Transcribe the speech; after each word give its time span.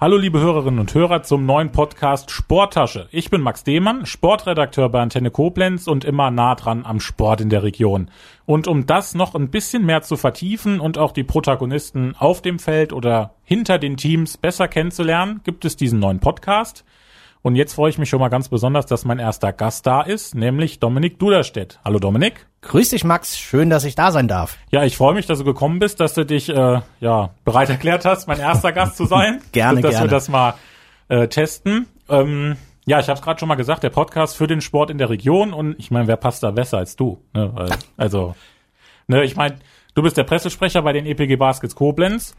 Hallo 0.00 0.16
liebe 0.16 0.38
Hörerinnen 0.38 0.78
und 0.78 0.94
Hörer 0.94 1.24
zum 1.24 1.44
neuen 1.44 1.72
Podcast 1.72 2.30
Sporttasche. 2.30 3.08
Ich 3.10 3.30
bin 3.30 3.40
Max 3.40 3.64
Demann, 3.64 4.06
Sportredakteur 4.06 4.88
bei 4.90 5.00
Antenne 5.00 5.32
Koblenz 5.32 5.88
und 5.88 6.04
immer 6.04 6.30
nah 6.30 6.54
dran 6.54 6.86
am 6.86 7.00
Sport 7.00 7.40
in 7.40 7.50
der 7.50 7.64
Region. 7.64 8.08
Und 8.46 8.68
um 8.68 8.86
das 8.86 9.16
noch 9.16 9.34
ein 9.34 9.50
bisschen 9.50 9.84
mehr 9.84 10.02
zu 10.02 10.16
vertiefen 10.16 10.78
und 10.78 10.98
auch 10.98 11.10
die 11.10 11.24
Protagonisten 11.24 12.14
auf 12.16 12.42
dem 12.42 12.60
Feld 12.60 12.92
oder 12.92 13.34
hinter 13.42 13.80
den 13.80 13.96
Teams 13.96 14.36
besser 14.36 14.68
kennenzulernen, 14.68 15.40
gibt 15.42 15.64
es 15.64 15.74
diesen 15.74 15.98
neuen 15.98 16.20
Podcast. 16.20 16.84
Und 17.42 17.56
jetzt 17.56 17.74
freue 17.74 17.90
ich 17.90 17.98
mich 17.98 18.08
schon 18.08 18.20
mal 18.20 18.28
ganz 18.28 18.48
besonders, 18.48 18.86
dass 18.86 19.04
mein 19.04 19.18
erster 19.18 19.52
Gast 19.52 19.84
da 19.84 20.02
ist, 20.02 20.36
nämlich 20.36 20.78
Dominik 20.78 21.18
Duderstedt. 21.18 21.80
Hallo 21.84 21.98
Dominik. 21.98 22.46
Grüß 22.68 22.90
dich, 22.90 23.02
Max. 23.02 23.38
Schön, 23.38 23.70
dass 23.70 23.84
ich 23.84 23.94
da 23.94 24.12
sein 24.12 24.28
darf. 24.28 24.58
Ja, 24.70 24.84
ich 24.84 24.94
freue 24.94 25.14
mich, 25.14 25.24
dass 25.24 25.38
du 25.38 25.44
gekommen 25.44 25.78
bist, 25.78 26.00
dass 26.00 26.12
du 26.12 26.26
dich 26.26 26.50
äh, 26.50 26.80
ja 27.00 27.30
bereit 27.44 27.70
erklärt 27.70 28.04
hast, 28.04 28.28
mein 28.28 28.38
erster 28.38 28.72
Gast 28.72 28.98
zu 28.98 29.06
sein. 29.06 29.40
gerne, 29.52 29.76
Und 29.76 29.82
dass 29.82 29.92
gerne. 29.92 30.06
wir 30.06 30.10
das 30.10 30.28
mal 30.28 30.54
äh, 31.08 31.28
testen. 31.28 31.86
Ähm, 32.10 32.56
ja, 32.84 33.00
ich 33.00 33.08
habe 33.08 33.18
es 33.18 33.24
gerade 33.24 33.40
schon 33.40 33.48
mal 33.48 33.54
gesagt, 33.54 33.84
der 33.84 33.90
Podcast 33.90 34.36
für 34.36 34.46
den 34.46 34.60
Sport 34.60 34.90
in 34.90 34.98
der 34.98 35.08
Region. 35.08 35.54
Und 35.54 35.76
ich 35.78 35.90
meine, 35.90 36.08
wer 36.08 36.16
passt 36.16 36.42
da 36.42 36.50
besser 36.50 36.76
als 36.76 36.94
du? 36.94 37.22
Ne? 37.32 37.70
Also, 37.96 38.34
ne, 39.06 39.24
ich 39.24 39.34
meine, 39.34 39.56
du 39.94 40.02
bist 40.02 40.18
der 40.18 40.24
Pressesprecher 40.24 40.82
bei 40.82 40.92
den 40.92 41.06
EPG 41.06 41.36
Baskets 41.36 41.74
Koblenz. 41.74 42.36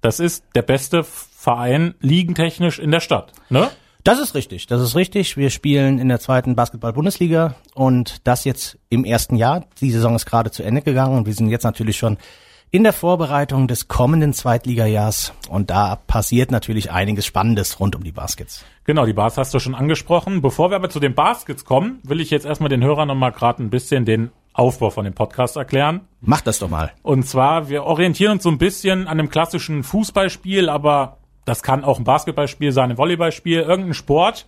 Das 0.00 0.20
ist 0.20 0.44
der 0.54 0.62
beste 0.62 1.02
Verein 1.02 1.94
liegentechnisch 2.00 2.78
in 2.78 2.92
der 2.92 3.00
Stadt. 3.00 3.32
Ne? 3.50 3.68
Das 4.04 4.18
ist 4.18 4.34
richtig, 4.34 4.66
das 4.66 4.82
ist 4.82 4.96
richtig. 4.96 5.36
Wir 5.36 5.50
spielen 5.50 6.00
in 6.00 6.08
der 6.08 6.18
zweiten 6.18 6.56
Basketball-Bundesliga 6.56 7.54
und 7.74 8.26
das 8.26 8.44
jetzt 8.44 8.76
im 8.88 9.04
ersten 9.04 9.36
Jahr. 9.36 9.66
Die 9.80 9.92
Saison 9.92 10.16
ist 10.16 10.26
gerade 10.26 10.50
zu 10.50 10.64
Ende 10.64 10.82
gegangen 10.82 11.16
und 11.16 11.26
wir 11.26 11.34
sind 11.34 11.50
jetzt 11.50 11.62
natürlich 11.62 11.98
schon 11.98 12.18
in 12.72 12.82
der 12.82 12.92
Vorbereitung 12.92 13.68
des 13.68 13.86
kommenden 13.86 14.32
Zweitligajahrs 14.32 15.34
und 15.48 15.70
da 15.70 15.94
passiert 15.94 16.50
natürlich 16.50 16.90
einiges 16.90 17.26
Spannendes 17.26 17.78
rund 17.78 17.94
um 17.94 18.02
die 18.02 18.10
Baskets. 18.10 18.64
Genau, 18.82 19.06
die 19.06 19.12
Bars 19.12 19.38
hast 19.38 19.54
du 19.54 19.60
schon 19.60 19.76
angesprochen. 19.76 20.42
Bevor 20.42 20.70
wir 20.70 20.76
aber 20.76 20.90
zu 20.90 20.98
den 20.98 21.14
Baskets 21.14 21.64
kommen, 21.64 22.00
will 22.02 22.20
ich 22.20 22.30
jetzt 22.30 22.44
erstmal 22.46 22.70
den 22.70 22.82
Hörern 22.82 23.06
nochmal 23.06 23.30
gerade 23.30 23.62
ein 23.62 23.70
bisschen 23.70 24.04
den 24.04 24.32
Aufbau 24.52 24.90
von 24.90 25.04
dem 25.04 25.14
Podcast 25.14 25.54
erklären. 25.56 26.00
Mach 26.20 26.40
das 26.40 26.58
doch 26.58 26.68
mal. 26.68 26.90
Und 27.02 27.28
zwar, 27.28 27.68
wir 27.68 27.84
orientieren 27.84 28.32
uns 28.32 28.42
so 28.42 28.50
ein 28.50 28.58
bisschen 28.58 29.02
an 29.02 29.20
einem 29.20 29.28
klassischen 29.28 29.84
Fußballspiel, 29.84 30.68
aber 30.68 31.18
das 31.44 31.62
kann 31.62 31.84
auch 31.84 31.98
ein 31.98 32.04
Basketballspiel 32.04 32.72
sein, 32.72 32.90
ein 32.90 32.98
Volleyballspiel, 32.98 33.60
irgendein 33.60 33.94
Sport. 33.94 34.46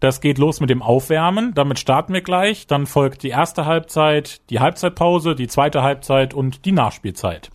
Das 0.00 0.20
geht 0.20 0.38
los 0.38 0.60
mit 0.60 0.68
dem 0.68 0.82
Aufwärmen. 0.82 1.54
Damit 1.54 1.78
starten 1.78 2.12
wir 2.12 2.22
gleich. 2.22 2.66
Dann 2.66 2.86
folgt 2.86 3.22
die 3.22 3.28
erste 3.28 3.66
Halbzeit, 3.66 4.40
die 4.50 4.58
Halbzeitpause, 4.58 5.36
die 5.36 5.46
zweite 5.46 5.82
Halbzeit 5.82 6.34
und 6.34 6.64
die 6.64 6.72
Nachspielzeit. 6.72 7.50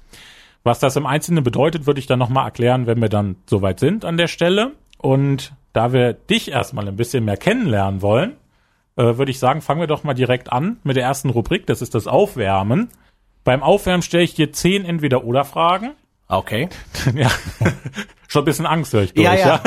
Was 0.64 0.80
das 0.80 0.96
im 0.96 1.06
Einzelnen 1.06 1.44
bedeutet, 1.44 1.88
würde 1.88 2.00
ich 2.00 2.08
dann 2.08 2.20
nochmal 2.20 2.46
erklären, 2.46 2.88
wenn 2.88 3.02
wir 3.02 3.10
dann 3.10 3.36
soweit 3.50 3.80
sind 3.80 4.06
an 4.06 4.18
der 4.18 4.28
Stelle. 4.28 4.72
Und 4.98 5.54
da 5.74 5.92
wir 5.92 6.14
dich 6.14 6.52
erstmal 6.52 6.88
ein 6.88 6.96
bisschen 6.96 7.26
mehr 7.26 7.38
kennenlernen 7.38 8.02
wollen, 8.02 8.38
äh, 8.96 9.18
würde 9.18 9.32
ich 9.32 9.40
sagen, 9.40 9.62
fangen 9.62 9.82
wir 9.82 9.88
doch 9.88 10.04
mal 10.04 10.14
direkt 10.14 10.52
an 10.52 10.78
mit 10.84 10.96
der 10.96 11.04
ersten 11.04 11.30
Rubrik. 11.30 11.68
Das 11.68 11.82
ist 11.82 11.96
das 11.96 12.08
Aufwärmen. 12.08 12.90
Beim 13.44 13.64
Aufwärmen 13.64 14.02
stelle 14.02 14.24
ich 14.24 14.34
dir 14.34 14.52
zehn 14.52 14.86
Entweder-Oder-Fragen. 14.86 15.92
Okay. 16.30 16.70
ja. 17.16 17.30
Schon 18.30 18.42
ein 18.42 18.46
bisschen 18.46 18.66
Angst 18.66 18.92
höre 18.92 19.04
ich 19.04 19.14
durch, 19.14 19.24
Ja, 19.26 19.36
ja. 19.36 19.62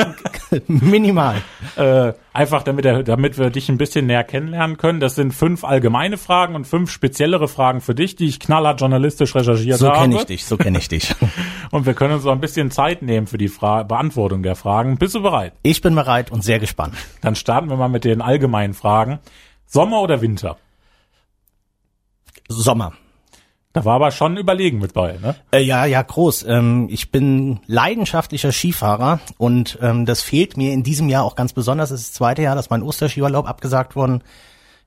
Minimal. 0.67 1.41
Äh, 1.77 2.13
einfach 2.31 2.61
damit, 2.61 2.85
er, 2.85 3.01
damit 3.01 3.39
wir 3.39 3.49
dich 3.49 3.69
ein 3.69 3.79
bisschen 3.79 4.05
näher 4.05 4.23
kennenlernen 4.23 4.77
können. 4.77 4.99
Das 4.99 5.15
sind 5.15 5.33
fünf 5.33 5.63
allgemeine 5.63 6.19
Fragen 6.19 6.53
und 6.53 6.65
fünf 6.67 6.91
speziellere 6.91 7.47
Fragen 7.47 7.81
für 7.81 7.95
dich, 7.95 8.15
die 8.15 8.27
ich 8.27 8.39
knallhart 8.39 8.79
journalistisch 8.79 9.33
recherchiert 9.33 9.79
So 9.79 9.87
habe. 9.89 10.01
kenne 10.01 10.15
ich 10.17 10.25
dich, 10.25 10.45
so 10.45 10.57
kenne 10.57 10.77
ich 10.77 10.87
dich. 10.87 11.15
Und 11.71 11.87
wir 11.87 11.95
können 11.95 12.13
uns 12.13 12.25
auch 12.27 12.33
ein 12.33 12.39
bisschen 12.39 12.69
Zeit 12.69 13.01
nehmen 13.01 13.25
für 13.25 13.39
die 13.39 13.47
Fra 13.47 13.81
Beantwortung 13.81 14.43
der 14.43 14.55
Fragen. 14.55 14.97
Bist 14.99 15.15
du 15.15 15.23
bereit? 15.23 15.53
Ich 15.63 15.81
bin 15.81 15.95
bereit 15.95 16.31
und 16.31 16.43
sehr 16.43 16.59
gespannt. 16.59 16.93
Dann 17.21 17.33
starten 17.35 17.67
wir 17.71 17.77
mal 17.77 17.87
mit 17.89 18.03
den 18.05 18.21
allgemeinen 18.21 18.75
Fragen. 18.75 19.17
Sommer 19.65 20.01
oder 20.01 20.21
Winter? 20.21 20.57
Sommer. 22.47 22.93
Da 23.73 23.85
war 23.85 23.95
aber 23.95 24.11
schon 24.11 24.35
Überlegen 24.35 24.79
mit 24.79 24.93
bei, 24.93 25.17
ne? 25.21 25.35
Äh, 25.51 25.61
ja, 25.61 25.85
ja, 25.85 26.01
groß. 26.01 26.43
Ähm, 26.43 26.87
ich 26.91 27.11
bin 27.11 27.61
leidenschaftlicher 27.67 28.51
Skifahrer 28.51 29.21
und 29.37 29.79
ähm, 29.81 30.05
das 30.05 30.21
fehlt 30.21 30.57
mir 30.57 30.73
in 30.73 30.83
diesem 30.83 31.07
Jahr 31.07 31.23
auch 31.23 31.35
ganz 31.35 31.53
besonders. 31.53 31.91
Es 31.91 32.01
ist 32.01 32.09
das 32.09 32.13
zweite 32.15 32.41
Jahr, 32.41 32.55
dass 32.55 32.69
mein 32.69 32.83
Osterskiurlaub 32.83 33.47
abgesagt 33.47 33.95
worden 33.95 34.23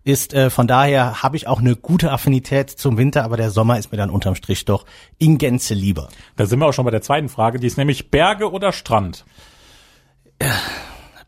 ist. 0.05 0.35
Äh, 0.35 0.51
von 0.51 0.67
daher 0.67 1.23
habe 1.23 1.37
ich 1.37 1.49
auch 1.49 1.61
eine 1.61 1.77
gute 1.77 2.13
Affinität 2.13 2.71
zum 2.71 2.99
Winter, 2.99 3.25
aber 3.25 3.39
der 3.39 3.51
Sommer 3.51 3.79
ist 3.79 3.91
mir 3.91 3.97
dann 3.99 4.11
unterm 4.11 4.35
Strich 4.35 4.67
doch 4.67 4.85
in 5.19 5.39
Gänze 5.39 5.73
lieber. 5.73 6.09
Da 6.37 6.45
sind 6.45 6.59
wir 6.59 6.67
auch 6.67 6.75
schon 6.75 6.85
bei 6.85 6.91
der 6.91 7.03
zweiten 7.03 7.31
Frage. 7.31 7.59
Die 7.59 7.67
ist 7.67 7.79
nämlich 7.79 8.11
Berge 8.11 8.51
oder 8.51 8.73
Strand? 8.73 9.25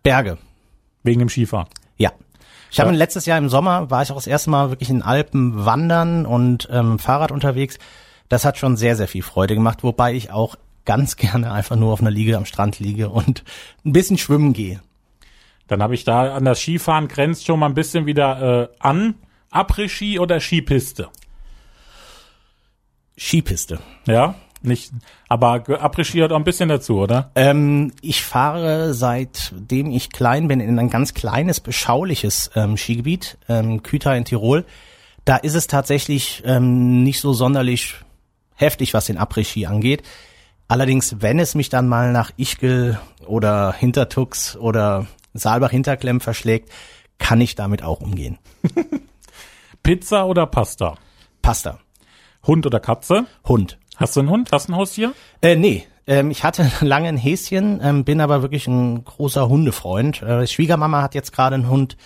Berge. 0.02 0.36
Wegen 1.02 1.20
dem 1.20 1.28
Skifahren. 1.30 1.68
Ja. 1.96 2.12
Ich 2.70 2.80
habe 2.80 2.90
Ja. 2.90 2.96
letztes 2.96 3.26
Jahr 3.26 3.38
im 3.38 3.48
Sommer 3.48 3.90
war 3.90 4.02
ich 4.02 4.10
auch 4.10 4.16
das 4.16 4.26
erste 4.26 4.50
Mal 4.50 4.70
wirklich 4.70 4.90
in 4.90 4.96
den 4.96 5.02
Alpen 5.02 5.64
wandern 5.64 6.26
und 6.26 6.68
ähm, 6.70 6.98
Fahrrad 6.98 7.30
unterwegs. 7.32 7.78
Das 8.28 8.44
hat 8.44 8.58
schon 8.58 8.76
sehr, 8.76 8.96
sehr 8.96 9.08
viel 9.08 9.22
Freude 9.22 9.54
gemacht, 9.54 9.82
wobei 9.82 10.14
ich 10.14 10.30
auch 10.30 10.56
ganz 10.84 11.16
gerne 11.16 11.52
einfach 11.52 11.76
nur 11.76 11.92
auf 11.92 12.00
einer 12.00 12.10
Liege 12.10 12.36
am 12.36 12.44
Strand 12.44 12.78
liege 12.78 13.08
und 13.08 13.44
ein 13.84 13.92
bisschen 13.92 14.18
schwimmen 14.18 14.52
gehe. 14.52 14.80
Dann 15.68 15.82
habe 15.82 15.94
ich 15.94 16.04
da 16.04 16.34
an 16.34 16.44
das 16.44 16.60
Skifahren 16.60 17.08
grenzt 17.08 17.44
schon 17.46 17.58
mal 17.58 17.66
ein 17.66 17.74
bisschen 17.74 18.06
wieder 18.06 18.62
äh, 18.62 18.68
an. 18.78 19.14
Après-Ski 19.50 20.18
oder 20.18 20.38
Skipiste? 20.40 21.08
Skipiste. 23.18 23.78
Ja, 24.06 24.34
nicht. 24.66 24.92
Aber 25.28 25.64
hat 25.64 26.32
auch 26.32 26.36
ein 26.36 26.44
bisschen 26.44 26.68
dazu, 26.68 26.98
oder? 26.98 27.30
Ähm, 27.34 27.92
ich 28.00 28.22
fahre 28.22 28.94
seitdem 28.94 29.90
ich 29.90 30.10
klein 30.10 30.48
bin 30.48 30.60
in 30.60 30.78
ein 30.78 30.90
ganz 30.90 31.14
kleines, 31.14 31.60
beschauliches 31.60 32.50
ähm, 32.54 32.76
Skigebiet, 32.76 33.38
ähm, 33.48 33.82
Küta 33.82 34.14
in 34.14 34.24
Tirol. 34.24 34.64
Da 35.24 35.36
ist 35.36 35.54
es 35.54 35.66
tatsächlich 35.66 36.42
ähm, 36.44 37.02
nicht 37.02 37.20
so 37.20 37.32
sonderlich 37.32 37.94
heftig, 38.54 38.94
was 38.94 39.06
den 39.06 39.18
Après-Ski 39.18 39.66
angeht. 39.66 40.02
Allerdings, 40.68 41.16
wenn 41.20 41.38
es 41.38 41.54
mich 41.54 41.68
dann 41.68 41.88
mal 41.88 42.12
nach 42.12 42.32
Ischgl 42.36 42.98
oder 43.26 43.72
Hintertux 43.72 44.56
oder 44.56 45.06
Saalbach-Hinterklemm 45.34 46.20
verschlägt, 46.20 46.70
kann 47.18 47.40
ich 47.40 47.54
damit 47.54 47.82
auch 47.82 48.00
umgehen. 48.00 48.38
Pizza 49.82 50.26
oder 50.26 50.46
Pasta? 50.46 50.96
Pasta. 51.42 51.78
Hund 52.46 52.66
oder 52.66 52.80
Katze? 52.80 53.26
Hund. 53.46 53.78
Hast 53.96 54.16
du 54.16 54.20
einen 54.20 54.30
Hund? 54.30 54.50
Hast 54.52 54.68
du 54.68 54.72
ein 54.72 54.76
Haustier? 54.76 55.12
Äh, 55.42 55.56
nee, 55.56 55.86
ähm, 56.06 56.30
ich 56.30 56.44
hatte 56.44 56.70
lange 56.80 57.08
ein 57.08 57.16
Häschen, 57.16 57.80
ähm, 57.82 58.04
bin 58.04 58.20
aber 58.20 58.42
wirklich 58.42 58.66
ein 58.66 59.04
großer 59.04 59.48
Hundefreund. 59.48 60.22
Äh, 60.22 60.46
Schwiegermama 60.46 61.02
hat 61.02 61.14
jetzt 61.14 61.32
gerade 61.32 61.54
einen 61.54 61.68
Hund 61.68 61.96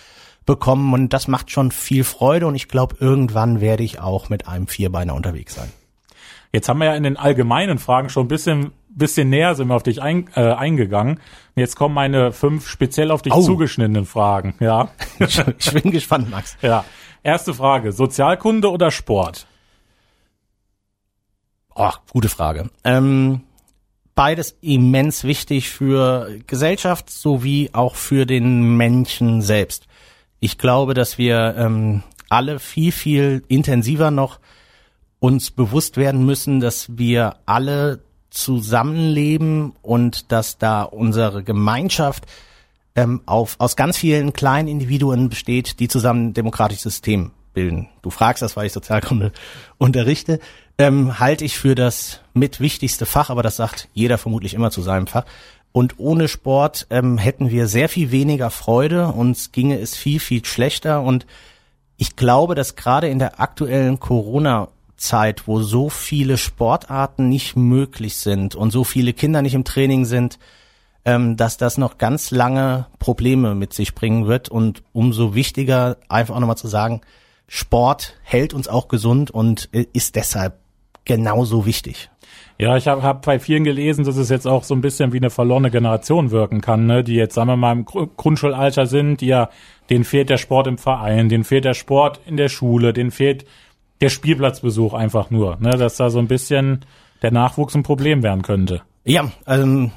bekommen 0.45 0.93
und 0.93 1.09
das 1.13 1.27
macht 1.27 1.51
schon 1.51 1.71
viel 1.71 2.03
Freude 2.03 2.47
und 2.47 2.55
ich 2.55 2.67
glaube, 2.67 2.95
irgendwann 2.99 3.61
werde 3.61 3.83
ich 3.83 3.99
auch 3.99 4.29
mit 4.29 4.47
einem 4.47 4.67
Vierbeiner 4.67 5.13
unterwegs 5.13 5.53
sein. 5.55 5.71
Jetzt 6.51 6.67
haben 6.67 6.79
wir 6.79 6.85
ja 6.87 6.95
in 6.95 7.03
den 7.03 7.15
allgemeinen 7.15 7.77
Fragen 7.77 8.09
schon 8.09 8.25
ein 8.25 8.27
bisschen, 8.27 8.71
bisschen 8.89 9.29
näher 9.29 9.55
sind 9.55 9.67
wir 9.67 9.75
auf 9.75 9.83
dich 9.83 10.01
ein, 10.01 10.29
äh, 10.35 10.51
eingegangen. 10.51 11.19
Jetzt 11.55 11.75
kommen 11.75 11.93
meine 11.95 12.31
fünf 12.31 12.67
speziell 12.67 13.11
auf 13.11 13.21
dich 13.21 13.31
Au. 13.31 13.41
zugeschnittenen 13.41 14.05
Fragen. 14.05 14.55
Ja, 14.59 14.89
Ich, 15.19 15.41
ich 15.59 15.73
bin 15.73 15.91
gespannt, 15.91 16.29
Max. 16.29 16.57
ja. 16.61 16.83
Erste 17.23 17.53
Frage: 17.53 17.91
Sozialkunde 17.91 18.69
oder 18.71 18.89
Sport? 18.89 19.45
Oh, 21.75 21.91
gute 22.11 22.29
Frage. 22.29 22.69
Ähm, 22.83 23.41
beides 24.15 24.57
immens 24.61 25.23
wichtig 25.23 25.69
für 25.69 26.29
Gesellschaft 26.47 27.09
sowie 27.09 27.69
auch 27.73 27.95
für 27.95 28.25
den 28.25 28.77
Menschen 28.77 29.41
selbst. 29.41 29.87
Ich 30.39 30.57
glaube, 30.57 30.93
dass 30.93 31.17
wir 31.17 31.55
ähm, 31.57 32.03
alle 32.29 32.59
viel, 32.59 32.91
viel 32.91 33.43
intensiver 33.47 34.11
noch 34.11 34.39
uns 35.19 35.51
bewusst 35.51 35.97
werden 35.97 36.25
müssen, 36.25 36.59
dass 36.59 36.97
wir 36.97 37.37
alle 37.45 37.99
zusammenleben 38.31 39.73
und 39.81 40.31
dass 40.31 40.57
da 40.57 40.83
unsere 40.83 41.43
Gemeinschaft 41.43 42.25
ähm, 42.95 43.21
auf, 43.25 43.55
aus 43.59 43.75
ganz 43.75 43.97
vielen 43.97 44.33
kleinen 44.33 44.67
Individuen 44.67 45.29
besteht, 45.29 45.79
die 45.79 45.87
zusammen 45.87 46.27
ein 46.29 46.33
demokratisches 46.33 46.83
System 46.83 47.31
bilden. 47.53 47.89
Du 48.01 48.09
fragst 48.09 48.41
das, 48.41 48.55
weil 48.55 48.65
ich 48.65 48.73
Sozialkunde 48.73 49.31
unterrichte. 49.77 50.39
Ähm, 50.81 51.19
halte 51.19 51.45
ich 51.45 51.59
für 51.59 51.75
das 51.75 52.21
mit 52.33 52.59
wichtigste 52.59 53.05
Fach, 53.05 53.29
aber 53.29 53.43
das 53.43 53.55
sagt 53.55 53.87
jeder 53.93 54.17
vermutlich 54.17 54.55
immer 54.55 54.71
zu 54.71 54.81
seinem 54.81 55.05
Fach. 55.05 55.25
Und 55.71 55.99
ohne 55.99 56.27
Sport 56.27 56.87
ähm, 56.89 57.19
hätten 57.19 57.51
wir 57.51 57.67
sehr 57.67 57.87
viel 57.87 58.09
weniger 58.09 58.49
Freude, 58.49 59.09
uns 59.09 59.51
ginge 59.51 59.77
es 59.77 59.95
viel, 59.95 60.19
viel 60.19 60.43
schlechter. 60.43 61.03
Und 61.03 61.27
ich 61.97 62.15
glaube, 62.15 62.55
dass 62.55 62.75
gerade 62.75 63.09
in 63.09 63.19
der 63.19 63.39
aktuellen 63.39 63.99
Corona-Zeit, 63.99 65.47
wo 65.47 65.61
so 65.61 65.89
viele 65.89 66.39
Sportarten 66.39 67.29
nicht 67.29 67.55
möglich 67.55 68.17
sind 68.17 68.55
und 68.55 68.71
so 68.71 68.83
viele 68.83 69.13
Kinder 69.13 69.43
nicht 69.43 69.53
im 69.53 69.65
Training 69.65 70.05
sind, 70.05 70.39
ähm, 71.05 71.37
dass 71.37 71.57
das 71.57 71.77
noch 71.77 71.99
ganz 71.99 72.31
lange 72.31 72.87
Probleme 72.97 73.53
mit 73.53 73.73
sich 73.73 73.93
bringen 73.93 74.25
wird 74.25 74.49
und 74.49 74.81
umso 74.93 75.35
wichtiger 75.35 75.97
einfach 76.09 76.33
auch 76.33 76.39
nochmal 76.39 76.57
zu 76.57 76.67
sagen, 76.67 77.01
Sport 77.47 78.15
hält 78.23 78.55
uns 78.55 78.67
auch 78.67 78.87
gesund 78.87 79.29
und 79.29 79.69
äh, 79.73 79.85
ist 79.93 80.15
deshalb 80.15 80.60
genauso 81.05 81.65
wichtig. 81.65 82.09
Ja, 82.57 82.77
ich 82.77 82.87
habe 82.87 83.01
hab 83.01 83.25
bei 83.25 83.39
vielen 83.39 83.63
gelesen, 83.63 84.05
dass 84.05 84.17
es 84.17 84.29
jetzt 84.29 84.45
auch 84.45 84.63
so 84.63 84.75
ein 84.75 84.81
bisschen 84.81 85.13
wie 85.13 85.17
eine 85.17 85.31
verlorene 85.31 85.71
Generation 85.71 86.29
wirken 86.29 86.61
kann, 86.61 86.85
ne? 86.85 87.03
die 87.03 87.15
jetzt, 87.15 87.33
sagen 87.33 87.47
wir 87.47 87.57
mal, 87.57 87.71
im 87.71 87.85
Grundschulalter 87.85 88.85
sind, 88.85 89.21
die 89.21 89.27
ja, 89.27 89.49
denen 89.89 90.03
fehlt 90.03 90.29
der 90.29 90.37
Sport 90.37 90.67
im 90.67 90.77
Verein, 90.77 91.27
denen 91.27 91.43
fehlt 91.43 91.65
der 91.65 91.73
Sport 91.73 92.19
in 92.27 92.37
der 92.37 92.49
Schule, 92.49 92.93
denen 92.93 93.09
fehlt 93.09 93.45
der 93.99 94.09
Spielplatzbesuch 94.09 94.93
einfach 94.93 95.31
nur, 95.31 95.57
ne? 95.59 95.71
dass 95.71 95.97
da 95.97 96.11
so 96.11 96.19
ein 96.19 96.27
bisschen 96.27 96.85
der 97.23 97.31
Nachwuchs 97.31 97.73
ein 97.73 97.83
Problem 97.83 98.21
werden 98.21 98.43
könnte. 98.43 98.83
Ja, 99.05 99.31
ähm, 99.47 99.91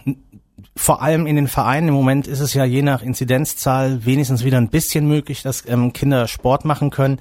vor 0.76 1.02
allem 1.02 1.26
in 1.26 1.36
den 1.36 1.48
Vereinen 1.48 1.88
im 1.88 1.94
Moment 1.94 2.26
ist 2.26 2.40
es 2.40 2.54
ja 2.54 2.64
je 2.64 2.82
nach 2.82 3.02
Inzidenzzahl 3.02 4.04
wenigstens 4.06 4.44
wieder 4.44 4.58
ein 4.58 4.70
bisschen 4.70 5.06
möglich, 5.06 5.42
dass 5.42 5.68
ähm, 5.68 5.92
Kinder 5.92 6.26
Sport 6.28 6.64
machen 6.64 6.90
können. 6.90 7.20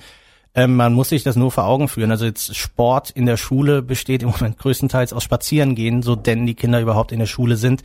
Ähm, 0.55 0.75
man 0.75 0.93
muss 0.93 1.09
sich 1.09 1.23
das 1.23 1.35
nur 1.35 1.51
vor 1.51 1.65
Augen 1.65 1.87
führen. 1.87 2.11
Also 2.11 2.25
jetzt 2.25 2.55
Sport 2.55 3.09
in 3.09 3.25
der 3.25 3.37
Schule 3.37 3.81
besteht 3.81 4.23
im 4.23 4.29
Moment 4.37 4.57
größtenteils 4.57 5.13
aus 5.13 5.23
Spazierengehen, 5.23 6.01
so 6.03 6.15
denn 6.15 6.45
die 6.45 6.55
Kinder 6.55 6.79
überhaupt 6.81 7.11
in 7.11 7.19
der 7.19 7.25
Schule 7.25 7.57
sind. 7.57 7.83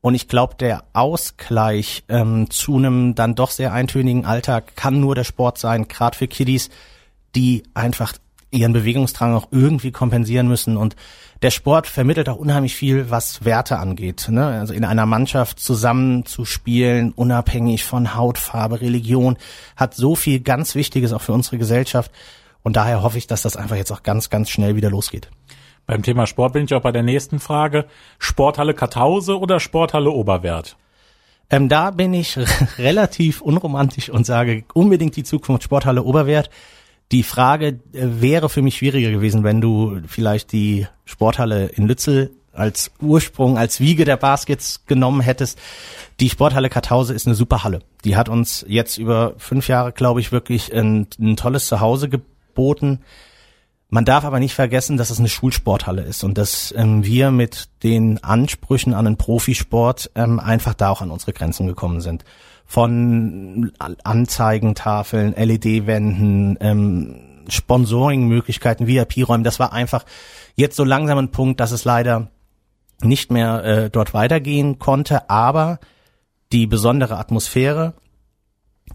Und 0.00 0.14
ich 0.14 0.28
glaube, 0.28 0.54
der 0.54 0.84
Ausgleich 0.94 2.04
ähm, 2.08 2.48
zu 2.50 2.76
einem 2.76 3.14
dann 3.14 3.34
doch 3.34 3.50
sehr 3.50 3.72
eintönigen 3.72 4.24
Alltag 4.24 4.74
kann 4.74 4.98
nur 4.98 5.14
der 5.14 5.24
Sport 5.24 5.58
sein, 5.58 5.88
gerade 5.88 6.16
für 6.16 6.26
Kiddies, 6.26 6.70
die 7.34 7.64
einfach 7.74 8.14
ihren 8.50 8.72
Bewegungsdrang 8.72 9.34
auch 9.34 9.48
irgendwie 9.50 9.92
kompensieren 9.92 10.48
müssen. 10.48 10.76
Und 10.76 10.96
der 11.42 11.50
Sport 11.50 11.86
vermittelt 11.86 12.28
auch 12.28 12.36
unheimlich 12.36 12.74
viel, 12.74 13.10
was 13.10 13.44
Werte 13.44 13.78
angeht. 13.78 14.28
Ne? 14.28 14.44
Also 14.46 14.74
in 14.74 14.84
einer 14.84 15.06
Mannschaft 15.06 15.60
zusammen 15.60 16.26
zu 16.26 16.44
spielen, 16.44 17.12
unabhängig 17.12 17.84
von 17.84 18.14
Hautfarbe, 18.14 18.80
Religion, 18.80 19.38
hat 19.76 19.94
so 19.94 20.16
viel 20.16 20.40
ganz 20.40 20.74
Wichtiges 20.74 21.12
auch 21.12 21.22
für 21.22 21.32
unsere 21.32 21.58
Gesellschaft. 21.58 22.10
Und 22.62 22.76
daher 22.76 23.02
hoffe 23.02 23.18
ich, 23.18 23.26
dass 23.26 23.42
das 23.42 23.56
einfach 23.56 23.76
jetzt 23.76 23.90
auch 23.92 24.02
ganz, 24.02 24.28
ganz 24.28 24.50
schnell 24.50 24.76
wieder 24.76 24.90
losgeht. 24.90 25.30
Beim 25.86 26.02
Thema 26.02 26.26
Sport 26.26 26.52
bin 26.52 26.64
ich 26.64 26.74
auch 26.74 26.82
bei 26.82 26.92
der 26.92 27.02
nächsten 27.02 27.40
Frage. 27.40 27.86
Sporthalle 28.18 28.74
Kartause 28.74 29.38
oder 29.38 29.60
Sporthalle 29.60 30.10
Oberwert? 30.10 30.76
Ähm, 31.50 31.68
da 31.68 31.90
bin 31.90 32.14
ich 32.14 32.38
relativ 32.78 33.40
unromantisch 33.40 34.10
und 34.10 34.24
sage 34.24 34.64
unbedingt 34.72 35.16
die 35.16 35.24
Zukunft 35.24 35.64
Sporthalle 35.64 36.02
Oberwert. 36.02 36.50
Die 37.12 37.22
Frage 37.22 37.80
äh, 37.92 38.06
wäre 38.20 38.48
für 38.48 38.62
mich 38.62 38.76
schwieriger 38.76 39.10
gewesen, 39.10 39.44
wenn 39.44 39.60
du 39.60 40.00
vielleicht 40.06 40.52
die 40.52 40.86
Sporthalle 41.04 41.66
in 41.66 41.86
Lützel 41.86 42.30
als 42.52 42.90
Ursprung, 43.00 43.58
als 43.58 43.80
Wiege 43.80 44.04
der 44.04 44.16
Baskets 44.16 44.84
genommen 44.86 45.20
hättest. 45.20 45.58
Die 46.18 46.30
Sporthalle 46.30 46.68
Kartause 46.68 47.14
ist 47.14 47.26
eine 47.26 47.36
super 47.36 47.64
Halle. 47.64 47.80
Die 48.04 48.16
hat 48.16 48.28
uns 48.28 48.64
jetzt 48.68 48.98
über 48.98 49.34
fünf 49.38 49.68
Jahre, 49.68 49.92
glaube 49.92 50.20
ich, 50.20 50.32
wirklich 50.32 50.74
ein, 50.74 51.06
ein 51.18 51.36
tolles 51.36 51.66
Zuhause 51.66 52.08
geboten. 52.08 53.00
Man 53.88 54.04
darf 54.04 54.24
aber 54.24 54.38
nicht 54.38 54.54
vergessen, 54.54 54.96
dass 54.96 55.10
es 55.10 55.18
eine 55.18 55.28
Schulsporthalle 55.28 56.02
ist 56.02 56.22
und 56.22 56.38
dass 56.38 56.72
ähm, 56.76 57.04
wir 57.04 57.30
mit 57.30 57.68
den 57.82 58.22
Ansprüchen 58.22 58.94
an 58.94 59.04
den 59.04 59.16
Profisport 59.16 60.10
ähm, 60.14 60.38
einfach 60.38 60.74
da 60.74 60.90
auch 60.90 61.02
an 61.02 61.10
unsere 61.10 61.32
Grenzen 61.32 61.66
gekommen 61.66 62.00
sind 62.00 62.24
von 62.70 63.72
Anzeigentafeln, 64.04 65.34
LED-Wänden, 65.34 66.56
ähm, 66.60 67.16
Sponsoring-Möglichkeiten, 67.48 68.86
VIP-Räumen. 68.86 69.42
Das 69.42 69.58
war 69.58 69.72
einfach 69.72 70.04
jetzt 70.54 70.76
so 70.76 70.84
langsam 70.84 71.18
ein 71.18 71.32
Punkt, 71.32 71.58
dass 71.58 71.72
es 71.72 71.84
leider 71.84 72.28
nicht 73.02 73.32
mehr 73.32 73.64
äh, 73.64 73.90
dort 73.90 74.14
weitergehen 74.14 74.78
konnte, 74.78 75.28
aber 75.28 75.80
die 76.52 76.68
besondere 76.68 77.16
Atmosphäre, 77.18 77.94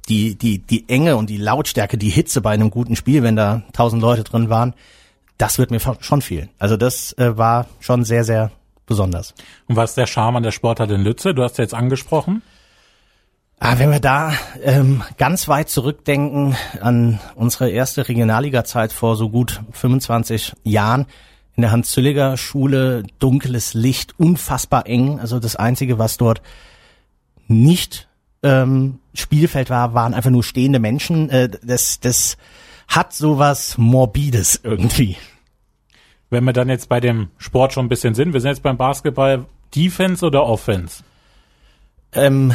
die, 0.08 0.36
die, 0.36 0.60
die 0.60 0.88
Enge 0.88 1.18
und 1.18 1.30
die 1.30 1.36
Lautstärke, 1.36 1.98
die 1.98 2.10
Hitze 2.10 2.40
bei 2.40 2.52
einem 2.52 2.70
guten 2.70 2.96
Spiel, 2.96 3.24
wenn 3.24 3.36
da 3.36 3.64
tausend 3.74 4.02
Leute 4.02 4.24
drin 4.24 4.50
waren, 4.50 4.74
das 5.38 5.58
wird 5.58 5.72
mir 5.72 5.82
schon 5.82 6.22
fehlen. 6.22 6.48
Also 6.60 6.78
das 6.78 7.12
äh, 7.18 7.38
war 7.38 7.66
schon 7.82 8.06
sehr, 8.06 8.24
sehr 8.24 8.52
besonders. 8.86 9.34
Und 9.68 9.76
was 9.76 9.90
ist 9.92 9.98
der 9.98 10.08
Charme 10.08 10.38
an 10.38 10.44
der 10.44 10.52
Sportart 10.52 10.92
in 10.92 11.02
Lütze? 11.02 11.34
Du 11.34 11.44
hast 11.44 11.58
ja 11.58 11.66
jetzt 11.66 11.74
angesprochen. 11.74 12.42
Ah, 13.60 13.80
wenn 13.80 13.90
wir 13.90 14.02
da 14.02 14.34
ähm, 14.64 15.02
ganz 15.18 15.48
weit 15.48 15.70
zurückdenken 15.70 16.56
an 16.82 17.20
unsere 17.36 17.70
erste 17.70 18.08
Regionalliga-Zeit 18.08 18.92
vor 18.92 19.16
so 19.16 19.30
gut 19.30 19.62
25 19.72 20.54
Jahren 20.64 21.06
in 21.56 21.62
der 21.62 21.72
Hans-Zülliger 21.72 22.36
Schule, 22.36 23.04
dunkles 23.20 23.74
Licht, 23.74 24.20
unfassbar 24.20 24.88
eng. 24.88 25.20
Also 25.20 25.40
das 25.40 25.56
Einzige, 25.56 25.98
was 25.98 26.18
dort 26.18 26.42
nicht 27.48 28.10
ähm, 28.44 29.00
Spielfeld 29.14 29.70
war, 29.70 29.94
waren 29.94 30.14
einfach 30.14 30.32
nur 30.32 30.44
stehende 30.44 30.80
Menschen. 30.80 31.30
Äh, 31.30 31.50
das, 31.64 32.02
das 32.02 32.38
hat 32.90 33.14
sowas 33.14 33.78
Morbides 33.78 34.60
irgendwie. 34.64 35.16
Wenn 36.30 36.44
wir 36.44 36.54
dann 36.54 36.70
jetzt 36.70 36.90
bei 36.90 37.00
dem 37.00 37.30
Sport 37.38 37.72
schon 37.72 37.86
ein 37.86 37.90
bisschen 37.90 38.16
sind, 38.16 38.34
wir 38.34 38.42
sind 38.42 38.50
jetzt 38.50 38.64
beim 38.64 38.78
Basketball, 38.78 39.46
Defense 39.74 40.26
oder 40.26 40.46
Offense? 40.46 41.04
Ähm, 42.12 42.54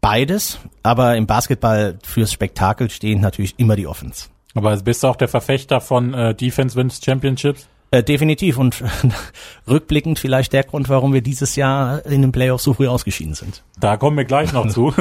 Beides, 0.00 0.58
aber 0.82 1.16
im 1.16 1.26
Basketball 1.26 1.98
fürs 2.02 2.32
Spektakel 2.32 2.90
stehen 2.90 3.20
natürlich 3.20 3.58
immer 3.58 3.76
die 3.76 3.86
Offense. 3.86 4.28
Aber 4.54 4.76
bist 4.78 5.02
du 5.02 5.08
auch 5.08 5.16
der 5.16 5.28
Verfechter 5.28 5.80
von 5.80 6.14
äh, 6.14 6.34
Defense 6.34 6.76
Wins 6.76 7.00
Championships? 7.04 7.68
Äh, 7.92 8.04
definitiv 8.04 8.56
und 8.56 8.84
rückblickend 9.68 10.18
vielleicht 10.18 10.52
der 10.52 10.62
Grund, 10.62 10.88
warum 10.88 11.12
wir 11.12 11.22
dieses 11.22 11.56
Jahr 11.56 12.06
in 12.06 12.22
den 12.22 12.30
Playoffs 12.30 12.62
so 12.62 12.72
früh 12.72 12.86
ausgeschieden 12.86 13.34
sind. 13.34 13.64
Da 13.80 13.96
kommen 13.96 14.16
wir 14.16 14.24
gleich 14.24 14.52
noch 14.52 14.68
zu. 14.68 14.94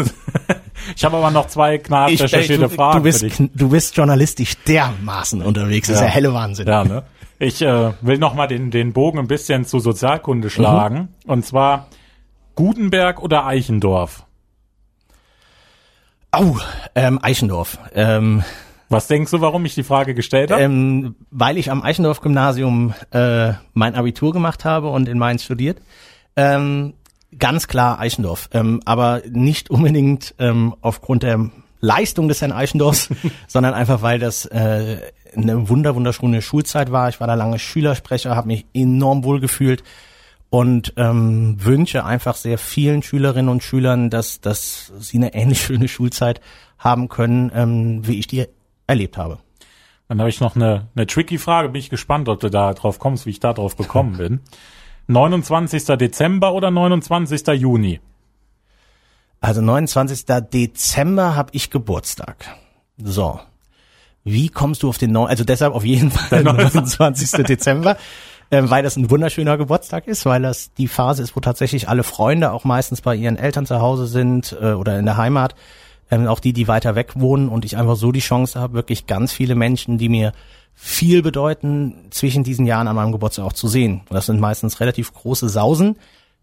ich 0.96 1.06
habe 1.06 1.18
aber 1.18 1.30
noch 1.30 1.48
zwei 1.48 1.78
knapp 1.78 2.10
recherchierte 2.10 2.64
du, 2.64 2.70
Fragen. 2.70 2.98
Du 2.98 3.04
bist, 3.04 3.26
du 3.54 3.70
bist 3.70 3.96
journalistisch 3.96 4.56
dermaßen 4.68 5.44
unterwegs, 5.44 5.88
das 5.88 6.00
ja. 6.00 6.06
ist 6.06 6.10
ja 6.10 6.14
helle 6.16 6.34
Wahnsinn. 6.34 6.68
Ja, 6.68 6.84
ne? 6.84 7.04
Ich 7.38 7.62
äh, 7.62 7.94
will 8.02 8.18
noch 8.18 8.34
mal 8.34 8.48
den, 8.48 8.72
den 8.72 8.92
Bogen 8.92 9.20
ein 9.20 9.28
bisschen 9.28 9.66
zu 9.66 9.80
Sozialkunde 9.80 10.50
schlagen. 10.50 11.10
Mhm. 11.26 11.32
Und 11.32 11.46
zwar 11.46 11.88
Gutenberg 12.56 13.22
oder 13.22 13.46
Eichendorf? 13.46 14.26
Oh, 16.38 16.58
ähm, 16.96 17.20
Eichendorf. 17.22 17.80
Ähm, 17.94 18.44
Was 18.90 19.08
denkst 19.08 19.32
du, 19.32 19.42
warum 19.42 19.66
ich 19.66 19.76
die 19.76 19.84
Frage 19.84 20.14
gestellt 20.14 20.52
habe? 20.52 20.62
Ähm, 20.62 21.16
weil 21.32 21.58
ich 21.58 21.72
am 21.72 21.82
Eichendorf-Gymnasium 21.82 22.94
äh, 23.12 23.54
mein 23.74 23.96
Abitur 23.96 24.32
gemacht 24.34 24.66
habe 24.66 24.90
und 24.90 25.08
in 25.08 25.18
Mainz 25.18 25.44
studiert. 25.44 25.82
Ähm, 26.36 26.94
ganz 27.38 27.68
klar 27.68 28.00
Eichendorf, 28.00 28.50
ähm, 28.54 28.82
aber 28.86 29.22
nicht 29.30 29.70
unbedingt 29.70 30.36
ähm, 30.40 30.76
aufgrund 30.82 31.24
der 31.24 31.50
Leistung 31.82 32.28
des 32.28 32.42
Herrn 32.42 32.52
Eichendorfs, 32.52 33.10
sondern 33.48 33.74
einfach, 33.74 34.02
weil 34.02 34.20
das 34.20 34.46
äh, 34.46 34.98
eine 35.36 35.70
wunder 35.70 35.96
wunderschöne 35.96 36.42
Schulzeit 36.42 36.92
war. 36.92 37.10
Ich 37.10 37.20
war 37.20 37.28
da 37.28 37.36
lange 37.36 37.60
Schülersprecher, 37.60 38.36
habe 38.36 38.48
mich 38.48 38.66
enorm 38.74 39.24
wohl 39.24 39.40
gefühlt 39.40 39.84
und 40.50 40.94
ähm, 40.98 41.58
wünsche 41.64 42.06
einfach 42.06 42.36
sehr 42.36 42.58
vielen 42.58 43.04
Schülerinnen 43.04 43.50
und 43.50 43.64
Schülern, 43.64 44.10
dass, 44.10 44.42
dass 44.42 44.92
sie 45.00 45.18
eine 45.18 45.34
ähnlich 45.34 45.62
schöne 45.66 45.88
Schulzeit 45.88 46.42
haben 46.78 47.10
können, 47.10 47.52
ähm, 47.54 48.08
wie 48.08 48.20
ich 48.20 48.28
die 48.28 48.48
erlebt 48.88 49.18
habe. 49.18 49.40
Dann 50.08 50.20
habe 50.20 50.30
ich 50.30 50.42
noch 50.42 50.56
eine, 50.56 50.88
eine 50.96 51.06
tricky 51.06 51.38
Frage, 51.38 51.70
bin 51.70 51.80
ich 51.80 51.92
gespannt, 51.92 52.30
ob 52.30 52.40
du 52.40 52.50
da 52.50 52.74
drauf 52.74 52.98
kommst, 52.98 53.28
wie 53.28 53.30
ich 53.30 53.40
da 53.40 53.54
drauf 53.54 53.76
gekommen 53.78 54.18
bin. 54.18 54.40
29. 55.08 55.86
Dezember 55.98 56.54
oder 56.54 56.70
29. 56.70 57.48
Juni? 57.60 58.00
Also 59.42 59.62
29. 59.62 60.26
Dezember 60.52 61.36
habe 61.36 61.50
ich 61.54 61.72
Geburtstag. 61.72 62.46
So. 62.98 63.40
Wie 64.24 64.50
kommst 64.50 64.84
du 64.84 64.90
auf 64.90 65.00
den 65.00 65.12
neuen, 65.12 65.30
also 65.30 65.44
deshalb 65.44 65.74
auf 65.74 65.84
jeden 65.84 66.12
Fall 66.12 66.44
29. 66.44 67.32
Dezember 67.48 67.98
ähm, 68.52 68.70
weil 68.70 68.84
das 68.84 68.96
ein 68.96 69.10
wunderschöner 69.10 69.58
Geburtstag 69.58 70.08
ist, 70.08 70.26
weil 70.26 70.42
das 70.42 70.74
die 70.74 70.88
Phase 70.88 71.22
ist, 71.24 71.36
wo 71.36 71.40
tatsächlich 71.40 71.88
alle 71.88 72.04
Freunde 72.04 72.52
auch 72.52 72.64
meistens 72.64 73.02
bei 73.02 73.16
ihren 73.16 73.38
Eltern 73.38 73.66
zu 73.66 73.80
Hause 73.80 74.08
sind 74.08 74.58
äh, 74.60 74.74
oder 74.74 74.98
in 74.98 75.06
der 75.06 75.18
Heimat, 75.18 75.56
ähm, 76.12 76.28
auch 76.28 76.40
die, 76.40 76.54
die 76.54 76.68
weiter 76.68 76.96
weg 76.96 77.14
wohnen 77.16 77.50
und 77.50 77.66
ich 77.66 77.78
einfach 77.78 77.96
so 77.96 78.12
die 78.12 78.20
Chance 78.20 78.60
habe, 78.60 78.74
wirklich 78.74 79.06
ganz 79.06 79.32
viele 79.32 79.56
Menschen, 79.56 79.98
die 79.98 80.10
mir 80.10 80.32
viel 80.74 81.22
bedeuten, 81.22 82.08
zwischen 82.10 82.44
diesen 82.44 82.66
Jahren 82.66 82.88
an 82.88 82.96
meinem 82.96 83.12
Geburtstag 83.12 83.46
auch 83.46 83.54
zu 83.54 83.68
sehen. 83.68 84.02
Und 84.10 84.14
das 84.14 84.26
sind 84.26 84.40
meistens 84.40 84.80
relativ 84.80 85.14
große 85.14 85.50
Sausen. 85.50 85.98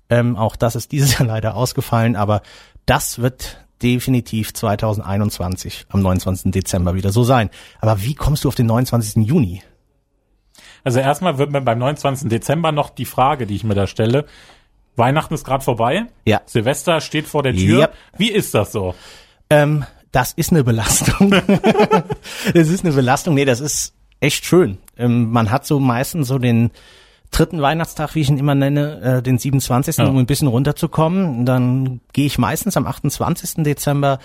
Ähm, 0.09 0.37
auch 0.37 0.57
das 0.57 0.77
ist 0.77 0.93
dieses 0.93 1.13
Jahr 1.19 1.27
leider 1.27 1.57
ausgefallen, 1.57 2.15
aber 2.15 2.43
das 2.85 3.19
wird 3.19 3.67
definitiv 3.83 4.55
2021 4.55 5.87
am 5.89 6.03
29. 6.03 6.53
Dezember 6.53 6.95
wieder 6.95 7.11
so 7.11 7.25
sein. 7.25 7.51
Aber 7.81 8.03
wie 8.03 8.15
kommst 8.15 8.45
du 8.45 8.49
auf 8.49 8.55
den 8.55 8.67
29. 8.67 9.27
Juni? 9.27 9.63
Also 10.87 11.01
erstmal 11.01 11.37
wird 11.37 11.51
mir 11.51 11.61
beim 11.63 11.81
29. 11.81 12.29
Dezember 12.29 12.71
noch 12.71 12.91
die 12.91 13.07
Frage, 13.07 13.49
die 13.49 13.57
ich 13.57 13.65
mir 13.65 13.75
da 13.75 13.89
stelle. 13.89 14.25
Weihnachten 14.95 15.35
ist 15.35 15.45
gerade 15.45 15.65
vorbei. 15.65 16.05
Ja. 16.25 16.43
Silvester 16.47 17.01
steht 17.01 17.27
vor 17.27 17.43
der 17.43 17.57
Tür. 17.57 17.81
Yep. 17.81 17.95
Wie 18.19 18.31
ist 18.31 18.55
das 18.55 18.71
so? 18.71 18.95
Ähm, 19.51 19.85
das 20.13 20.33
ist 20.33 20.53
eine 20.53 20.63
Belastung. 20.63 21.31
das 22.55 22.69
ist 22.69 22.85
eine 22.85 22.95
Belastung. 22.95 23.35
Nee, 23.35 23.45
das 23.45 23.59
ist 23.59 23.95
echt 24.21 24.45
schön. 24.45 24.79
Ähm, 24.97 25.33
man 25.33 25.51
hat 25.51 25.67
so 25.67 25.81
meistens 25.81 26.29
so 26.29 26.39
den 26.39 26.71
dritten 27.33 27.61
Weihnachtstag, 27.61 28.15
wie 28.15 28.21
ich 28.21 28.29
ihn 28.29 28.39
immer 28.39 28.55
nenne, 28.55 29.01
äh, 29.01 29.23
den 29.23 29.39
27., 29.39 29.97
ja. 29.97 30.07
um 30.07 30.17
ein 30.17 30.27
bisschen 30.27 30.47
runterzukommen. 30.47 31.45
Dann 31.47 32.01
gehe 32.13 32.27
ich 32.27 32.39
meistens 32.39 32.77
am 32.77 32.87
28. 32.87 33.65
Dezember 33.65 34.21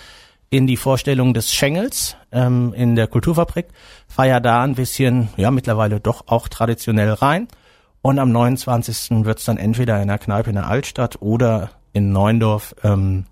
in 0.52 0.66
die 0.66 0.76
Vorstellung 0.76 1.32
des 1.32 1.54
Schengels 1.54 2.14
ähm, 2.30 2.74
in 2.74 2.94
der 2.94 3.06
Kulturfabrik, 3.06 3.68
feier 4.06 4.38
da 4.38 4.62
ein 4.62 4.74
bisschen, 4.74 5.30
ja 5.38 5.50
mittlerweile 5.50 5.98
doch 5.98 6.24
auch 6.26 6.46
traditionell 6.48 7.10
rein. 7.14 7.48
Und 8.02 8.18
am 8.18 8.32
29. 8.32 9.24
wird's 9.24 9.46
dann 9.46 9.56
entweder 9.56 9.96
in 9.96 10.02
einer 10.02 10.18
Kneipe 10.18 10.50
in 10.50 10.56
der 10.56 10.68
Altstadt 10.68 11.22
oder 11.22 11.70
in 11.94 12.12
Neuendorf 12.12 12.74
ähm, 12.84 13.24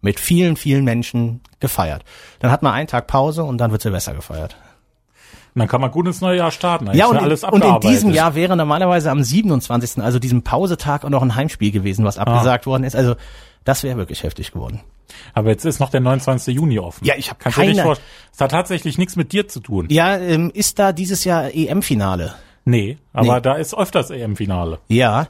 mit 0.00 0.20
vielen, 0.20 0.54
vielen 0.54 0.84
Menschen 0.84 1.40
gefeiert. 1.58 2.04
Dann 2.38 2.52
hat 2.52 2.62
man 2.62 2.72
einen 2.72 2.86
Tag 2.86 3.08
Pause 3.08 3.42
und 3.42 3.58
dann 3.58 3.72
wird 3.72 3.82
Silvester 3.82 4.14
gefeiert. 4.14 4.56
Und 5.56 5.58
dann 5.58 5.66
kann 5.66 5.80
man 5.80 5.90
gut 5.90 6.06
ins 6.06 6.20
neue 6.20 6.36
Jahr 6.36 6.52
starten. 6.52 6.88
Ja, 6.92 7.06
und, 7.06 7.16
alles 7.16 7.42
und 7.42 7.64
in 7.64 7.80
diesem 7.80 8.12
Jahr 8.12 8.36
wäre 8.36 8.56
normalerweise 8.56 9.10
am 9.10 9.24
27., 9.24 10.00
also 10.00 10.20
diesem 10.20 10.44
Pausetag, 10.44 11.04
auch 11.04 11.10
noch 11.10 11.22
ein 11.22 11.34
Heimspiel 11.34 11.72
gewesen, 11.72 12.04
was 12.04 12.16
abgesagt 12.16 12.66
worden 12.66 12.84
ist. 12.84 12.94
Also 12.94 13.16
das 13.64 13.82
wäre 13.82 13.96
wirklich 13.96 14.22
heftig 14.22 14.52
geworden. 14.52 14.80
Aber 15.34 15.50
jetzt 15.50 15.64
ist 15.64 15.80
noch 15.80 15.90
der 15.90 16.00
29. 16.00 16.54
Juni 16.54 16.78
offen. 16.78 17.04
Ja, 17.04 17.14
ich 17.16 17.30
hab 17.30 17.40
Kannst 17.40 17.58
du 17.58 17.62
dir 17.62 17.68
nicht 17.68 17.76
keine- 17.78 17.86
vorstellen. 17.88 18.08
Es 18.32 18.40
hat 18.40 18.50
tatsächlich 18.52 18.96
nichts 18.98 19.16
mit 19.16 19.32
dir 19.32 19.48
zu 19.48 19.60
tun. 19.60 19.86
Ja, 19.90 20.16
ähm, 20.16 20.50
ist 20.54 20.78
da 20.78 20.92
dieses 20.92 21.24
Jahr 21.24 21.52
EM-Finale? 21.52 22.34
Nee, 22.64 22.98
aber 23.12 23.36
Nee. 23.36 23.40
da 23.40 23.54
ist 23.54 23.74
öfters 23.76 24.10
EM-Finale. 24.10 24.78
Ja. 24.88 25.26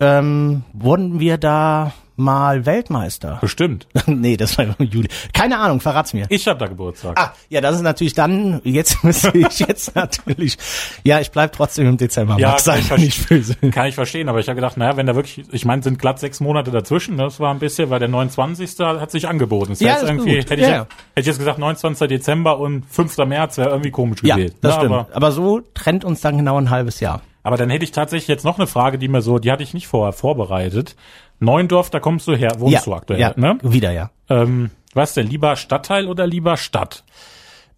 Ähm, 0.00 0.62
wurden 0.72 1.20
wir 1.20 1.36
da 1.38 1.92
mal 2.18 2.66
Weltmeister? 2.66 3.38
Bestimmt. 3.40 3.86
nee, 4.06 4.36
das 4.36 4.58
war 4.58 4.66
im 4.78 4.86
Juli. 4.86 5.08
Keine 5.32 5.58
Ahnung, 5.58 5.80
verrat's 5.80 6.12
mir. 6.12 6.26
Ich 6.28 6.46
habe 6.48 6.58
da 6.58 6.66
Geburtstag. 6.66 7.18
Ah, 7.18 7.32
ja, 7.48 7.60
das 7.60 7.76
ist 7.76 7.82
natürlich 7.82 8.14
dann, 8.14 8.60
jetzt 8.64 9.02
müsste 9.04 9.36
ich 9.36 9.60
jetzt 9.60 9.94
natürlich, 9.94 10.58
ja, 11.04 11.20
ich 11.20 11.30
bleib 11.30 11.52
trotzdem 11.52 11.86
im 11.86 11.96
Dezember, 11.96 12.36
Ja, 12.38 12.50
Max, 12.50 12.64
kann 12.64 12.78
ich 12.80 12.90
nicht 12.98 13.28
böse. 13.28 13.54
Kann 13.70 13.86
ich 13.86 13.94
verstehen, 13.94 14.28
aber 14.28 14.40
ich 14.40 14.48
habe 14.48 14.56
gedacht, 14.56 14.76
naja, 14.76 14.96
wenn 14.96 15.06
da 15.06 15.14
wirklich, 15.14 15.46
ich 15.52 15.64
meine, 15.64 15.82
sind 15.82 15.98
glatt 15.98 16.18
sechs 16.18 16.40
Monate 16.40 16.70
dazwischen, 16.70 17.16
das 17.16 17.40
war 17.40 17.52
ein 17.54 17.58
bisschen, 17.60 17.90
weil 17.90 18.00
der 18.00 18.08
29. 18.08 18.78
hat 18.80 19.10
sich 19.10 19.28
angeboten. 19.28 19.70
Das 19.70 19.80
Ja, 19.80 19.94
ist 19.94 20.02
irgendwie, 20.02 20.36
gut. 20.36 20.50
hätte 20.50 20.54
ich, 20.56 20.60
Ja, 20.62 20.68
ja. 20.68 20.80
hätte 20.82 21.20
ich 21.20 21.26
jetzt 21.26 21.38
gesagt 21.38 21.58
29. 21.58 22.08
Dezember 22.08 22.58
und 22.58 22.84
5. 22.90 23.16
März 23.18 23.58
wäre 23.58 23.70
irgendwie 23.70 23.90
komisch 23.90 24.20
Ja, 24.22 24.36
gewesen. 24.36 24.54
das 24.60 24.74
ne? 24.74 24.80
stimmt. 24.80 24.94
Aber, 24.94 25.08
Aber, 25.16 25.32
so 25.32 25.60
trennt 25.74 26.04
uns 26.04 26.20
dann 26.20 26.36
genau 26.36 26.58
ein 26.58 26.70
halbes 26.70 27.00
Jahr. 27.00 27.22
aber 27.42 27.56
dann 27.56 27.70
hätte 27.70 27.84
ich 27.84 27.92
tatsächlich 27.92 28.28
jetzt 28.28 28.44
noch 28.44 28.58
eine 28.58 28.66
Frage, 28.66 28.98
die 28.98 29.08
mir 29.08 29.22
so, 29.22 29.38
die 29.38 29.50
hatte 29.52 29.62
ich 29.62 29.72
nicht 29.74 29.86
vorher 29.86 30.12
vorbereitet. 30.12 30.96
Neuendorf, 31.40 31.90
da 31.90 32.00
kommst 32.00 32.26
du 32.26 32.34
her, 32.34 32.52
wohnst 32.58 32.74
ja, 32.74 32.80
du 32.84 32.94
aktuell, 32.94 33.20
ja, 33.20 33.32
ne? 33.36 33.58
wieder, 33.62 33.92
ja. 33.92 34.10
Ähm, 34.28 34.70
was 34.94 35.14
denn, 35.14 35.26
lieber 35.26 35.56
Stadtteil 35.56 36.06
oder 36.06 36.26
lieber 36.26 36.56
Stadt? 36.56 37.04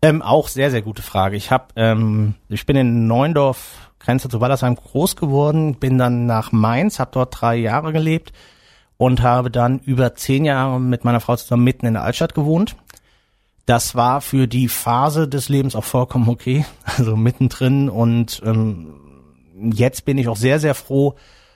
Ähm, 0.03 0.23
auch 0.23 0.49
sehr, 0.49 0.71
sehr 0.71 0.83
gute 0.83 1.03
Frage. 1.03 1.37
Ich 1.37 1.51
hab, 1.51 1.73
ähm, 1.77 2.35
ich 2.49 2.65
bin 2.65 2.77
in 2.77 3.07
Neuendorf, 3.07 3.91
Grenze 3.99 4.31
zu 4.31 4.41
Wallersheim, 4.41 4.77
groß 4.77 5.17
geworden, 5.17 5.75
bin 5.75 5.99
dann 5.99 6.25
nach 6.25 6.53
Mainz, 6.53 6.99
habe 6.99 7.11
dort 7.13 7.39
drei 7.39 7.57
Jahre 7.57 7.93
gelebt 7.93 8.33
und 8.97 9.23
habe 9.23 9.51
dann 9.51 9.79
über 9.81 10.15
zehn 10.15 10.45
Jahre 10.45 10.81
mit 10.81 11.05
meiner 11.05 11.21
Frau 11.21 11.37
zusammen 11.37 11.65
mitten 11.65 11.87
in 11.87 11.95
der 11.95 12.03
Altstadt 12.03 12.35
gewohnt. 12.35 12.77
Das 13.67 13.95
war 13.95 14.23
für 14.23 14.49
die 14.49 14.69
Phase 14.69 15.29
des 15.29 15.49
Lebens 15.51 15.77
auch 15.77 15.85
vollkommen 15.85 16.29
okay, 16.29 16.65
also 16.85 17.15
mittendrin 17.17 17.91
und 17.91 18.41
ähm, 18.45 18.95
jetzt 19.75 20.07
bin 20.07 20.17
ich 20.17 20.29
auch 20.29 20.37
sehr, 20.37 20.61
sehr 20.61 20.75
froh, 20.75 21.15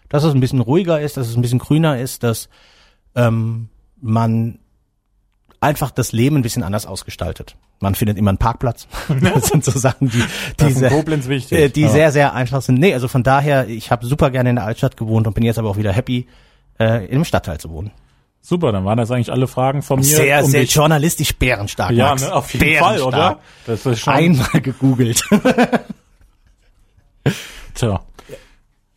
dass 0.09 0.25
es 0.25 0.35
ein 0.35 0.41
bisschen 0.41 0.61
ruhiger 0.61 1.01
ist, 1.01 1.17
dass 1.17 1.29
es 1.29 1.37
ein 1.37 1.43
bisschen 1.43 1.59
grüner 1.59 1.99
ist, 1.99 2.23
dass 2.23 2.49
ähm, 3.15 3.69
man 4.01 4.59
einfach 5.61 5.91
das 5.91 6.13
Leben 6.13 6.37
ein 6.37 6.43
bisschen 6.43 6.63
anders 6.63 6.85
ausgestaltet. 6.87 7.57
Man 7.81 7.95
findet 7.95 8.19
immer 8.19 8.31
einen 8.31 8.39
Parkplatz. 8.39 8.87
Das 9.21 9.49
sind 9.49 9.65
so 9.65 9.71
Sachen, 9.79 10.11
die, 10.11 10.23
die, 10.61 10.73
sehr, 10.73 10.93
äh, 10.93 11.69
die 11.71 11.81
Ja. 11.83 11.89
sehr, 11.89 12.13
sehr 12.13 12.35
einfach 12.35 12.61
sind. 12.63 12.79
Nee, 12.79 12.93
also 12.95 13.09
von 13.09 13.23
daher, 13.23 13.69
ich 13.69 13.91
habe 13.91 14.05
super 14.07 14.31
gerne 14.31 14.51
in 14.51 14.57
der 14.57 14.65
Altstadt 14.67 14.97
gewohnt 14.97 15.27
und 15.27 15.35
bin 15.35 15.43
jetzt 15.45 15.59
aber 15.59 15.71
auch 15.71 15.77
wieder 15.77 15.93
happy, 15.93 16.27
äh, 16.79 17.07
im 17.07 17.25
Stadtteil 17.25 17.59
zu 17.59 17.71
wohnen. 17.71 17.91
Super, 18.43 18.73
dann 18.73 18.85
waren 18.85 18.99
das 18.99 19.11
eigentlich 19.11 19.33
alle 19.33 19.47
Fragen 19.47 19.81
von 19.81 20.01
mir. 20.01 20.05
Sehr, 20.05 20.45
um 20.45 20.51
sehr 20.51 20.61
dich- 20.63 20.75
journalistisch 20.75 21.35
bärenstark. 21.35 21.93
Ja, 21.93 22.11
Max. 22.11 22.23
ne, 22.23 22.35
auf 22.35 22.53
jeden 22.53 22.79
Fall, 22.79 23.01
oder? 23.01 23.17
Bärenstark. 23.17 23.41
Das 23.67 23.87
ist 23.87 24.01
schon, 24.01 24.13
Einmal 24.13 24.61
gegoogelt. 24.61 25.23
tja. 27.75 28.01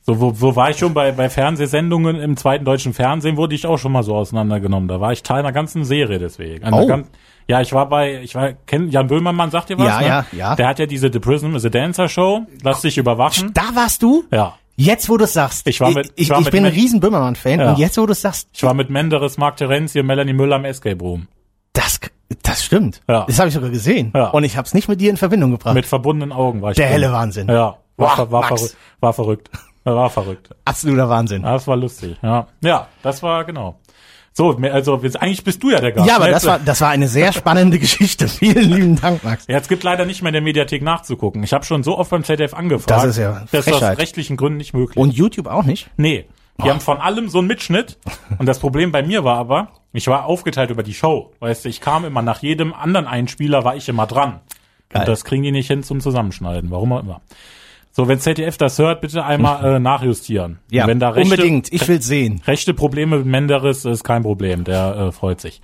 So, 0.10 0.22
wo, 0.22 0.32
wo 0.40 0.56
war 0.56 0.70
ich 0.70 0.78
schon 0.78 0.94
bei, 0.94 1.12
bei 1.12 1.30
Fernsehsendungen 1.30 2.16
im 2.16 2.38
zweiten 2.38 2.64
deutschen 2.64 2.94
Fernsehen, 2.94 3.36
wurde 3.36 3.56
ich 3.56 3.66
auch 3.68 3.78
schon 3.78 3.92
mal 3.92 4.04
so 4.04 4.16
auseinandergenommen. 4.16 4.88
Da 4.88 5.02
war 5.02 5.12
ich 5.12 5.22
Teil 5.22 5.40
einer 5.40 5.52
ganzen 5.52 5.84
Serie 5.84 6.18
deswegen. 6.18 6.64
Einer 6.64 6.78
Oh. 6.82 6.88
ganz, 6.88 7.08
ja, 7.50 7.60
ich 7.60 7.74
war 7.74 7.90
bei, 7.90 8.22
ich 8.22 8.34
war, 8.34 8.54
kennt 8.54 8.94
Jan 8.94 9.08
Böhmermann, 9.08 9.52
sagt 9.52 9.70
ihr 9.70 9.78
was? 9.78 9.86
Ja, 9.88 10.00
ne? 10.00 10.08
ja, 10.08 10.26
ja. 10.32 10.56
Der 10.56 10.68
hat 10.70 10.80
ja 10.80 10.86
diese 10.86 11.12
The 11.12 11.20
Prism 11.20 11.56
is 11.58 11.66
a 11.66 11.70
Dancer 11.70 12.08
Show, 12.08 12.46
lass 12.64 12.82
dich 12.84 12.98
überwachen. 12.98 13.52
da 13.54 13.64
warst 13.74 14.02
du? 14.02 14.24
Ja. 14.32 14.54
Jetzt, 14.78 15.10
wo 15.10 15.18
du 15.18 15.28
sagst. 15.28 15.68
Ich 15.68 15.82
war 15.82 15.92
mit- 15.92 16.14
ich, 16.16 16.24
ich 16.26 16.30
war 16.30 16.40
ich 16.40 16.46
mit 16.46 16.52
bin 16.54 16.66
ein 16.66 16.72
riesen 16.72 17.02
Böhmermann-Fan 17.02 17.60
Ja. 17.60 17.70
und 17.72 17.78
jetzt, 17.80 17.98
wo 17.98 18.06
du 18.06 18.14
sagst, 18.14 18.48
Ich 18.54 18.64
war 18.64 18.74
mit 18.74 18.90
Menderes, 18.90 19.38
Mark 19.38 19.58
Terenzi 19.58 20.00
und 20.00 20.06
Melanie 20.06 20.32
Müller 20.34 20.56
am 20.56 20.64
Escape 20.64 21.00
Room. 21.04 21.28
das, 21.74 22.00
das 22.44 22.64
stimmt. 22.64 23.02
Ja. 23.10 23.26
Das 23.26 23.40
habe 23.40 23.50
ich 23.50 23.54
sogar 23.56 23.72
gesehen. 23.72 24.12
Ja. 24.16 24.30
Und 24.30 24.46
ich 24.46 24.56
habe 24.56 24.66
es 24.68 24.74
nicht 24.74 24.88
mit 24.88 25.02
dir 25.02 25.10
in 25.10 25.18
Verbindung 25.18 25.52
gebracht. 25.52 25.74
Mit 25.74 25.86
verbundenen 25.86 26.32
Augen 26.32 26.62
war 26.62 26.72
ich 26.72 26.78
Der 26.78 26.86
drin. 26.86 26.94
helle 27.02 27.12
Wahnsinn. 27.12 27.50
Ja. 27.50 27.78
War, 27.98 28.16
Boah, 28.16 28.32
war, 28.32 28.42
Max. 28.42 28.62
verrückt, 28.62 28.78
war 29.02 29.14
verrückt. 29.14 29.50
War 29.96 30.10
verrückt. 30.10 30.50
Absoluter 30.66 31.10
Wahnsinn. 31.10 31.44
Das 31.44 31.68
war 31.68 31.78
lustig. 31.78 32.18
Ja, 32.22 32.48
ja 32.62 32.88
das 33.04 33.24
war 33.24 33.46
genau. 33.46 33.80
So, 34.34 34.56
also 34.56 35.00
jetzt, 35.02 35.20
eigentlich 35.20 35.44
bist 35.44 35.64
du 35.64 35.72
ja 35.72 35.80
der 35.80 35.94
Gast. 35.94 36.08
Ja, 36.08 36.18
aber 36.18 36.28
ne? 36.28 36.32
das 36.34 36.46
war, 36.46 36.60
das 36.60 36.80
war 36.80 36.90
eine 36.90 37.08
sehr 37.08 37.34
spannende 37.34 37.80
Geschichte. 37.80 38.28
Vielen 38.28 38.70
lieben 38.70 39.02
Dank, 39.02 39.24
Max. 39.24 39.48
Ja, 39.48 39.58
es 39.58 39.68
gibt 39.68 39.84
leider 39.84 40.06
nicht 40.06 40.22
mehr 40.22 40.30
in 40.30 40.34
der 40.34 40.44
Mediathek 40.44 40.84
nachzugucken. 40.84 41.42
Ich 41.42 41.54
habe 41.54 41.66
schon 41.66 41.82
so 41.82 41.98
oft 41.98 42.12
beim 42.12 42.24
ZDF 42.24 42.54
angefragt. 42.54 42.92
Das 42.92 43.04
ist 43.06 43.18
ja 43.18 43.46
Das 43.52 43.66
ist 43.66 43.74
aus 43.74 43.82
rechtlichen 43.82 44.38
Gründen 44.38 44.58
nicht 44.58 44.76
möglich. 44.76 44.96
Und 44.96 45.16
YouTube 45.16 45.48
auch 45.48 45.64
nicht? 45.64 45.90
nee, 45.98 46.28
die 46.64 46.70
haben 46.70 46.80
von 46.80 46.98
allem 47.00 47.30
so 47.30 47.40
einen 47.40 47.48
Mitschnitt. 47.48 47.98
Und 48.38 48.48
das 48.48 48.60
Problem 48.60 48.92
bei 48.92 49.04
mir 49.04 49.24
war 49.24 49.38
aber, 49.38 49.70
ich 49.94 50.08
war 50.08 50.26
aufgeteilt 50.26 50.70
über 50.70 50.84
die 50.84 50.94
Show. 50.94 51.34
Weißt 51.40 51.66
du, 51.66 51.70
ich 51.70 51.82
kam 51.82 52.06
immer 52.06 52.22
nach 52.22 52.42
jedem 52.42 52.74
anderen 52.74 53.08
Einspieler 53.08 53.64
war 53.64 53.76
ich 53.76 53.90
immer 53.90 54.08
dran. 54.08 54.42
Geil. 54.90 55.02
Und 55.02 55.08
das 55.08 55.24
kriegen 55.26 55.44
die 55.44 55.52
nicht 55.52 55.68
hin 55.68 55.84
zum 55.84 56.00
Zusammenschneiden. 56.00 56.72
Warum 56.72 56.94
auch 56.94 57.02
immer. 57.02 57.22
So, 57.98 58.08
wenn 58.08 58.20
ZDF 58.20 58.58
das 58.58 58.78
hört, 58.78 59.02
bitte 59.02 59.26
einmal 59.26 59.66
äh, 59.78 59.80
nachjustieren. 59.80 60.60
Ja, 60.70 60.84
Und 60.84 60.90
wenn 60.90 61.00
da 61.00 61.10
rechte, 61.10 61.34
unbedingt. 61.34 61.74
Ich 61.74 61.88
will 61.88 62.00
sehen. 62.00 62.44
Rechte 62.46 62.76
Probleme 62.76 63.18
mit 63.18 63.26
Menderes 63.26 63.86
ist 63.86 64.04
kein 64.04 64.22
Problem, 64.22 64.66
der 64.66 65.08
äh, 65.08 65.12
freut 65.12 65.42
sich. 65.42 65.64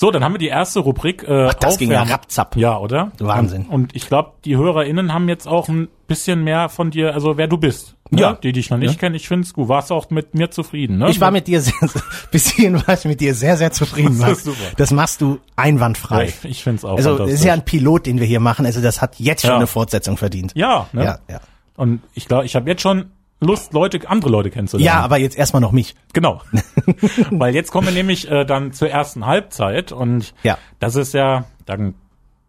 So, 0.00 0.12
dann 0.12 0.22
haben 0.22 0.32
wir 0.34 0.38
die 0.38 0.46
erste 0.46 0.78
Rubrik. 0.78 1.24
Äh, 1.24 1.50
das 1.58 1.76
ging 1.76 1.90
ja 1.90 2.02
Aufwärmen. 2.02 2.12
rapzapp. 2.12 2.54
Ja, 2.56 2.78
oder? 2.78 3.10
Wahnsinn. 3.18 3.62
Und, 3.62 3.72
und 3.74 3.96
ich 3.96 4.06
glaube, 4.06 4.30
die 4.44 4.56
HörerInnen 4.56 5.12
haben 5.12 5.28
jetzt 5.28 5.48
auch 5.48 5.68
ein 5.68 5.88
bisschen 6.06 6.44
mehr 6.44 6.68
von 6.68 6.92
dir, 6.92 7.14
also 7.14 7.36
wer 7.36 7.48
du 7.48 7.56
bist. 7.58 7.96
Ne? 8.10 8.20
Ja. 8.20 8.32
Die 8.34 8.52
dich 8.52 8.70
noch 8.70 8.78
nicht 8.78 9.00
kennen, 9.00 9.16
ich 9.16 9.26
find's 9.26 9.52
gut. 9.52 9.66
Warst 9.68 9.90
auch 9.90 10.08
mit 10.10 10.34
mir 10.34 10.52
zufrieden, 10.52 10.98
ne? 10.98 11.10
Ich 11.10 11.20
war 11.20 11.32
mit 11.32 11.48
dir 11.48 11.60
sehr, 11.60 11.74
bis 12.30 12.48
hierhin 12.48 12.80
war 12.86 12.94
ich 12.94 13.04
mit 13.06 13.20
dir 13.20 13.34
sehr, 13.34 13.56
sehr 13.56 13.72
zufrieden, 13.72 14.20
Das 14.20 14.30
ist 14.38 14.44
super. 14.44 14.56
Das 14.76 14.92
machst 14.92 15.20
du 15.20 15.34
ja, 15.34 15.40
einwandfrei. 15.56 16.26
ich, 16.26 16.44
ich 16.44 16.62
find's 16.62 16.84
auch 16.84 16.96
Also, 16.96 17.18
das 17.18 17.32
ist 17.32 17.42
ja 17.44 17.52
ein 17.52 17.64
Pilot, 17.64 18.06
den 18.06 18.20
wir 18.20 18.26
hier 18.26 18.40
machen. 18.40 18.66
Also, 18.66 18.80
das 18.80 19.02
hat 19.02 19.16
jetzt 19.18 19.42
schon 19.42 19.50
Ja. 19.50 19.56
eine 19.56 19.66
Fortsetzung 19.66 20.16
verdient. 20.16 20.52
ja, 20.54 20.86
ne? 20.92 21.04
Ja, 21.04 21.18
ja. 21.28 21.40
Und 21.76 22.02
ich 22.14 22.26
glaube, 22.28 22.44
ich 22.46 22.54
habe 22.54 22.70
jetzt 22.70 22.82
schon 22.82 23.10
Lust, 23.40 23.72
Leute, 23.72 24.00
andere 24.08 24.30
Leute 24.30 24.50
kennenzulernen. 24.50 24.86
Ja, 24.98 25.04
aber 25.04 25.18
jetzt 25.18 25.36
erstmal 25.38 25.60
noch 25.62 25.72
mich. 25.72 25.94
Genau. 26.12 26.42
Weil 27.30 27.54
jetzt 27.54 27.70
kommen 27.70 27.86
wir 27.86 27.94
nämlich 27.94 28.28
äh, 28.30 28.44
dann 28.44 28.72
zur 28.72 28.90
ersten 28.90 29.26
Halbzeit 29.26 29.92
und 29.92 30.34
Ja. 30.42 30.58
das 30.80 30.96
ist 30.96 31.14
ja 31.14 31.44
dann 31.66 31.94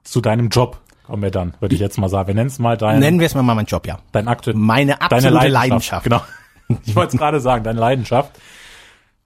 zu 0.04 0.22
deinem 0.22 0.50
Job 0.50 0.80
kommen 1.06 1.24
wir 1.24 1.32
dann, 1.32 1.56
würde 1.60 1.74
ich 1.74 1.82
jetzt 1.82 1.98
mal 1.98 2.08
sagen. 2.08 2.28
Wir 2.28 2.36
nennen 2.36 2.50
es 2.50 2.60
mal 2.60 2.78
dein, 2.78 3.00
Nennen 3.00 3.20
wir 3.20 3.26
es 3.26 3.34
mal 3.34 3.42
meinen 3.42 3.66
Job, 3.66 3.88
ja. 3.88 3.98
dein 4.12 4.28
Akte, 4.28 4.54
Meine 4.54 4.92
deine 4.92 5.02
absolute 5.02 5.48
Leidenschaft. 5.48 6.06
Leidenschaft. 6.06 6.28
Genau. 6.68 6.80
Ich 6.86 6.96
wollte 6.96 7.16
es 7.16 7.20
gerade 7.20 7.40
sagen, 7.40 7.64
deine 7.64 7.80
Leidenschaft. 7.80 8.32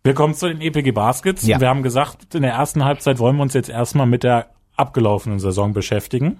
Wir 0.02 0.14
kommen 0.14 0.34
zu 0.34 0.48
den 0.48 0.62
EPG 0.62 0.92
Baskets. 0.92 1.46
Ja. 1.46 1.60
Wir 1.60 1.68
haben 1.68 1.84
gesagt, 1.84 2.34
in 2.36 2.42
der 2.44 2.54
ersten 2.54 2.86
Halbzeit 2.86 3.20
wollen 3.20 3.36
wir 3.36 3.44
uns 3.44 3.54
jetzt 3.54 3.68
erstmal 3.70 4.06
mit 4.06 4.24
der 4.24 4.48
abgelaufenen 4.78 5.40
Saison 5.40 5.74
beschäftigen. 5.74 6.40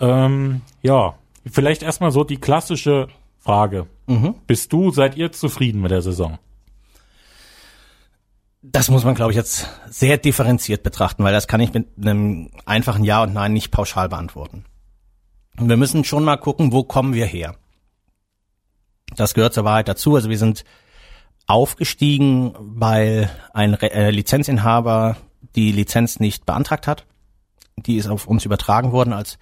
Ähm, 0.00 0.60
ja, 0.82 1.14
vielleicht 1.50 1.82
erstmal 1.82 2.10
so 2.10 2.22
die 2.24 2.36
klassische 2.36 3.08
Frage. 3.40 3.86
Mhm. 4.06 4.34
Bist 4.46 4.72
du, 4.72 4.90
seid 4.90 5.16
ihr 5.16 5.32
zufrieden 5.32 5.80
mit 5.80 5.90
der 5.90 6.02
Saison? 6.02 6.38
Das 8.62 8.90
muss 8.90 9.04
man, 9.04 9.14
glaube 9.14 9.32
ich, 9.32 9.36
jetzt 9.36 9.68
sehr 9.88 10.18
differenziert 10.18 10.82
betrachten, 10.82 11.22
weil 11.22 11.32
das 11.32 11.46
kann 11.46 11.60
ich 11.60 11.72
mit 11.72 11.88
einem 12.00 12.50
einfachen 12.64 13.04
Ja 13.04 13.22
und 13.22 13.32
Nein 13.32 13.52
nicht 13.52 13.70
pauschal 13.70 14.08
beantworten. 14.08 14.64
Und 15.58 15.68
wir 15.68 15.76
müssen 15.76 16.04
schon 16.04 16.24
mal 16.24 16.36
gucken, 16.36 16.72
wo 16.72 16.82
kommen 16.82 17.14
wir 17.14 17.26
her. 17.26 17.56
Das 19.14 19.34
gehört 19.34 19.54
zur 19.54 19.64
Wahrheit 19.64 19.88
dazu. 19.88 20.16
Also 20.16 20.28
wir 20.28 20.38
sind 20.38 20.64
aufgestiegen, 21.46 22.54
weil 22.58 23.30
ein 23.54 23.74
Re 23.74 23.92
äh, 23.92 24.10
Lizenzinhaber 24.10 25.16
die 25.54 25.72
Lizenz 25.72 26.18
nicht 26.18 26.44
beantragt 26.44 26.86
hat. 26.86 27.06
Die 27.76 27.96
ist 27.96 28.08
auf 28.08 28.26
uns 28.26 28.44
übertragen 28.44 28.92
worden 28.92 29.12
als 29.12 29.38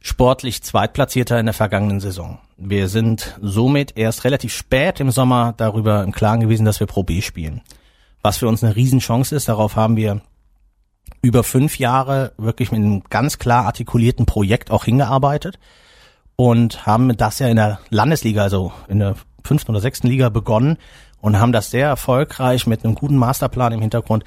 sportlich 0.00 0.62
Zweitplatzierter 0.62 1.38
in 1.38 1.46
der 1.46 1.54
vergangenen 1.54 2.00
Saison. 2.00 2.38
Wir 2.56 2.88
sind 2.88 3.38
somit 3.42 3.96
erst 3.96 4.24
relativ 4.24 4.52
spät 4.54 5.00
im 5.00 5.10
Sommer 5.10 5.52
darüber 5.56 6.02
im 6.02 6.12
Klaren 6.12 6.40
gewesen, 6.40 6.64
dass 6.64 6.80
wir 6.80 6.86
Pro 6.86 7.02
B 7.02 7.20
spielen. 7.20 7.60
Was 8.22 8.38
für 8.38 8.48
uns 8.48 8.64
eine 8.64 8.74
Riesenchance 8.74 9.34
ist, 9.34 9.48
darauf 9.48 9.76
haben 9.76 9.96
wir 9.96 10.22
über 11.22 11.44
fünf 11.44 11.78
Jahre 11.78 12.32
wirklich 12.38 12.72
mit 12.72 12.80
einem 12.80 13.02
ganz 13.10 13.38
klar 13.38 13.66
artikulierten 13.66 14.26
Projekt 14.26 14.70
auch 14.70 14.84
hingearbeitet 14.84 15.58
und 16.36 16.86
haben 16.86 17.16
das 17.16 17.38
ja 17.38 17.48
in 17.48 17.56
der 17.56 17.78
Landesliga, 17.90 18.42
also 18.42 18.72
in 18.88 19.00
der 19.00 19.16
fünften 19.44 19.72
oder 19.72 19.80
sechsten 19.80 20.08
Liga 20.08 20.28
begonnen 20.28 20.78
und 21.20 21.38
haben 21.38 21.52
das 21.52 21.70
sehr 21.70 21.88
erfolgreich 21.88 22.66
mit 22.66 22.84
einem 22.84 22.94
guten 22.94 23.16
Masterplan 23.16 23.72
im 23.72 23.80
Hintergrund 23.80 24.24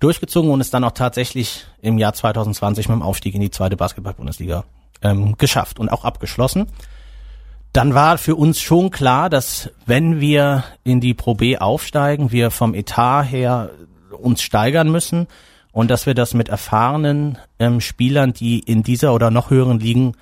durchgezogen 0.00 0.50
und 0.50 0.60
es 0.60 0.70
dann 0.70 0.84
auch 0.84 0.92
tatsächlich 0.92 1.66
im 1.80 1.98
Jahr 1.98 2.12
2020 2.12 2.88
mit 2.88 2.96
dem 2.96 3.02
Aufstieg 3.02 3.34
in 3.34 3.40
die 3.40 3.50
zweite 3.50 3.76
Basketball-Bundesliga 3.76 4.64
ähm, 5.02 5.36
geschafft 5.38 5.78
und 5.78 5.88
auch 5.88 6.04
abgeschlossen. 6.04 6.66
Dann 7.72 7.94
war 7.94 8.18
für 8.18 8.36
uns 8.36 8.60
schon 8.60 8.90
klar, 8.90 9.30
dass 9.30 9.70
wenn 9.86 10.20
wir 10.20 10.64
in 10.84 11.00
die 11.00 11.14
Pro 11.14 11.34
B 11.34 11.56
aufsteigen, 11.56 12.30
wir 12.30 12.50
vom 12.50 12.74
Etat 12.74 13.22
her 13.22 13.70
uns 14.10 14.42
steigern 14.42 14.90
müssen 14.90 15.26
und 15.72 15.90
dass 15.90 16.04
wir 16.04 16.14
das 16.14 16.34
mit 16.34 16.50
erfahrenen 16.50 17.38
ähm, 17.58 17.80
Spielern, 17.80 18.34
die 18.34 18.58
in 18.58 18.82
dieser 18.82 19.14
oder 19.14 19.30
noch 19.30 19.50
höheren 19.50 19.80
Ligen 19.80 20.14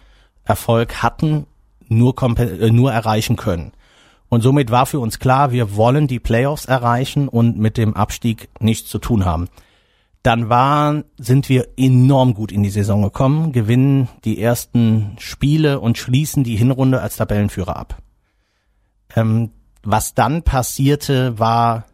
Erfolg 0.44 1.02
hatten, 1.02 1.46
nur, 1.88 2.14
äh, 2.38 2.70
nur 2.70 2.92
erreichen 2.92 3.34
können. 3.36 3.72
Und 4.28 4.42
somit 4.42 4.70
war 4.70 4.86
für 4.86 5.00
uns 5.00 5.18
klar, 5.18 5.50
wir 5.50 5.74
wollen 5.74 6.06
die 6.06 6.20
Playoffs 6.20 6.66
erreichen 6.66 7.26
und 7.26 7.58
mit 7.58 7.76
dem 7.76 7.94
Abstieg 7.94 8.48
nichts 8.60 8.88
zu 8.88 8.98
tun 8.98 9.24
haben. 9.24 9.48
Dann 10.22 10.48
waren, 10.48 11.04
sind 11.18 11.48
wir 11.48 11.68
enorm 11.76 12.34
gut 12.34 12.52
in 12.52 12.62
die 12.62 12.70
Saison 12.70 13.02
gekommen, 13.02 13.52
gewinnen 13.52 14.08
die 14.24 14.40
ersten 14.40 15.16
Spiele 15.18 15.80
und 15.80 15.96
schließen 15.96 16.44
die 16.44 16.56
Hinrunde 16.56 17.00
als 17.00 17.16
Tabellenführer 17.16 17.76
ab. 17.76 18.02
Ähm, 19.16 19.50
was 19.82 20.14
dann 20.14 20.42
passierte, 20.42 21.38
war 21.38 21.86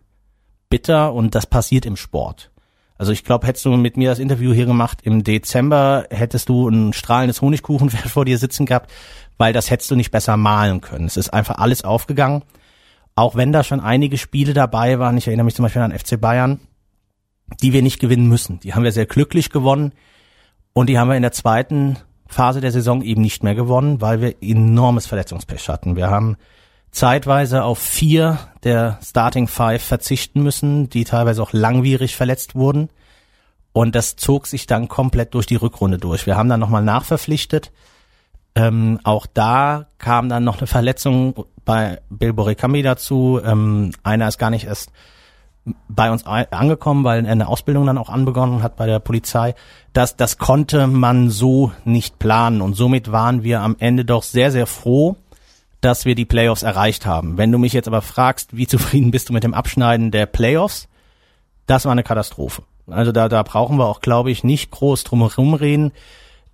bitter 0.68 1.12
und 1.14 1.34
das 1.36 1.46
passiert 1.46 1.86
im 1.86 1.96
Sport. 1.96 2.50
Also 2.98 3.12
ich 3.12 3.24
glaube, 3.24 3.46
hättest 3.46 3.64
du 3.64 3.76
mit 3.76 3.96
mir 3.96 4.08
das 4.08 4.18
Interview 4.18 4.52
hier 4.52 4.66
gemacht 4.66 5.00
im 5.02 5.22
Dezember, 5.22 6.06
hättest 6.10 6.48
du 6.48 6.68
ein 6.68 6.92
strahlendes 6.92 7.42
Honigkuchenpferd 7.42 8.10
vor 8.10 8.24
dir 8.24 8.38
sitzen 8.38 8.66
gehabt, 8.66 8.90
weil 9.36 9.52
das 9.52 9.70
hättest 9.70 9.90
du 9.90 9.96
nicht 9.96 10.10
besser 10.10 10.36
malen 10.36 10.80
können. 10.80 11.04
Es 11.04 11.16
ist 11.16 11.30
einfach 11.30 11.58
alles 11.58 11.84
aufgegangen. 11.84 12.42
Auch 13.14 13.34
wenn 13.34 13.52
da 13.52 13.62
schon 13.64 13.80
einige 13.80 14.18
Spiele 14.18 14.52
dabei 14.52 14.98
waren, 14.98 15.16
ich 15.16 15.26
erinnere 15.26 15.44
mich 15.44 15.54
zum 15.54 15.62
Beispiel 15.64 15.82
an 15.82 15.96
FC 15.96 16.20
Bayern, 16.20 16.60
die 17.62 17.72
wir 17.72 17.82
nicht 17.82 18.00
gewinnen 18.00 18.28
müssen. 18.28 18.60
Die 18.60 18.74
haben 18.74 18.84
wir 18.84 18.92
sehr 18.92 19.06
glücklich 19.06 19.50
gewonnen 19.50 19.92
und 20.72 20.88
die 20.88 20.98
haben 20.98 21.08
wir 21.08 21.16
in 21.16 21.22
der 21.22 21.32
zweiten 21.32 21.96
Phase 22.26 22.60
der 22.60 22.72
Saison 22.72 23.02
eben 23.02 23.22
nicht 23.22 23.42
mehr 23.42 23.54
gewonnen, 23.54 24.00
weil 24.00 24.20
wir 24.20 24.34
enormes 24.42 25.06
Verletzungspech 25.06 25.68
hatten. 25.68 25.96
Wir 25.96 26.10
haben 26.10 26.36
zeitweise 26.90 27.62
auf 27.62 27.78
vier 27.78 28.38
der 28.64 28.98
Starting 29.02 29.48
Five 29.48 29.82
verzichten 29.82 30.42
müssen, 30.42 30.90
die 30.90 31.04
teilweise 31.04 31.42
auch 31.42 31.52
langwierig 31.52 32.16
verletzt 32.16 32.54
wurden. 32.54 32.88
Und 33.72 33.94
das 33.94 34.16
zog 34.16 34.46
sich 34.46 34.66
dann 34.66 34.88
komplett 34.88 35.34
durch 35.34 35.46
die 35.46 35.56
Rückrunde 35.56 35.98
durch. 35.98 36.26
Wir 36.26 36.36
haben 36.36 36.48
dann 36.48 36.60
nochmal 36.60 36.82
nachverpflichtet. 36.82 37.72
Ähm, 38.54 38.98
auch 39.04 39.26
da 39.26 39.86
kam 39.98 40.30
dann 40.30 40.44
noch 40.44 40.58
eine 40.58 40.66
Verletzung 40.66 41.44
bei 41.66 42.00
Bilbo 42.08 42.44
Recambi 42.44 42.82
dazu. 42.82 43.38
Ähm, 43.44 43.92
einer 44.02 44.26
ist 44.28 44.38
gar 44.38 44.48
nicht 44.48 44.66
erst 44.66 44.90
bei 45.88 46.10
uns 46.10 46.24
angekommen, 46.24 47.04
weil 47.04 47.24
er 47.24 47.32
eine 47.32 47.48
Ausbildung 47.48 47.86
dann 47.86 47.98
auch 47.98 48.08
anbegonnen 48.08 48.62
hat 48.62 48.76
bei 48.76 48.86
der 48.86 49.00
Polizei. 49.00 49.54
Das, 49.92 50.16
das 50.16 50.38
konnte 50.38 50.86
man 50.86 51.30
so 51.30 51.72
nicht 51.84 52.18
planen 52.18 52.60
und 52.60 52.74
somit 52.74 53.10
waren 53.10 53.42
wir 53.42 53.60
am 53.60 53.76
Ende 53.78 54.04
doch 54.04 54.22
sehr, 54.22 54.52
sehr 54.52 54.66
froh, 54.66 55.16
dass 55.80 56.04
wir 56.04 56.14
die 56.14 56.24
Playoffs 56.24 56.62
erreicht 56.62 57.06
haben. 57.06 57.36
Wenn 57.36 57.52
du 57.52 57.58
mich 57.58 57.72
jetzt 57.72 57.88
aber 57.88 58.02
fragst, 58.02 58.56
wie 58.56 58.66
zufrieden 58.68 59.10
bist 59.10 59.28
du 59.28 59.32
mit 59.32 59.44
dem 59.44 59.54
Abschneiden 59.54 60.10
der 60.10 60.26
Playoffs, 60.26 60.88
das 61.66 61.84
war 61.84 61.92
eine 61.92 62.04
Katastrophe. 62.04 62.62
Also 62.88 63.10
da, 63.10 63.28
da 63.28 63.42
brauchen 63.42 63.78
wir 63.78 63.86
auch, 63.86 64.00
glaube 64.00 64.30
ich, 64.30 64.44
nicht 64.44 64.70
groß 64.70 65.02
drumherum 65.02 65.54
reden. 65.54 65.92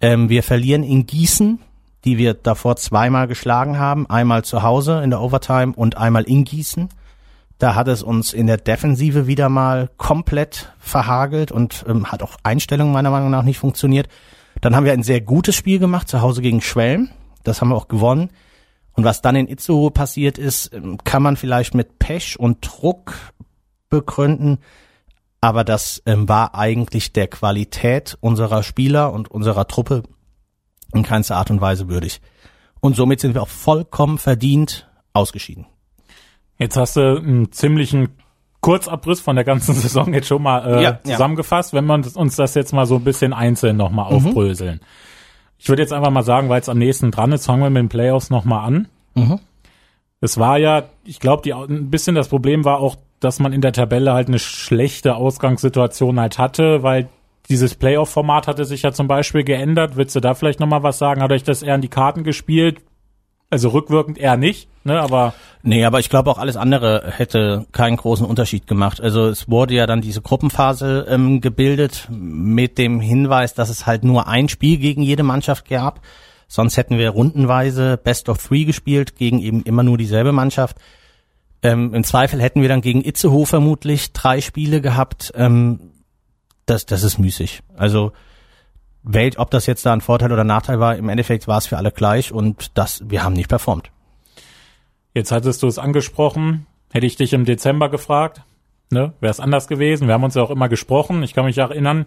Ähm, 0.01 0.31
wir 0.31 0.43
verlieren 0.43 0.83
in 0.83 1.05
Gießen 1.05 1.59
die 2.05 2.19
wir 2.19 2.35
davor 2.35 2.77
zweimal 2.77 3.29
geschlagen 3.29 3.79
haben. 3.79 4.09
Einmal 4.09 4.45
zu 4.45 4.63
Hause 4.63 5.03
in 5.03 5.11
der 5.11 5.21
Overtime 5.21 5.73
und 5.75 5.97
einmal 5.97 6.25
in 6.25 6.45
Gießen. 6.45 6.89
Da 7.63 7.77
hat 7.77 7.87
es 7.87 8.03
uns 8.03 8.33
in 8.33 8.49
der 8.49 8.57
Defensive 8.57 9.29
wieder 9.29 9.49
mal 9.49 9.89
komplett 9.97 10.73
verhagelt 10.81 11.53
und 11.53 11.85
ähm, 11.87 12.11
hat 12.11 12.25
auch 12.25 12.35
Einstellung 12.43 12.91
meiner 12.91 13.13
Meinung 13.13 13.31
nach 13.31 13.45
nicht 13.45 13.59
funktioniert. 13.59 14.09
Dann 14.61 14.75
haben 14.75 14.85
wir 14.85 14.93
ein 14.93 15.05
sehr 15.05 15.21
gutes 15.21 15.55
Spiel 15.55 15.79
gemacht, 15.79 16.09
zu 16.09 16.23
Hause 16.23 16.43
gegen 16.43 16.61
Schwelm. 16.61 17.11
Das 17.45 17.61
haben 17.61 17.69
wir 17.69 17.77
auch 17.77 17.87
gewonnen. 17.87 18.31
Und 18.95 19.05
was 19.05 19.23
dann 19.23 19.37
in 19.37 19.47
Itzehoe 19.47 19.93
passiert 19.93 20.39
ist, 20.39 20.75
ähm, 20.75 20.99
kann 21.05 21.23
man 21.23 21.37
vielleicht 21.37 21.73
mit 21.73 22.01
Pech 22.01 22.37
und 22.37 22.67
Druck 22.69 23.15
begründen. 23.89 24.59
Aber 25.41 25.63
das 25.63 26.03
ähm, 26.05 26.29
war 26.29 26.57
eigentlich 26.57 27.13
der 27.13 27.29
Qualität 27.29 28.19
unserer 28.21 28.65
Spieler 28.65 29.13
und 29.13 29.31
unserer 29.31 29.69
Truppe 29.69 30.03
in 30.93 31.05
keinster 31.05 31.37
Art 31.37 31.53
und 31.53 31.61
Weise 31.61 31.89
würdig. 31.89 32.21
Und 32.81 32.97
somit 32.97 33.21
sind 33.21 33.35
wir 33.35 33.43
auch 33.43 33.49
vollkommen 33.49 34.19
verdient 34.19 34.91
ausgeschieden. 35.13 35.67
Jetzt 36.63 36.77
hast 36.77 36.97
du 36.97 37.17
einen 37.19 37.51
ziemlichen 37.51 38.11
Kurzabriss 38.61 39.21
von 39.21 39.35
der 39.35 39.45
ganzen 39.45 39.75
Saison 39.75 40.15
jetzt 40.15 40.29
schon 40.29 40.43
mal 40.43 40.79
äh, 40.79 40.83
ja, 40.83 41.01
zusammengefasst, 41.03 41.73
ja. 41.73 41.79
wenn 41.79 41.87
man 41.87 42.05
uns 42.05 42.37
das 42.37 42.55
jetzt 42.55 42.73
mal 42.73 42.87
so 42.87 42.97
ein 42.97 43.05
bisschen 43.05 43.33
einzeln 43.33 43.77
nochmal 43.77 44.11
mhm. 44.11 44.27
aufbröseln. 44.29 44.81
Ich 45.59 45.69
würde 45.69 45.83
jetzt 45.83 45.93
einfach 45.93 46.11
mal 46.11 46.23
sagen, 46.23 46.49
weil 46.49 46.61
es 46.61 46.69
am 46.69 46.79
nächsten 46.79 47.11
dran 47.11 47.33
ist, 47.33 47.47
fangen 47.47 47.63
wir 47.63 47.71
mit 47.71 47.83
den 47.83 47.89
Playoffs 47.89 48.31
nochmal 48.31 48.67
an. 48.67 48.89
Mhm. 49.15 49.41
Es 50.21 50.39
war 50.39 50.57
ja, 50.59 50.85
ich 51.05 51.19
glaube, 51.19 51.53
ein 51.53 51.91
bisschen 51.91 52.15
das 52.15 52.29
Problem 52.29 52.65
war 52.65 52.79
auch, 52.79 52.97
dass 53.19 53.41
man 53.41 53.53
in 53.53 53.61
der 53.61 53.73
Tabelle 53.73 54.13
halt 54.13 54.29
eine 54.29 54.39
schlechte 54.39 55.17
Ausgangssituation 55.17 56.19
halt 56.19 56.39
hatte, 56.39 56.85
weil 56.85 57.09
dieses 57.49 57.75
Playoff-Format 57.75 58.47
hatte 58.47 58.65
sich 58.65 58.83
ja 58.83 58.93
zum 58.93 59.09
Beispiel 59.09 59.43
geändert. 59.43 59.97
Willst 59.97 60.15
du 60.15 60.21
da 60.21 60.35
vielleicht 60.35 60.61
nochmal 60.61 60.85
was 60.85 60.99
sagen? 60.99 61.23
Hat 61.23 61.33
euch 61.33 61.43
das 61.43 61.63
eher 61.63 61.75
in 61.75 61.81
die 61.81 61.89
Karten 61.89 62.23
gespielt? 62.23 62.81
Also 63.53 63.69
rückwirkend 63.69 64.17
eher 64.17 64.39
nicht, 64.39 64.67
ne, 64.83 64.99
aber. 64.99 65.35
Nee, 65.63 65.85
aber 65.85 66.01
ich 66.01 66.09
glaube 66.09 66.31
auch 66.31 66.39
alles 66.39 66.57
andere 66.57 67.13
hätte 67.15 67.67
keinen 67.71 67.99
großen 67.99 68.25
Unterschied 68.25 68.67
gemacht. 68.67 68.99
Also 68.99 69.27
es 69.27 69.47
wurde 69.51 69.75
ja 69.75 69.87
dann 69.87 70.01
diese 70.01 70.23
Gruppenphase 70.23 71.05
ähm, 71.11 71.43
gebildet 71.43 72.09
mit 72.11 72.79
dem 72.79 72.99
Hinweis, 72.99 73.53
dass 73.53 73.69
es 73.69 73.85
halt 73.85 74.05
nur 74.05 74.27
ein 74.27 74.49
Spiel 74.49 74.79
gegen 74.79 75.03
jede 75.03 75.23
Mannschaft 75.23 75.69
gab. 75.69 76.01
Sonst 76.49 76.79
hätten 76.79 76.97
wir 76.97 77.11
rundenweise 77.11 77.99
Best 77.99 78.31
of 78.31 78.43
Three 78.43 78.65
gespielt 78.65 79.17
gegen 79.17 79.39
eben 79.39 79.63
immer 79.65 79.83
nur 79.83 79.99
dieselbe 79.99 80.33
Mannschaft. 80.33 80.79
Ähm, 81.63 81.93
Im 81.93 82.05
Zweifel 82.05 82.41
hätten 82.41 82.63
wir 82.63 82.71
dann 82.71 82.81
gegen 82.81 83.05
Itzehoe 83.05 83.45
vermutlich 83.45 84.15
drei 84.15 84.41
Spiele 84.41 84.81
gehabt. 84.81 85.31
Ähm, 85.37 85.93
das, 86.65 86.87
das 86.87 87.03
ist 87.03 87.19
müßig. 87.19 87.61
Also 87.77 88.13
Welt, 89.03 89.39
ob 89.39 89.51
das 89.51 89.67
jetzt 89.67 89.85
da 89.85 89.93
ein 89.93 90.01
Vorteil 90.01 90.33
oder 90.33 90.45
Nachteil 90.45 90.81
war, 90.81 90.97
im 90.97 91.09
Endeffekt 91.09 91.49
war 91.49 91.59
es 91.59 91.67
für 91.67 91.77
alle 91.77 91.91
gleich 91.91 92.33
und 92.33 92.77
das, 92.79 93.03
wir 93.09 93.25
haben 93.25 93.33
nicht 93.33 93.49
performt. 93.49 93.91
Jetzt 95.15 95.33
hattest 95.33 95.63
du 95.63 95.67
es 95.67 95.79
angesprochen, 95.79 96.67
hätte 96.93 97.07
ich 97.07 97.17
dich 97.17 97.33
im 97.33 97.45
Dezember 97.45 97.89
gefragt, 97.89 98.43
ne, 98.91 99.13
wäre 99.21 99.31
es 99.31 99.41
anders 99.41 99.69
gewesen. 99.69 100.07
Wir 100.07 100.15
haben 100.15 100.25
uns 100.25 100.35
ja 100.35 100.43
auch 100.43 100.51
immer 100.51 100.69
gesprochen. 100.69 101.23
Ich 101.23 101.35
kann 101.35 101.45
mich 101.45 101.59
erinnern, 101.59 102.07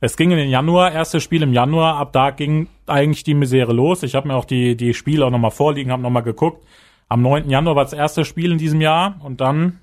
es 0.00 0.16
ging 0.16 0.30
in 0.30 0.36
den 0.36 0.50
Januar, 0.50 0.92
erstes 0.92 1.24
Spiel 1.24 1.42
im 1.42 1.52
Januar, 1.52 1.96
ab 1.96 2.12
da 2.12 2.30
ging 2.30 2.68
eigentlich 2.86 3.24
die 3.24 3.34
Misere 3.34 3.72
los. 3.72 4.04
Ich 4.04 4.14
habe 4.14 4.28
mir 4.28 4.36
auch 4.36 4.44
die, 4.44 4.76
die 4.76 4.94
Spiele 4.94 5.26
auch 5.26 5.30
nochmal 5.30 5.50
vorliegen, 5.50 5.90
habe 5.90 6.02
nochmal 6.02 6.22
geguckt. 6.22 6.64
Am 7.08 7.22
9. 7.22 7.50
Januar 7.50 7.74
war 7.74 7.84
das 7.84 7.94
erste 7.94 8.24
Spiel 8.24 8.52
in 8.52 8.58
diesem 8.58 8.80
Jahr 8.80 9.16
und 9.22 9.40
dann 9.40 9.80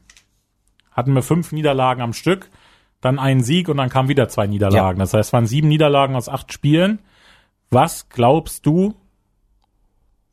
hatten 0.91 1.13
wir 1.13 1.21
fünf 1.21 1.51
Niederlagen 1.51 2.01
am 2.01 2.13
Stück 2.13 2.49
dann 3.01 3.19
einen 3.19 3.43
Sieg 3.43 3.69
und 3.69 3.77
dann 3.77 3.89
kamen 3.89 4.09
wieder 4.09 4.29
zwei 4.29 4.47
Niederlagen. 4.47 4.97
Ja. 4.97 5.03
Das 5.03 5.13
heißt, 5.13 5.29
es 5.29 5.33
waren 5.33 5.47
sieben 5.47 5.67
Niederlagen 5.67 6.15
aus 6.15 6.29
acht 6.29 6.51
Spielen. 6.51 6.99
Was 7.69 8.09
glaubst 8.09 8.65
du, 8.65 8.95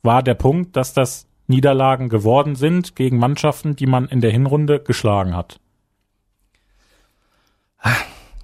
war 0.02 0.22
der 0.22 0.34
Punkt, 0.34 0.76
dass 0.76 0.94
das 0.94 1.26
Niederlagen 1.46 2.08
geworden 2.08 2.54
sind 2.54 2.96
gegen 2.96 3.18
Mannschaften, 3.18 3.76
die 3.76 3.86
man 3.86 4.08
in 4.08 4.20
der 4.20 4.30
Hinrunde 4.30 4.80
geschlagen 4.80 5.36
hat? 5.36 5.60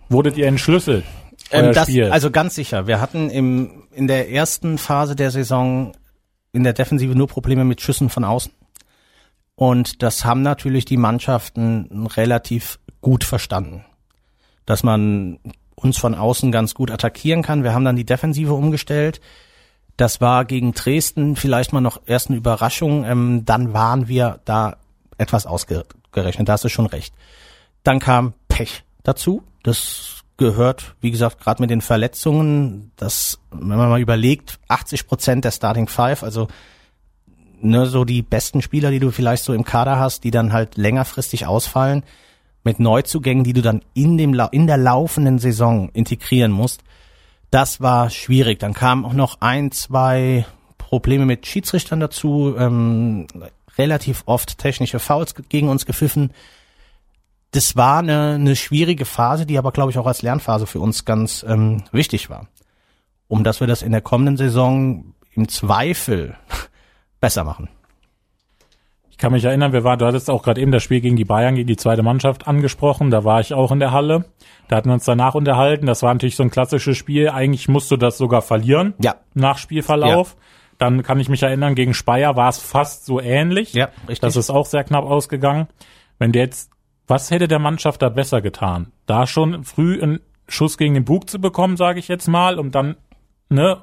Wurdet 0.08 0.36
ihr 0.36 0.46
entschlüsselt? 0.46 1.04
Ähm, 1.50 1.72
das, 1.72 1.88
also 2.10 2.30
ganz 2.30 2.54
sicher. 2.54 2.86
Wir 2.86 3.00
hatten 3.00 3.30
im, 3.30 3.84
in 3.92 4.06
der 4.06 4.30
ersten 4.30 4.78
Phase 4.78 5.16
der 5.16 5.30
Saison 5.30 5.92
in 6.52 6.64
der 6.64 6.72
Defensive 6.72 7.14
nur 7.14 7.28
Probleme 7.28 7.64
mit 7.64 7.80
Schüssen 7.80 8.10
von 8.10 8.24
außen. 8.24 8.52
Und 9.54 10.02
das 10.02 10.24
haben 10.24 10.42
natürlich 10.42 10.84
die 10.84 10.96
Mannschaften 10.96 12.06
relativ 12.16 12.78
gut 13.00 13.24
verstanden 13.24 13.84
dass 14.68 14.82
man 14.82 15.38
uns 15.76 15.96
von 15.96 16.14
außen 16.14 16.52
ganz 16.52 16.74
gut 16.74 16.90
attackieren 16.90 17.42
kann. 17.42 17.62
Wir 17.62 17.72
haben 17.72 17.86
dann 17.86 17.96
die 17.96 18.04
Defensive 18.04 18.52
umgestellt. 18.52 19.22
Das 19.96 20.20
war 20.20 20.44
gegen 20.44 20.74
Dresden 20.74 21.36
vielleicht 21.36 21.72
mal 21.72 21.80
noch 21.80 22.02
erst 22.04 22.28
eine 22.28 22.36
Überraschung. 22.36 23.04
Ähm, 23.04 23.46
dann 23.46 23.72
waren 23.72 24.08
wir 24.08 24.40
da 24.44 24.76
etwas 25.16 25.46
ausgerechnet. 25.46 26.46
Da 26.46 26.52
hast 26.52 26.64
du 26.64 26.68
schon 26.68 26.84
recht. 26.84 27.14
Dann 27.82 27.98
kam 27.98 28.34
Pech 28.48 28.84
dazu. 29.04 29.42
Das 29.62 30.22
gehört, 30.36 30.96
wie 31.00 31.12
gesagt, 31.12 31.40
gerade 31.40 31.62
mit 31.62 31.70
den 31.70 31.80
Verletzungen, 31.80 32.92
dass, 32.96 33.38
wenn 33.50 33.78
man 33.78 33.88
mal 33.88 34.00
überlegt, 34.02 34.58
80 34.68 35.06
Prozent 35.06 35.44
der 35.46 35.50
Starting 35.50 35.88
Five, 35.88 36.22
also 36.22 36.48
ne, 37.58 37.86
so 37.86 38.04
die 38.04 38.20
besten 38.20 38.60
Spieler, 38.60 38.90
die 38.90 39.00
du 39.00 39.12
vielleicht 39.12 39.44
so 39.44 39.54
im 39.54 39.64
Kader 39.64 39.98
hast, 39.98 40.24
die 40.24 40.30
dann 40.30 40.52
halt 40.52 40.76
längerfristig 40.76 41.46
ausfallen, 41.46 42.04
mit 42.68 42.80
Neuzugängen, 42.80 43.44
die 43.44 43.54
du 43.54 43.62
dann 43.62 43.80
in 43.94 44.18
dem 44.18 44.38
in 44.52 44.66
der 44.66 44.76
laufenden 44.76 45.38
Saison 45.38 45.88
integrieren 45.94 46.52
musst, 46.52 46.82
das 47.50 47.80
war 47.80 48.10
schwierig. 48.10 48.58
Dann 48.58 48.74
kamen 48.74 49.06
auch 49.06 49.14
noch 49.14 49.40
ein, 49.40 49.70
zwei 49.70 50.44
Probleme 50.76 51.24
mit 51.24 51.46
Schiedsrichtern 51.46 51.98
dazu, 51.98 52.54
ähm, 52.58 53.26
relativ 53.78 54.22
oft 54.26 54.58
technische 54.58 54.98
Fouls 54.98 55.34
gegen 55.48 55.70
uns 55.70 55.86
gepfiffen. 55.86 56.34
das 57.52 57.74
war 57.74 58.00
eine, 58.00 58.34
eine 58.34 58.54
schwierige 58.54 59.06
Phase, 59.06 59.46
die 59.46 59.56
aber, 59.56 59.72
glaube 59.72 59.90
ich, 59.90 59.96
auch 59.96 60.06
als 60.06 60.20
Lernphase 60.20 60.66
für 60.66 60.80
uns 60.80 61.06
ganz 61.06 61.46
ähm, 61.48 61.84
wichtig 61.90 62.28
war. 62.28 62.48
Um 63.28 63.44
dass 63.44 63.60
wir 63.60 63.66
das 63.66 63.80
in 63.80 63.92
der 63.92 64.02
kommenden 64.02 64.36
Saison 64.36 65.14
im 65.32 65.48
Zweifel 65.48 66.36
besser 67.18 67.44
machen. 67.44 67.70
Ich 69.18 69.20
kann 69.20 69.32
mich 69.32 69.42
erinnern, 69.42 69.72
wir 69.72 69.82
waren, 69.82 69.98
du 69.98 70.06
hattest 70.06 70.30
auch 70.30 70.44
gerade 70.44 70.60
eben 70.60 70.70
das 70.70 70.84
Spiel 70.84 71.00
gegen 71.00 71.16
die 71.16 71.24
Bayern, 71.24 71.56
gegen 71.56 71.66
die 71.66 71.76
zweite 71.76 72.04
Mannschaft 72.04 72.46
angesprochen. 72.46 73.10
Da 73.10 73.24
war 73.24 73.40
ich 73.40 73.52
auch 73.52 73.72
in 73.72 73.80
der 73.80 73.90
Halle. 73.90 74.26
Da 74.68 74.76
hatten 74.76 74.90
wir 74.90 74.94
uns 74.94 75.06
danach 75.06 75.34
unterhalten. 75.34 75.86
Das 75.86 76.04
war 76.04 76.14
natürlich 76.14 76.36
so 76.36 76.44
ein 76.44 76.52
klassisches 76.52 76.96
Spiel. 76.96 77.28
Eigentlich 77.28 77.66
musst 77.66 77.90
du 77.90 77.96
das 77.96 78.16
sogar 78.16 78.42
verlieren. 78.42 78.94
Ja. 79.02 79.16
Nach 79.34 79.58
Spielverlauf. 79.58 80.36
Ja. 80.38 80.44
Dann 80.78 81.02
kann 81.02 81.18
ich 81.18 81.28
mich 81.28 81.42
erinnern, 81.42 81.74
gegen 81.74 81.94
Speyer 81.94 82.36
war 82.36 82.48
es 82.48 82.58
fast 82.58 83.06
so 83.06 83.20
ähnlich. 83.20 83.72
Ja, 83.72 83.86
richtig. 84.02 84.20
Das 84.20 84.36
ist 84.36 84.50
auch 84.50 84.66
sehr 84.66 84.84
knapp 84.84 85.04
ausgegangen. 85.04 85.66
Wenn 86.20 86.30
du 86.30 86.38
jetzt, 86.38 86.70
was 87.08 87.32
hätte 87.32 87.48
der 87.48 87.58
Mannschaft 87.58 88.00
da 88.02 88.10
besser 88.10 88.40
getan? 88.40 88.92
Da 89.06 89.26
schon 89.26 89.64
früh 89.64 90.00
einen 90.00 90.20
Schuss 90.46 90.78
gegen 90.78 90.94
den 90.94 91.04
Bug 91.04 91.28
zu 91.28 91.40
bekommen, 91.40 91.76
sage 91.76 91.98
ich 91.98 92.06
jetzt 92.06 92.28
mal, 92.28 92.56
um 92.56 92.70
dann, 92.70 92.94
ne, 93.48 93.78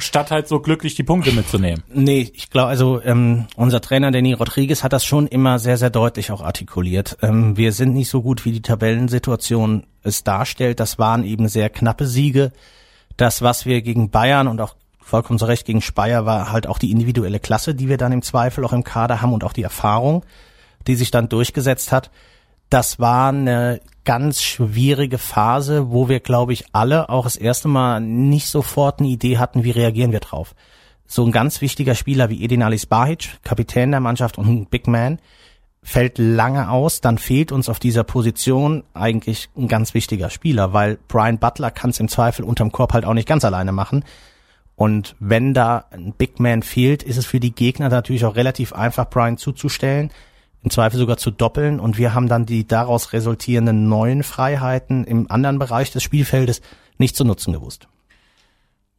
statt 0.00 0.30
halt 0.30 0.48
so 0.48 0.60
glücklich 0.60 0.94
die 0.94 1.02
Punkte 1.02 1.32
mitzunehmen. 1.32 1.82
Nee, 1.92 2.30
ich 2.34 2.50
glaube, 2.50 2.68
also 2.68 3.00
ähm, 3.02 3.46
unser 3.56 3.80
Trainer 3.80 4.10
Danny 4.10 4.32
Rodriguez 4.32 4.82
hat 4.82 4.92
das 4.92 5.04
schon 5.04 5.26
immer 5.26 5.58
sehr, 5.58 5.76
sehr 5.76 5.90
deutlich 5.90 6.30
auch 6.32 6.42
artikuliert. 6.42 7.18
Ähm, 7.22 7.56
wir 7.56 7.72
sind 7.72 7.94
nicht 7.94 8.08
so 8.08 8.22
gut, 8.22 8.44
wie 8.44 8.52
die 8.52 8.62
Tabellensituation 8.62 9.84
es 10.02 10.24
darstellt. 10.24 10.80
Das 10.80 10.98
waren 10.98 11.24
eben 11.24 11.48
sehr 11.48 11.70
knappe 11.70 12.06
Siege. 12.06 12.52
Das, 13.16 13.42
was 13.42 13.66
wir 13.66 13.82
gegen 13.82 14.10
Bayern 14.10 14.48
und 14.48 14.60
auch 14.60 14.74
vollkommen 14.98 15.38
zu 15.38 15.44
Recht 15.44 15.66
gegen 15.66 15.82
Speyer 15.82 16.24
war 16.24 16.52
halt 16.52 16.66
auch 16.66 16.78
die 16.78 16.90
individuelle 16.90 17.40
Klasse, 17.40 17.74
die 17.74 17.88
wir 17.88 17.98
dann 17.98 18.12
im 18.12 18.22
Zweifel 18.22 18.64
auch 18.64 18.72
im 18.72 18.84
Kader 18.84 19.20
haben 19.20 19.32
und 19.32 19.44
auch 19.44 19.52
die 19.52 19.62
Erfahrung, 19.62 20.24
die 20.86 20.94
sich 20.94 21.10
dann 21.10 21.28
durchgesetzt 21.28 21.92
hat. 21.92 22.10
Das 22.70 23.00
war 23.00 23.30
eine 23.30 23.80
ganz 24.04 24.42
schwierige 24.42 25.18
Phase, 25.18 25.90
wo 25.90 26.08
wir, 26.08 26.20
glaube 26.20 26.52
ich, 26.52 26.66
alle 26.72 27.08
auch 27.08 27.24
das 27.24 27.34
erste 27.36 27.66
Mal 27.66 28.00
nicht 28.00 28.46
sofort 28.46 29.00
eine 29.00 29.08
Idee 29.08 29.38
hatten, 29.38 29.64
wie 29.64 29.72
reagieren 29.72 30.12
wir 30.12 30.20
drauf. 30.20 30.54
So 31.04 31.26
ein 31.26 31.32
ganz 31.32 31.60
wichtiger 31.60 31.96
Spieler 31.96 32.30
wie 32.30 32.44
Edin 32.44 32.62
Alice 32.62 32.86
Bahic, 32.86 33.38
Kapitän 33.42 33.90
der 33.90 33.98
Mannschaft 33.98 34.38
und 34.38 34.46
ein 34.46 34.66
Big 34.66 34.86
Man, 34.86 35.18
fällt 35.82 36.18
lange 36.18 36.70
aus, 36.70 37.00
dann 37.00 37.18
fehlt 37.18 37.50
uns 37.50 37.68
auf 37.68 37.80
dieser 37.80 38.04
Position 38.04 38.84
eigentlich 38.94 39.48
ein 39.56 39.66
ganz 39.66 39.92
wichtiger 39.92 40.30
Spieler, 40.30 40.72
weil 40.72 40.98
Brian 41.08 41.38
Butler 41.38 41.72
kann 41.72 41.90
es 41.90 41.98
im 41.98 42.08
Zweifel 42.08 42.44
unterm 42.44 42.70
Korb 42.70 42.92
halt 42.92 43.04
auch 43.04 43.14
nicht 43.14 43.28
ganz 43.28 43.44
alleine 43.44 43.72
machen. 43.72 44.04
Und 44.76 45.16
wenn 45.18 45.54
da 45.54 45.86
ein 45.90 46.12
Big 46.12 46.38
Man 46.38 46.62
fehlt, 46.62 47.02
ist 47.02 47.16
es 47.16 47.26
für 47.26 47.40
die 47.40 47.54
Gegner 47.54 47.88
natürlich 47.88 48.24
auch 48.24 48.36
relativ 48.36 48.72
einfach, 48.72 49.10
Brian 49.10 49.38
zuzustellen 49.38 50.12
im 50.62 50.70
Zweifel 50.70 50.98
sogar 50.98 51.16
zu 51.16 51.30
doppeln 51.30 51.80
und 51.80 51.96
wir 51.96 52.14
haben 52.14 52.28
dann 52.28 52.46
die 52.46 52.66
daraus 52.66 53.12
resultierenden 53.12 53.88
neuen 53.88 54.22
Freiheiten 54.22 55.04
im 55.04 55.30
anderen 55.30 55.58
Bereich 55.58 55.90
des 55.90 56.02
Spielfeldes 56.02 56.60
nicht 56.98 57.16
zu 57.16 57.24
nutzen 57.24 57.52
gewusst. 57.52 57.88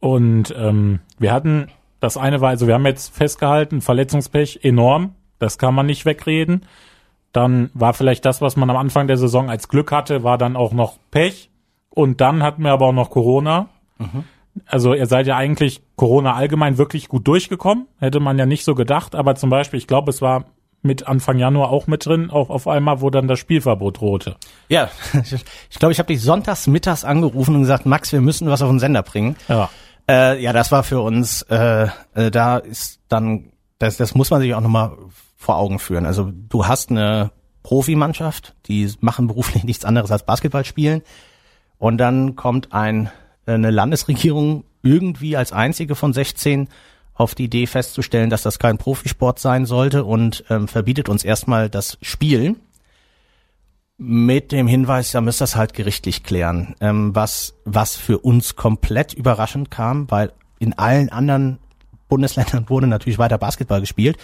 Und 0.00 0.52
ähm, 0.56 0.98
wir 1.18 1.32
hatten, 1.32 1.68
das 2.00 2.16
eine 2.16 2.40
war, 2.40 2.50
also 2.50 2.66
wir 2.66 2.74
haben 2.74 2.86
jetzt 2.86 3.14
festgehalten, 3.14 3.80
Verletzungspech 3.80 4.60
enorm, 4.62 5.14
das 5.38 5.58
kann 5.58 5.74
man 5.74 5.86
nicht 5.86 6.04
wegreden. 6.04 6.66
Dann 7.32 7.70
war 7.72 7.94
vielleicht 7.94 8.24
das, 8.24 8.40
was 8.40 8.56
man 8.56 8.68
am 8.68 8.76
Anfang 8.76 9.06
der 9.06 9.16
Saison 9.16 9.48
als 9.48 9.68
Glück 9.68 9.90
hatte, 9.92 10.22
war 10.22 10.38
dann 10.38 10.56
auch 10.56 10.72
noch 10.72 10.98
Pech. 11.10 11.50
Und 11.90 12.20
dann 12.20 12.42
hatten 12.42 12.62
wir 12.62 12.72
aber 12.72 12.86
auch 12.86 12.92
noch 12.92 13.10
Corona. 13.10 13.68
Mhm. 13.98 14.24
Also 14.66 14.92
ihr 14.94 15.06
seid 15.06 15.26
ja 15.26 15.36
eigentlich 15.36 15.82
Corona 15.96 16.34
allgemein 16.34 16.78
wirklich 16.78 17.08
gut 17.08 17.26
durchgekommen, 17.26 17.86
hätte 17.98 18.20
man 18.20 18.38
ja 18.38 18.44
nicht 18.46 18.64
so 18.64 18.74
gedacht. 18.74 19.14
Aber 19.14 19.34
zum 19.34 19.50
Beispiel, 19.50 19.78
ich 19.78 19.86
glaube, 19.86 20.10
es 20.10 20.20
war 20.20 20.44
mit 20.82 21.06
Anfang 21.06 21.38
Januar 21.38 21.70
auch 21.70 21.86
mit 21.86 22.04
drin, 22.06 22.30
auch 22.30 22.50
auf 22.50 22.66
einmal, 22.66 23.00
wo 23.00 23.10
dann 23.10 23.28
das 23.28 23.38
Spielverbot 23.38 24.00
drohte. 24.00 24.36
Ja, 24.68 24.90
ich 25.70 25.78
glaube, 25.78 25.92
ich 25.92 25.98
habe 25.98 26.08
dich 26.08 26.20
sonntags 26.20 26.66
mittags 26.66 27.04
angerufen 27.04 27.54
und 27.54 27.62
gesagt, 27.62 27.86
Max, 27.86 28.12
wir 28.12 28.20
müssen 28.20 28.48
was 28.48 28.62
auf 28.62 28.70
den 28.70 28.80
Sender 28.80 29.02
bringen. 29.02 29.36
Ja. 29.48 29.70
Äh, 30.08 30.42
ja, 30.42 30.52
das 30.52 30.72
war 30.72 30.82
für 30.82 31.00
uns, 31.00 31.42
äh, 31.42 31.88
äh, 32.14 32.30
da 32.30 32.58
ist 32.58 33.00
dann, 33.08 33.52
das, 33.78 33.96
das 33.96 34.14
muss 34.14 34.30
man 34.30 34.40
sich 34.40 34.54
auch 34.54 34.60
nochmal 34.60 34.96
vor 35.36 35.56
Augen 35.56 35.78
führen. 35.78 36.06
Also 36.06 36.30
du 36.32 36.66
hast 36.66 36.90
eine 36.90 37.30
Profimannschaft, 37.62 38.54
die 38.66 38.92
machen 39.00 39.28
beruflich 39.28 39.64
nichts 39.64 39.84
anderes 39.84 40.10
als 40.10 40.24
Basketball 40.24 40.64
spielen. 40.64 41.02
Und 41.78 41.98
dann 41.98 42.36
kommt 42.36 42.72
ein, 42.72 43.10
eine 43.46 43.70
Landesregierung 43.70 44.64
irgendwie 44.82 45.36
als 45.36 45.52
einzige 45.52 45.94
von 45.94 46.12
16 46.12 46.68
auf 47.14 47.34
die 47.34 47.44
Idee 47.44 47.66
festzustellen, 47.66 48.30
dass 48.30 48.42
das 48.42 48.58
kein 48.58 48.78
Profisport 48.78 49.38
sein 49.38 49.66
sollte 49.66 50.04
und 50.04 50.44
ähm, 50.50 50.68
verbietet 50.68 51.08
uns 51.08 51.24
erstmal 51.24 51.68
das 51.68 51.98
Spielen 52.00 52.56
mit 53.98 54.50
dem 54.50 54.66
Hinweis, 54.66 55.12
ja, 55.12 55.20
müsst 55.20 55.40
das 55.40 55.54
halt 55.54 55.74
gerichtlich 55.74 56.24
klären, 56.24 56.74
ähm, 56.80 57.14
was, 57.14 57.54
was 57.64 57.94
für 57.96 58.18
uns 58.18 58.56
komplett 58.56 59.12
überraschend 59.12 59.70
kam, 59.70 60.10
weil 60.10 60.32
in 60.58 60.76
allen 60.76 61.08
anderen 61.08 61.58
Bundesländern 62.08 62.68
wurde 62.68 62.86
natürlich 62.86 63.18
weiter 63.18 63.38
Basketball 63.38 63.80
gespielt. 63.80 64.16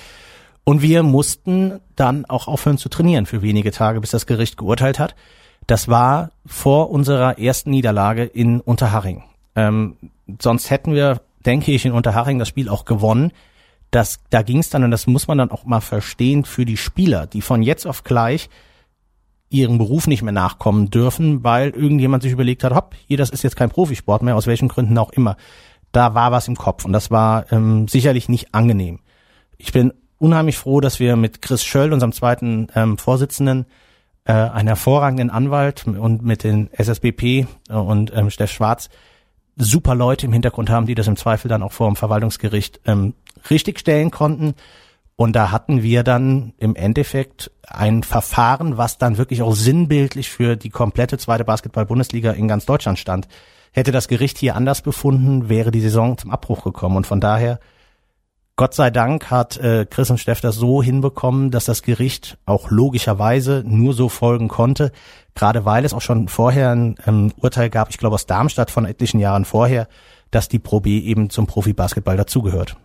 Und 0.64 0.82
wir 0.82 1.02
mussten 1.02 1.80
dann 1.96 2.26
auch 2.26 2.48
aufhören 2.48 2.76
zu 2.76 2.88
trainieren 2.88 3.24
für 3.24 3.40
wenige 3.40 3.70
Tage, 3.70 4.00
bis 4.00 4.10
das 4.10 4.26
Gericht 4.26 4.56
geurteilt 4.56 4.98
hat. 4.98 5.14
Das 5.66 5.88
war 5.88 6.32
vor 6.44 6.90
unserer 6.90 7.38
ersten 7.38 7.70
Niederlage 7.70 8.24
in 8.24 8.60
Unterhaching. 8.60 9.22
Ähm, 9.54 9.96
sonst 10.40 10.70
hätten 10.70 10.92
wir 10.92 11.20
denke 11.44 11.72
ich, 11.72 11.84
in 11.84 11.92
Unterhaching 11.92 12.38
das 12.38 12.48
Spiel 12.48 12.68
auch 12.68 12.84
gewonnen. 12.84 13.32
Das, 13.90 14.20
da 14.30 14.42
ging 14.42 14.58
es 14.58 14.70
dann, 14.70 14.84
und 14.84 14.90
das 14.90 15.06
muss 15.06 15.28
man 15.28 15.38
dann 15.38 15.50
auch 15.50 15.64
mal 15.64 15.80
verstehen, 15.80 16.44
für 16.44 16.64
die 16.64 16.76
Spieler, 16.76 17.26
die 17.26 17.40
von 17.40 17.62
jetzt 17.62 17.86
auf 17.86 18.04
gleich 18.04 18.48
ihrem 19.50 19.78
Beruf 19.78 20.06
nicht 20.06 20.22
mehr 20.22 20.32
nachkommen 20.32 20.90
dürfen, 20.90 21.42
weil 21.42 21.70
irgendjemand 21.70 22.22
sich 22.22 22.32
überlegt 22.32 22.64
hat, 22.64 22.74
hopp, 22.74 22.94
hier, 23.06 23.16
das 23.16 23.30
ist 23.30 23.42
jetzt 23.42 23.56
kein 23.56 23.70
Profisport 23.70 24.22
mehr, 24.22 24.36
aus 24.36 24.46
welchen 24.46 24.68
Gründen 24.68 24.98
auch 24.98 25.10
immer. 25.10 25.36
Da 25.90 26.14
war 26.14 26.32
was 26.32 26.48
im 26.48 26.56
Kopf 26.56 26.84
und 26.84 26.92
das 26.92 27.10
war 27.10 27.50
ähm, 27.50 27.88
sicherlich 27.88 28.28
nicht 28.28 28.54
angenehm. 28.54 29.00
Ich 29.56 29.72
bin 29.72 29.94
unheimlich 30.18 30.58
froh, 30.58 30.80
dass 30.80 31.00
wir 31.00 31.16
mit 31.16 31.40
Chris 31.40 31.64
Schöll, 31.64 31.92
unserem 31.92 32.12
zweiten 32.12 32.66
ähm, 32.74 32.98
Vorsitzenden, 32.98 33.64
äh, 34.24 34.32
einen 34.32 34.68
hervorragenden 34.68 35.30
Anwalt 35.30 35.86
und 35.86 36.22
mit 36.22 36.44
den 36.44 36.70
SSBP 36.72 37.46
äh, 37.70 37.72
und 37.72 38.12
ähm, 38.14 38.28
Steff 38.28 38.52
Schwarz 38.52 38.90
super 39.58 39.94
Leute 39.94 40.26
im 40.26 40.32
Hintergrund 40.32 40.70
haben, 40.70 40.86
die 40.86 40.94
das 40.94 41.08
im 41.08 41.16
Zweifel 41.16 41.48
dann 41.48 41.62
auch 41.62 41.72
vor 41.72 41.88
dem 41.88 41.96
Verwaltungsgericht 41.96 42.80
ähm, 42.86 43.14
richtigstellen 43.50 44.10
konnten. 44.10 44.54
Und 45.16 45.34
da 45.34 45.50
hatten 45.50 45.82
wir 45.82 46.04
dann 46.04 46.54
im 46.58 46.76
Endeffekt 46.76 47.50
ein 47.66 48.04
Verfahren, 48.04 48.76
was 48.76 48.98
dann 48.98 49.18
wirklich 49.18 49.42
auch 49.42 49.54
sinnbildlich 49.54 50.30
für 50.30 50.56
die 50.56 50.70
komplette 50.70 51.18
zweite 51.18 51.44
Basketball-Bundesliga 51.44 52.30
in 52.30 52.46
ganz 52.46 52.66
Deutschland 52.66 53.00
stand. 53.00 53.26
Hätte 53.72 53.90
das 53.90 54.06
Gericht 54.06 54.38
hier 54.38 54.54
anders 54.54 54.80
befunden, 54.80 55.48
wäre 55.48 55.72
die 55.72 55.80
Saison 55.80 56.16
zum 56.16 56.30
Abbruch 56.30 56.62
gekommen. 56.62 56.96
Und 56.96 57.06
von 57.06 57.20
daher 57.20 57.58
Gott 58.58 58.74
sei 58.74 58.90
Dank 58.90 59.30
hat 59.30 59.56
äh, 59.58 59.86
Chris 59.88 60.10
und 60.10 60.18
Steff 60.18 60.40
das 60.40 60.56
so 60.56 60.82
hinbekommen, 60.82 61.52
dass 61.52 61.66
das 61.66 61.82
Gericht 61.82 62.38
auch 62.44 62.72
logischerweise 62.72 63.62
nur 63.64 63.94
so 63.94 64.08
folgen 64.08 64.48
konnte, 64.48 64.90
gerade 65.36 65.64
weil 65.64 65.84
es 65.84 65.94
auch 65.94 66.00
schon 66.00 66.26
vorher 66.26 66.72
ein 66.72 66.96
ähm, 67.06 67.32
Urteil 67.36 67.70
gab, 67.70 67.88
ich 67.90 67.98
glaube 67.98 68.16
aus 68.16 68.26
Darmstadt 68.26 68.72
von 68.72 68.84
etlichen 68.84 69.20
Jahren 69.20 69.44
vorher, 69.44 69.86
dass 70.32 70.48
die 70.48 70.58
Pro 70.58 70.80
B 70.80 70.98
eben 70.98 71.30
zum 71.30 71.46
Profibasketball 71.46 72.16
dazugehört. 72.16 72.76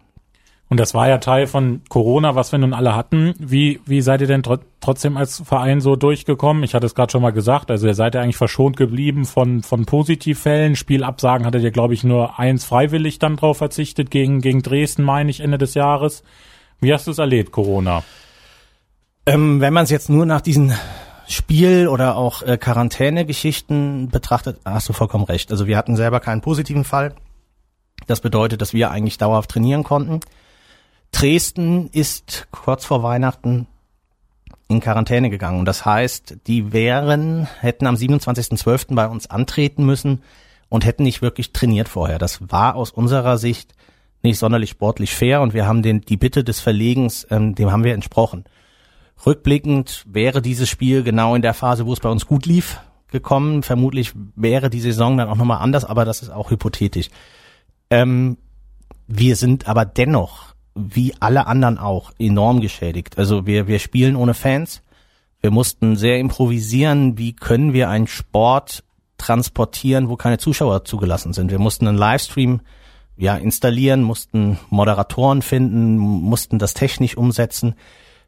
Und 0.73 0.79
das 0.79 0.95
war 0.95 1.07
ja 1.07 1.19
Teil 1.19 1.45
von 1.45 1.81
Corona, 1.88 2.33
was 2.33 2.51
wir 2.51 2.57
nun 2.57 2.73
alle 2.73 2.95
hatten. 2.95 3.36
Wie, 3.38 3.79
wie 3.86 4.01
seid 4.01 4.21
ihr 4.21 4.27
denn 4.27 4.41
tr 4.41 4.57
trotzdem 4.79 5.17
als 5.17 5.43
Verein 5.45 5.81
so 5.81 5.95
durchgekommen? 5.95 6.63
Ich 6.63 6.73
hatte 6.73 6.88
es 6.88 6.95
gerade 6.95 7.12
schon 7.12 7.21
mal 7.21 7.29
gesagt, 7.29 7.69
also 7.69 7.86
ihr 7.86 7.93
seid 7.93 8.15
ja 8.15 8.21
eigentlich 8.21 8.38
verschont 8.38 8.75
geblieben 8.75 9.25
von, 9.25 9.62
von 9.62 9.86
Positivfällen. 9.86 10.75
Spielabsagen 10.75 11.45
hattet 11.45 11.62
ihr, 11.62 11.69
glaube 11.69 11.93
ich, 11.93 12.03
nur 12.03 12.39
eins 12.39 12.65
freiwillig 12.65 13.19
dann 13.19 13.36
drauf 13.36 13.57
verzichtet 13.57 14.09
gegen, 14.09 14.41
gegen 14.41 14.63
Dresden, 14.63 15.03
meine 15.03 15.29
ich, 15.29 15.41
Ende 15.41 15.59
des 15.59 15.75
Jahres. 15.75 16.23
Wie 16.79 16.91
hast 16.91 17.05
du 17.05 17.12
es 17.12 17.19
erlebt, 17.19 17.51
Corona? 17.51 18.01
Ähm, 19.27 19.62
wenn 19.62 19.73
man 19.73 19.83
es 19.83 19.91
jetzt 19.91 20.09
nur 20.09 20.25
nach 20.25 20.41
diesen 20.41 20.73
Spiel- 21.27 21.88
oder 21.88 22.15
auch 22.15 22.41
äh, 22.41 22.57
Quarantäne-Geschichten 22.57 24.09
betrachtet, 24.09 24.59
hast 24.65 24.89
du 24.89 24.93
vollkommen 24.93 25.25
recht. 25.25 25.51
Also 25.51 25.67
wir 25.67 25.77
hatten 25.77 25.95
selber 25.95 26.19
keinen 26.19 26.41
positiven 26.41 26.83
Fall. 26.83 27.13
Das 28.07 28.21
bedeutet, 28.21 28.59
dass 28.63 28.73
wir 28.73 28.89
eigentlich 28.89 29.19
dauerhaft 29.19 29.51
trainieren 29.51 29.83
konnten. 29.83 30.19
Dresden 31.13 31.89
ist 31.93 32.47
kurz 32.52 32.84
vor 32.84 33.02
Weihnachten 33.02 33.67
in 34.67 34.82
Quarantäne 34.82 35.30
gegangen. 35.30 35.60
Und 35.60 35.65
das 35.65 35.86
heißt, 35.86 36.38
die 36.47 36.73
wären, 36.73 37.47
hätten 37.62 37.88
am 37.88 37.95
27.12. 37.95 38.95
bei 38.95 39.08
uns 39.08 39.30
antreten 39.30 39.86
müssen 39.86 40.23
und 40.69 40.86
hätten 40.86 41.04
nicht 41.04 41.21
wirklich 41.21 41.54
trainiert 41.54 41.88
vorher. 41.88 42.19
Das 42.19 42.39
war 42.52 42.76
aus 42.76 42.91
unserer 42.91 43.38
Sicht 43.38 43.73
nicht 44.23 44.39
sonderlich 44.39 44.71
sportlich 44.71 45.13
fair 45.15 45.41
und 45.41 45.54
wir 45.54 45.67
haben 45.67 45.84
den, 45.84 46.02
die 46.02 46.17
Bitte 46.17 46.43
des 46.43 46.60
Verlegens, 46.60 47.28
ähm, 47.30 47.56
dem 47.56 47.71
haben 47.71 47.84
wir 47.84 47.93
entsprochen. 47.93 48.45
Rückblickend 49.26 50.04
wäre 50.08 50.41
dieses 50.41 50.69
Spiel 50.69 51.04
genau 51.04 51.36
in 51.36 51.41
der 51.41 51.54
Phase, 51.54 51.86
wo 51.86 51.93
es 51.93 51.99
bei 51.99 52.10
uns 52.10 52.26
gut 52.26 52.45
lief, 52.45 52.80
gekommen. 53.12 53.63
Vermutlich 53.63 54.13
wäre 54.36 54.69
die 54.69 54.80
Saison 54.80 55.17
dann 55.17 55.30
auch 55.30 55.36
nochmal 55.36 55.62
anders, 55.62 55.86
aber 55.86 56.06
das 56.06 56.21
ist 56.21 56.30
auch 56.30 56.52
hypothetisch. 56.52 57.10
Ähm, 57.89 58.38
wir 59.08 59.36
sind 59.36 59.67
aber 59.67 59.86
dennoch 59.86 60.52
wie 60.75 61.13
alle 61.19 61.47
anderen 61.47 61.77
auch 61.77 62.12
enorm 62.17 62.62
geschädigt. 62.62 63.17
Also 63.17 63.45
wir, 63.45 63.67
wir 63.67 63.79
spielen 63.79 64.15
ohne 64.15 64.33
Fans. 64.33 64.81
Wir 65.41 65.51
mussten 65.51 65.95
sehr 65.95 66.19
improvisieren, 66.19 67.17
wie 67.17 67.33
können 67.33 67.73
wir 67.73 67.89
einen 67.89 68.07
Sport 68.07 68.83
transportieren, 69.17 70.09
wo 70.09 70.15
keine 70.15 70.38
Zuschauer 70.38 70.86
zugelassen 70.86 71.33
sind. 71.33 71.51
Wir 71.51 71.59
mussten 71.59 71.88
einen 71.88 71.97
Livestream 71.97 72.62
ja, 73.17 73.36
installieren, 73.36 74.01
mussten 74.01 74.57
Moderatoren 74.69 75.41
finden, 75.41 75.97
mussten 75.97 76.59
das 76.59 76.73
technisch 76.73 77.15
umsetzen. 77.15 77.75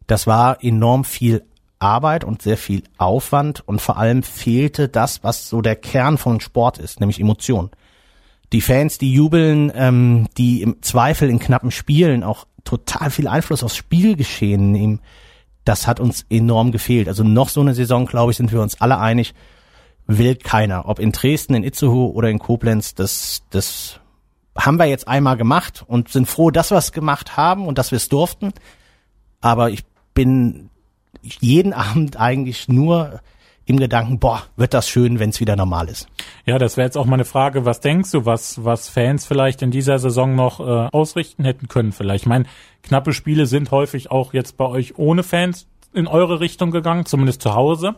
Das 0.08 0.27
war 0.27 0.63
enorm 0.63 1.03
viel 1.03 1.43
Arbeit 1.79 2.23
und 2.23 2.41
sehr 2.41 2.58
viel 2.58 2.84
Aufwand 2.97 3.67
und 3.67 3.81
vor 3.81 3.97
allem 3.97 4.23
fehlte 4.23 4.88
das, 4.88 5.23
was 5.23 5.49
so 5.49 5.62
der 5.62 5.75
Kern 5.75 6.17
von 6.17 6.39
Sport 6.39 6.77
ist, 6.77 6.99
nämlich 6.99 7.19
Emotion. 7.19 7.71
Die 8.53 8.62
Fans, 8.62 8.97
die 8.97 9.12
jubeln, 9.12 9.71
ähm, 9.75 10.27
die 10.38 10.62
im 10.62 10.81
Zweifel 10.81 11.29
in 11.29 11.39
knappen 11.39 11.71
Spielen 11.71 12.23
auch 12.23 12.45
total 12.63 13.10
viel 13.10 13.27
Einfluss 13.27 13.63
aufs 13.63 13.75
Spielgeschehen 13.75 14.71
nehmen, 14.71 15.01
das 15.63 15.88
hat 15.88 15.99
uns 15.99 16.25
enorm 16.29 16.71
gefehlt. 16.71 17.08
Also 17.08 17.23
noch 17.23 17.49
so 17.49 17.62
eine 17.62 17.73
Saison, 17.73 18.05
glaube 18.05 18.31
ich, 18.31 18.38
sind 18.38 18.51
wir 18.51 18.62
uns 18.62 18.79
alle 18.81 18.99
einig, 18.99 19.34
will 20.08 20.36
keiner. 20.36 20.88
Ob 20.88 20.99
in 20.99 21.12
Dresden, 21.12 21.55
in 21.55 21.63
Itzehoe 21.63 22.13
oder 22.13 22.29
in 22.29 22.39
Koblenz, 22.39 22.93
das, 22.93 23.43
das 23.49 23.99
haben 24.58 24.77
wir 24.77 24.86
jetzt 24.86 25.08
einmal 25.08 25.38
gemacht 25.38 25.84
und 25.88 26.10
sind 26.10 26.27
froh, 26.27 26.51
dass 26.51 26.71
wir 26.71 26.77
es 26.77 26.91
gemacht 26.91 27.36
haben 27.36 27.67
und 27.67 27.77
dass 27.77 27.91
wir 27.91 27.97
es 27.97 28.10
durften. 28.10 28.53
Aber 29.41 29.71
ich 29.71 29.84
bin 30.13 30.69
jeden 31.21 31.73
Abend 31.73 32.17
eigentlich 32.17 32.67
nur 32.67 33.21
im 33.65 33.78
Gedanken, 33.78 34.19
boah, 34.19 34.43
wird 34.56 34.73
das 34.73 34.88
schön, 34.88 35.19
wenn 35.19 35.32
es 35.32 35.39
wieder 35.39 35.56
normal 35.56 35.89
ist. 35.89 36.08
Ja, 36.45 36.60
das 36.60 36.78
wäre 36.78 36.86
jetzt 36.86 36.97
auch 36.97 37.06
meine 37.06 37.25
Frage, 37.25 37.65
was 37.65 37.80
denkst 37.80 38.12
du, 38.12 38.25
was, 38.25 38.63
was 38.63 38.89
Fans 38.89 39.25
vielleicht 39.25 39.62
in 39.62 39.71
dieser 39.71 39.97
Saison 39.97 40.36
noch 40.36 40.60
äh, 40.60 40.63
ausrichten 40.63 41.43
hätten 41.43 41.67
können 41.67 41.91
vielleicht? 41.91 42.23
Ich 42.23 42.30
meine, 42.30 42.45
knappe 42.84 43.13
Spiele 43.13 43.47
sind 43.47 43.71
häufig 43.71 44.12
auch 44.12 44.34
jetzt 44.34 44.58
bei 44.58 44.65
euch 44.65 44.97
ohne 44.97 45.23
Fans 45.23 45.67
in 45.93 46.08
eure 46.08 46.39
Richtung 46.39 46.71
gegangen, 46.71 47.06
zumindest 47.06 47.41
zu 47.41 47.56
Hause. 47.56 47.95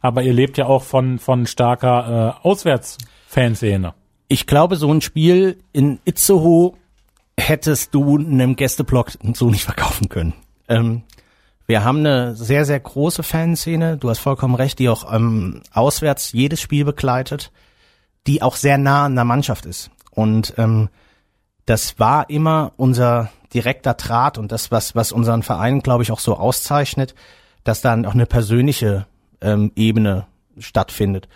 Aber 0.00 0.22
ihr 0.22 0.32
lebt 0.32 0.56
ja 0.56 0.66
auch 0.66 0.82
von, 0.82 1.18
von 1.18 1.46
starker 1.46 2.38
äh, 2.42 2.46
Auswärtsfanszene. 2.46 3.94
Ich 4.28 4.46
glaube, 4.46 4.76
so 4.76 4.90
ein 4.92 5.00
Spiel 5.00 5.58
in 5.72 5.98
Itzehoe 6.04 6.74
hättest 7.36 7.94
du 7.94 8.16
einem 8.16 8.56
Gästeblock 8.56 9.12
so 9.34 9.50
nicht 9.50 9.64
verkaufen 9.64 10.08
können. 10.08 10.34
Ähm, 10.68 11.02
wir 11.70 11.84
haben 11.84 11.98
eine 11.98 12.34
sehr, 12.34 12.64
sehr 12.64 12.80
große 12.80 13.22
Fanszene, 13.22 13.96
du 13.96 14.10
hast 14.10 14.18
vollkommen 14.18 14.56
recht, 14.56 14.80
die 14.80 14.88
auch 14.88 15.10
ähm, 15.12 15.62
auswärts 15.72 16.32
jedes 16.32 16.60
Spiel 16.60 16.84
begleitet, 16.84 17.52
die 18.26 18.42
auch 18.42 18.56
sehr 18.56 18.76
nah 18.76 19.04
an 19.04 19.14
der 19.14 19.24
Mannschaft 19.24 19.66
ist. 19.66 19.92
Und 20.10 20.54
ähm, 20.58 20.88
das 21.66 22.00
war 22.00 22.28
immer 22.28 22.72
unser 22.76 23.30
direkter 23.54 23.94
Draht 23.94 24.36
und 24.36 24.50
das, 24.50 24.72
was, 24.72 24.96
was 24.96 25.12
unseren 25.12 25.44
Verein, 25.44 25.80
glaube 25.80 26.02
ich, 26.02 26.10
auch 26.10 26.18
so 26.18 26.36
auszeichnet, 26.36 27.14
dass 27.62 27.80
dann 27.80 28.04
auch 28.04 28.14
eine 28.14 28.26
persönliche 28.26 29.06
ähm, 29.40 29.70
Ebene 29.76 30.26
stattfindet. 30.58 31.28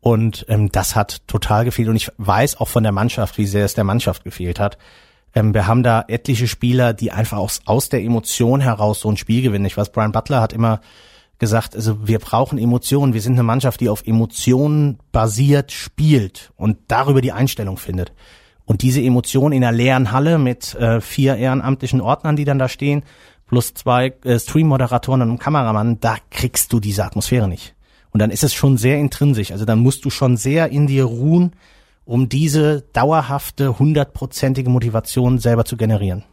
Und 0.00 0.44
ähm, 0.48 0.72
das 0.72 0.96
hat 0.96 1.26
total 1.28 1.64
gefehlt. 1.64 1.88
Und 1.88 1.94
ich 1.94 2.10
weiß 2.16 2.58
auch 2.58 2.68
von 2.68 2.82
der 2.82 2.90
Mannschaft, 2.90 3.38
wie 3.38 3.46
sehr 3.46 3.64
es 3.64 3.74
der 3.74 3.84
Mannschaft 3.84 4.24
gefehlt 4.24 4.58
hat. 4.58 4.76
Ähm, 5.38 5.54
wir 5.54 5.66
haben 5.66 5.82
da 5.82 6.04
etliche 6.08 6.48
Spieler, 6.48 6.92
die 6.92 7.12
einfach 7.12 7.38
aus, 7.38 7.60
aus 7.64 7.88
der 7.88 8.02
Emotion 8.02 8.60
heraus 8.60 9.00
so 9.00 9.10
ein 9.10 9.16
Spiel 9.16 9.42
gewinnen. 9.42 9.66
Ich 9.66 9.76
weiß, 9.76 9.92
Brian 9.92 10.12
Butler 10.12 10.40
hat 10.40 10.52
immer 10.52 10.80
gesagt, 11.38 11.76
also 11.76 12.08
wir 12.08 12.18
brauchen 12.18 12.58
Emotionen. 12.58 13.14
Wir 13.14 13.20
sind 13.20 13.34
eine 13.34 13.44
Mannschaft, 13.44 13.80
die 13.80 13.88
auf 13.88 14.04
Emotionen 14.04 14.98
basiert 15.12 15.70
spielt 15.70 16.50
und 16.56 16.78
darüber 16.88 17.20
die 17.20 17.30
Einstellung 17.30 17.76
findet. 17.76 18.12
Und 18.64 18.82
diese 18.82 19.00
Emotion 19.00 19.52
in 19.52 19.64
einer 19.64 19.76
leeren 19.76 20.10
Halle 20.10 20.38
mit 20.38 20.74
äh, 20.74 21.00
vier 21.00 21.36
ehrenamtlichen 21.36 22.00
Ordnern, 22.00 22.34
die 22.34 22.44
dann 22.44 22.58
da 22.58 22.68
stehen, 22.68 23.04
plus 23.46 23.72
zwei 23.74 24.14
äh, 24.24 24.38
Stream-Moderatoren 24.38 25.22
und 25.22 25.28
einem 25.28 25.38
Kameramann, 25.38 26.00
da 26.00 26.16
kriegst 26.30 26.72
du 26.72 26.80
diese 26.80 27.04
Atmosphäre 27.04 27.48
nicht. 27.48 27.76
Und 28.10 28.20
dann 28.20 28.30
ist 28.30 28.42
es 28.42 28.54
schon 28.54 28.76
sehr 28.76 28.98
intrinsisch. 28.98 29.52
Also 29.52 29.64
dann 29.64 29.78
musst 29.78 30.04
du 30.04 30.10
schon 30.10 30.36
sehr 30.36 30.70
in 30.70 30.88
dir 30.88 31.04
ruhen, 31.04 31.52
um 32.08 32.30
diese 32.30 32.84
dauerhafte, 32.94 33.78
hundertprozentige 33.78 34.70
Motivation 34.70 35.38
selber 35.38 35.66
zu 35.66 35.76
generieren. 35.76 36.24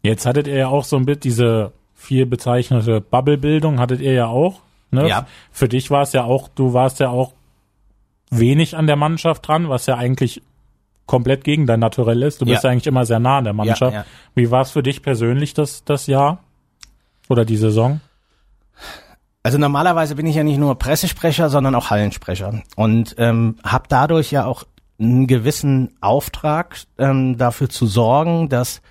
Jetzt 0.00 0.26
hattet 0.26 0.46
ihr 0.46 0.56
ja 0.56 0.68
auch 0.68 0.84
so 0.84 0.96
ein 0.96 1.06
bisschen 1.06 1.20
diese 1.22 1.72
viel 1.92 2.24
bezeichnete 2.24 3.00
Bubble-Bildung, 3.00 3.80
hattet 3.80 4.00
ihr 4.00 4.12
ja 4.12 4.26
auch. 4.28 4.60
Ne? 4.92 5.08
Ja. 5.08 5.26
Für 5.50 5.68
dich 5.68 5.90
war 5.90 6.02
es 6.02 6.12
ja 6.12 6.22
auch, 6.22 6.46
du 6.46 6.72
warst 6.72 7.00
ja 7.00 7.08
auch 7.08 7.32
wenig 8.30 8.76
an 8.76 8.86
der 8.86 8.94
Mannschaft 8.94 9.48
dran, 9.48 9.68
was 9.68 9.86
ja 9.86 9.96
eigentlich 9.96 10.40
komplett 11.06 11.42
gegen 11.42 11.66
dein 11.66 11.80
Naturell 11.80 12.22
ist. 12.22 12.40
Du 12.40 12.46
bist 12.46 12.62
ja, 12.62 12.70
eigentlich 12.70 12.86
immer 12.86 13.04
sehr 13.04 13.18
nah 13.18 13.38
an 13.38 13.44
der 13.44 13.54
Mannschaft. 13.54 13.92
Ja, 13.92 14.00
ja. 14.02 14.06
Wie 14.36 14.52
war 14.52 14.62
es 14.62 14.70
für 14.70 14.84
dich 14.84 15.02
persönlich 15.02 15.52
das, 15.52 15.82
das 15.82 16.06
Jahr 16.06 16.44
oder 17.28 17.44
die 17.44 17.56
Saison? 17.56 18.00
Also 19.42 19.58
normalerweise 19.58 20.14
bin 20.14 20.26
ich 20.26 20.36
ja 20.36 20.44
nicht 20.44 20.58
nur 20.58 20.78
Pressesprecher, 20.78 21.48
sondern 21.48 21.74
auch 21.74 21.90
Hallensprecher 21.90 22.62
und 22.76 23.16
ähm, 23.18 23.56
habe 23.64 23.86
dadurch 23.88 24.30
ja 24.30 24.44
auch 24.46 24.62
einen 25.02 25.26
gewissen 25.26 25.96
Auftrag 26.00 26.76
ähm, 26.98 27.36
dafür 27.36 27.68
zu 27.68 27.86
sorgen, 27.86 28.48
dass 28.48 28.82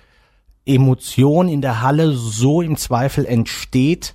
Emotion 0.64 1.48
in 1.48 1.60
der 1.60 1.82
Halle 1.82 2.12
so 2.12 2.62
im 2.62 2.76
Zweifel 2.76 3.26
entsteht, 3.26 4.14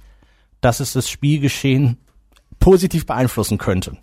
dass 0.61 0.79
es 0.79 0.93
das 0.93 1.09
Spielgeschehen 1.09 1.97
positiv 2.59 3.05
beeinflussen 3.05 3.57
könnte. 3.57 3.97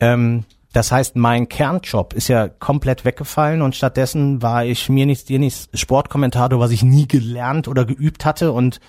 Ähm, 0.00 0.44
das 0.72 0.92
heißt, 0.92 1.16
mein 1.16 1.48
Kernjob 1.48 2.12
ist 2.12 2.28
ja 2.28 2.48
komplett 2.48 3.06
weggefallen 3.06 3.62
und 3.62 3.74
stattdessen 3.74 4.42
war 4.42 4.64
ich 4.66 4.90
mir 4.90 5.06
nichts, 5.06 5.24
dir 5.24 5.38
nichts 5.38 5.70
Sportkommentator, 5.72 6.60
was 6.60 6.70
ich 6.70 6.82
nie 6.82 7.08
gelernt 7.08 7.66
oder 7.66 7.86
geübt 7.86 8.26
hatte 8.26 8.52
und 8.52 8.80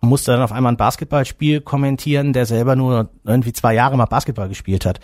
musste 0.00 0.32
dann 0.32 0.40
auf 0.42 0.52
einmal 0.52 0.72
ein 0.72 0.78
Basketballspiel 0.78 1.60
kommentieren, 1.60 2.32
der 2.32 2.46
selber 2.46 2.76
nur 2.76 3.10
irgendwie 3.24 3.52
zwei 3.52 3.74
Jahre 3.74 3.96
mal 3.96 4.06
Basketball 4.06 4.48
gespielt 4.48 4.86
hat. 4.86 5.00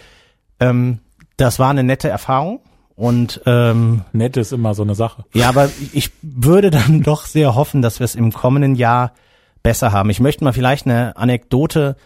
Ähm, 0.61 1.01
das 1.39 1.59
war 1.59 1.71
eine 1.71 1.83
nette 1.83 2.09
Erfahrung. 2.09 2.61
Und 2.95 3.43
ähm, 3.47 4.03
nett 4.13 4.37
ist 4.37 4.53
immer 4.53 4.75
so 4.75 4.83
eine 4.83 4.97
Sache. 4.97 5.25
Ja, 5.33 5.49
aber 5.49 5.71
ich 5.93 6.11
würde 6.21 6.71
dann 6.71 7.03
doch 7.05 7.27
sehr 7.27 7.55
hoffen, 7.55 7.81
dass 7.81 8.01
wir 8.01 8.05
es 8.05 8.17
im 8.17 8.33
kommenden 8.33 8.75
Jahr 8.75 9.13
besser 9.63 9.93
haben. 9.93 10.11
Ich 10.11 10.19
möchte 10.19 10.43
mal 10.43 10.53
vielleicht 10.53 10.87
eine 10.87 11.17
Anekdote. 11.17 11.97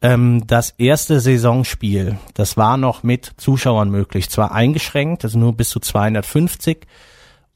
Ähm, 0.00 0.46
das 0.46 0.70
erste 0.78 1.20
Saisonspiel, 1.20 2.16
das 2.32 2.56
war 2.56 2.78
noch 2.78 3.02
mit 3.02 3.32
Zuschauern 3.36 3.90
möglich, 3.90 4.30
zwar 4.30 4.52
eingeschränkt, 4.52 5.24
also 5.24 5.38
nur 5.38 5.54
bis 5.54 5.68
zu 5.68 5.78
250, 5.78 6.86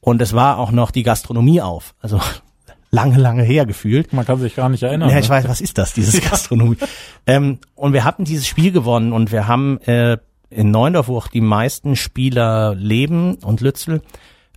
und 0.00 0.20
es 0.20 0.34
war 0.34 0.58
auch 0.58 0.70
noch 0.70 0.90
die 0.90 1.04
Gastronomie 1.04 1.62
auf. 1.62 1.94
Also 2.00 2.20
lange, 2.90 3.16
lange 3.16 3.44
her 3.44 3.64
gefühlt. 3.64 4.12
Man 4.12 4.26
kann 4.26 4.38
sich 4.40 4.56
gar 4.56 4.68
nicht 4.68 4.82
erinnern. 4.82 5.08
Ja, 5.08 5.18
ich 5.18 5.30
ne? 5.30 5.37
weiß, 5.37 5.48
was 5.48 5.62
ist 5.62 5.78
das, 5.78 5.94
dieses 5.94 6.20
Gastronomie? 6.30 6.76
ähm, 7.26 7.60
und 7.74 7.94
wir 7.94 8.04
hatten 8.04 8.24
dieses 8.24 8.46
Spiel 8.46 8.72
gewonnen 8.72 9.14
und 9.14 9.32
wir 9.32 9.48
haben 9.48 9.80
äh, 9.87 10.18
in 10.54 10.70
Neundorf, 10.70 11.08
wo 11.08 11.18
auch 11.18 11.28
die 11.28 11.40
meisten 11.40 11.96
Spieler 11.96 12.74
leben 12.74 13.36
und 13.36 13.60
Lützel, 13.60 14.02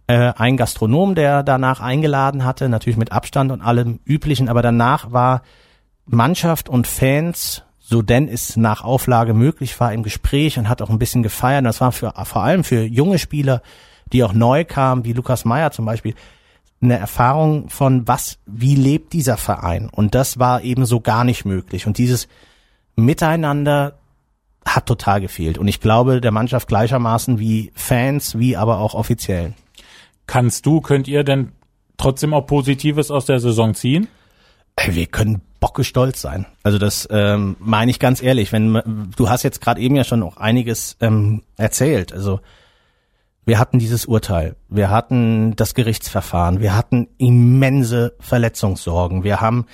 äh, 0.07 0.33
ein 0.37 0.57
Gastronom, 0.57 1.15
der 1.15 1.43
danach 1.43 1.81
eingeladen 1.81 2.45
hatte, 2.45 2.69
natürlich 2.69 2.97
mit 2.97 3.11
Abstand 3.11 3.51
und 3.51 3.61
allem 3.61 3.99
Üblichen, 4.05 4.49
aber 4.49 4.61
danach 4.61 5.11
war 5.11 5.41
Mannschaft 6.05 6.69
und 6.69 6.87
Fans, 6.87 7.63
so 7.79 8.01
denn 8.01 8.27
es 8.27 8.55
nach 8.57 8.83
Auflage 8.83 9.33
möglich 9.33 9.79
war, 9.79 9.93
im 9.93 10.03
Gespräch 10.03 10.57
und 10.57 10.69
hat 10.69 10.81
auch 10.81 10.89
ein 10.89 10.99
bisschen 10.99 11.23
gefeiert. 11.23 11.65
das 11.65 11.81
war 11.81 11.91
für, 11.91 12.13
vor 12.25 12.43
allem 12.43 12.63
für 12.63 12.83
junge 12.83 13.19
Spieler, 13.19 13.61
die 14.13 14.23
auch 14.23 14.33
neu 14.33 14.63
kamen, 14.65 15.03
wie 15.03 15.13
Lukas 15.13 15.45
Meyer 15.45 15.71
zum 15.71 15.85
Beispiel, 15.85 16.15
eine 16.81 16.97
Erfahrung 16.97 17.69
von 17.69 18.07
was, 18.07 18.37
wie 18.45 18.75
lebt 18.75 19.13
dieser 19.13 19.37
Verein? 19.37 19.89
Und 19.89 20.15
das 20.15 20.37
war 20.37 20.61
eben 20.61 20.85
so 20.85 21.01
gar 21.01 21.23
nicht 21.23 21.43
möglich. 21.43 21.87
Und 21.87 21.97
dieses 21.97 22.27
Miteinander 22.95 23.97
hat 24.75 24.85
total 24.85 25.21
gefehlt. 25.21 25.57
Und 25.57 25.67
ich 25.67 25.79
glaube, 25.79 26.21
der 26.21 26.31
Mannschaft 26.31 26.67
gleichermaßen 26.67 27.39
wie 27.39 27.71
Fans, 27.75 28.37
wie 28.37 28.57
aber 28.57 28.79
auch 28.79 28.93
Offiziellen. 28.93 29.55
Kannst 30.25 30.65
du, 30.65 30.81
könnt 30.81 31.07
ihr 31.07 31.23
denn 31.23 31.53
trotzdem 31.97 32.33
auch 32.33 32.45
Positives 32.45 33.11
aus 33.11 33.25
der 33.25 33.39
Saison 33.39 33.73
ziehen? 33.73 34.07
Wir 34.85 35.07
können 35.07 35.41
bocke 35.59 35.83
stolz 35.83 36.21
sein. 36.21 36.45
Also 36.63 36.77
das 36.77 37.07
ähm, 37.11 37.55
meine 37.59 37.89
ich 37.89 37.99
ganz 37.99 38.21
ehrlich. 38.21 38.51
Wenn 38.51 39.09
du 39.15 39.29
hast 39.29 39.43
jetzt 39.43 39.61
gerade 39.61 39.81
eben 39.81 39.95
ja 39.95 40.03
schon 40.03 40.21
auch 40.21 40.37
einiges 40.37 40.97
ähm, 41.01 41.41
erzählt. 41.55 42.13
Also 42.13 42.41
wir 43.45 43.59
hatten 43.59 43.79
dieses 43.79 44.05
Urteil, 44.05 44.57
wir 44.67 44.89
hatten 44.89 45.55
das 45.55 45.73
Gerichtsverfahren, 45.73 46.59
wir 46.59 46.75
hatten 46.75 47.07
immense 47.17 48.13
Verletzungssorgen, 48.19 49.23
wir 49.23 49.39
haben 49.39 49.65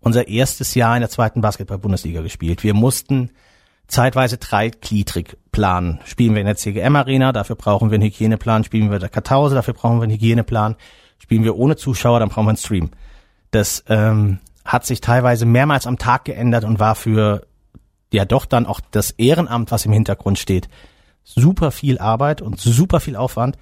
unser 0.00 0.28
erstes 0.28 0.74
Jahr 0.74 0.94
in 0.96 1.00
der 1.00 1.08
zweiten 1.08 1.40
Basketball-Bundesliga 1.40 2.20
gespielt. 2.20 2.62
Wir 2.62 2.74
mussten 2.74 3.30
zeitweise 3.88 4.38
dreigliedrig 4.38 5.36
planen. 5.52 6.00
Spielen 6.04 6.34
wir 6.34 6.40
in 6.40 6.46
der 6.46 6.56
CGM 6.56 6.96
Arena, 6.96 7.32
dafür 7.32 7.56
brauchen 7.56 7.90
wir 7.90 7.96
einen 7.96 8.04
Hygieneplan. 8.04 8.64
Spielen 8.64 8.88
wir 8.88 8.96
in 8.96 9.00
der 9.00 9.08
Kartause, 9.08 9.54
dafür 9.54 9.74
brauchen 9.74 9.98
wir 9.98 10.04
einen 10.04 10.12
Hygieneplan. 10.12 10.76
Spielen 11.18 11.44
wir 11.44 11.56
ohne 11.56 11.76
Zuschauer, 11.76 12.20
dann 12.20 12.30
brauchen 12.30 12.46
wir 12.46 12.50
einen 12.50 12.56
Stream. 12.56 12.90
Das 13.50 13.84
ähm, 13.88 14.38
hat 14.64 14.86
sich 14.86 15.00
teilweise 15.00 15.44
mehrmals 15.44 15.86
am 15.86 15.98
Tag 15.98 16.24
geändert 16.24 16.64
und 16.64 16.80
war 16.80 16.94
für 16.94 17.46
ja 18.12 18.24
doch 18.24 18.46
dann 18.46 18.66
auch 18.66 18.80
das 18.90 19.10
Ehrenamt, 19.12 19.70
was 19.70 19.86
im 19.86 19.92
Hintergrund 19.92 20.38
steht, 20.38 20.68
super 21.24 21.70
viel 21.70 21.98
Arbeit 21.98 22.42
und 22.42 22.60
super 22.60 23.00
viel 23.00 23.16
Aufwand. 23.16 23.56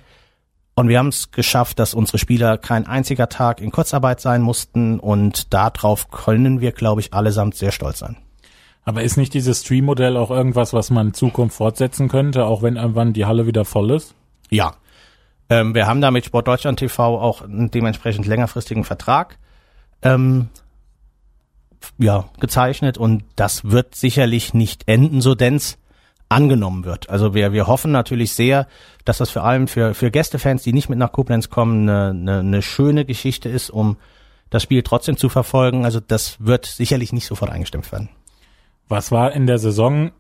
Und 0.75 0.89
wir 0.89 0.99
haben 0.99 1.09
es 1.09 1.31
geschafft, 1.31 1.79
dass 1.79 1.95
unsere 1.95 2.19
Spieler 2.19 2.57
kein 2.57 2.87
einziger 2.87 3.29
Tag 3.29 3.61
in 3.61 3.71
Kurzarbeit 3.71 4.21
sein 4.21 4.41
mussten 4.41 4.99
und 4.99 5.53
darauf 5.53 6.11
können 6.11 6.61
wir, 6.61 6.73
glaube 6.73 7.01
ich, 7.01 7.13
allesamt 7.13 7.55
sehr 7.55 7.73
stolz 7.73 7.99
sein. 7.99 8.17
Aber 8.91 9.05
ist 9.05 9.17
nicht 9.17 9.35
dieses 9.35 9.61
Stream-Modell 9.61 10.17
auch 10.17 10.33
irgendwas, 10.33 10.73
was 10.73 10.91
man 10.91 11.07
in 11.07 11.15
Zukunft 11.15 11.57
fortsetzen 11.57 12.09
könnte, 12.09 12.45
auch 12.47 12.61
wenn 12.65 12.75
irgendwann 12.75 13.13
die 13.13 13.25
Halle 13.25 13.47
wieder 13.47 13.65
voll 13.65 13.93
ist? 13.93 14.17
Ja. 14.51 14.75
Ähm, 15.49 15.77
wir 15.77 15.87
haben 15.87 16.01
da 16.01 16.11
mit 16.11 16.25
Sport 16.25 16.49
Deutschland 16.49 16.81
TV 16.81 17.21
auch 17.21 17.43
einen 17.43 17.71
dementsprechend 17.71 18.27
längerfristigen 18.27 18.83
Vertrag 18.83 19.39
ähm, 20.03 20.49
ja, 21.99 22.25
gezeichnet 22.41 22.99
und 22.99 23.23
das 23.37 23.71
wird 23.71 23.95
sicherlich 23.95 24.55
nicht 24.55 24.89
enden, 24.89 25.21
so 25.21 25.37
denn's 25.37 25.79
angenommen 26.29 26.85
wird. 26.85 27.11
Also 27.11 27.33
wir, 27.33 27.53
wir 27.53 27.69
hoffen 27.69 27.93
natürlich 27.93 28.33
sehr, 28.33 28.67
dass 29.05 29.19
das 29.19 29.31
vor 29.31 29.45
allem 29.45 29.69
für, 29.69 29.95
für 29.95 30.11
Gästefans, 30.11 30.65
die 30.65 30.73
nicht 30.73 30.89
mit 30.89 30.99
nach 30.99 31.13
Koblenz 31.13 31.49
kommen, 31.49 31.89
eine, 31.89 32.11
eine, 32.11 32.39
eine 32.41 32.63
schöne 32.63 33.05
Geschichte 33.05 33.49
ist, 33.49 33.71
um 33.71 33.99
das 34.51 34.65
Spiel 34.65 34.83
trotzdem 34.83 35.17
zu 35.17 35.29
verfolgen. 35.29 35.85
Also 35.85 36.01
das 36.01 36.45
wird 36.45 36.67
sicherlich 36.67 37.13
nicht 37.13 37.27
sofort 37.27 37.53
eingestimmt 37.53 37.93
werden. 37.93 38.09
Was 38.91 39.13
war 39.13 39.33
in 39.33 39.47
der 39.47 39.59
Saison 39.59 40.11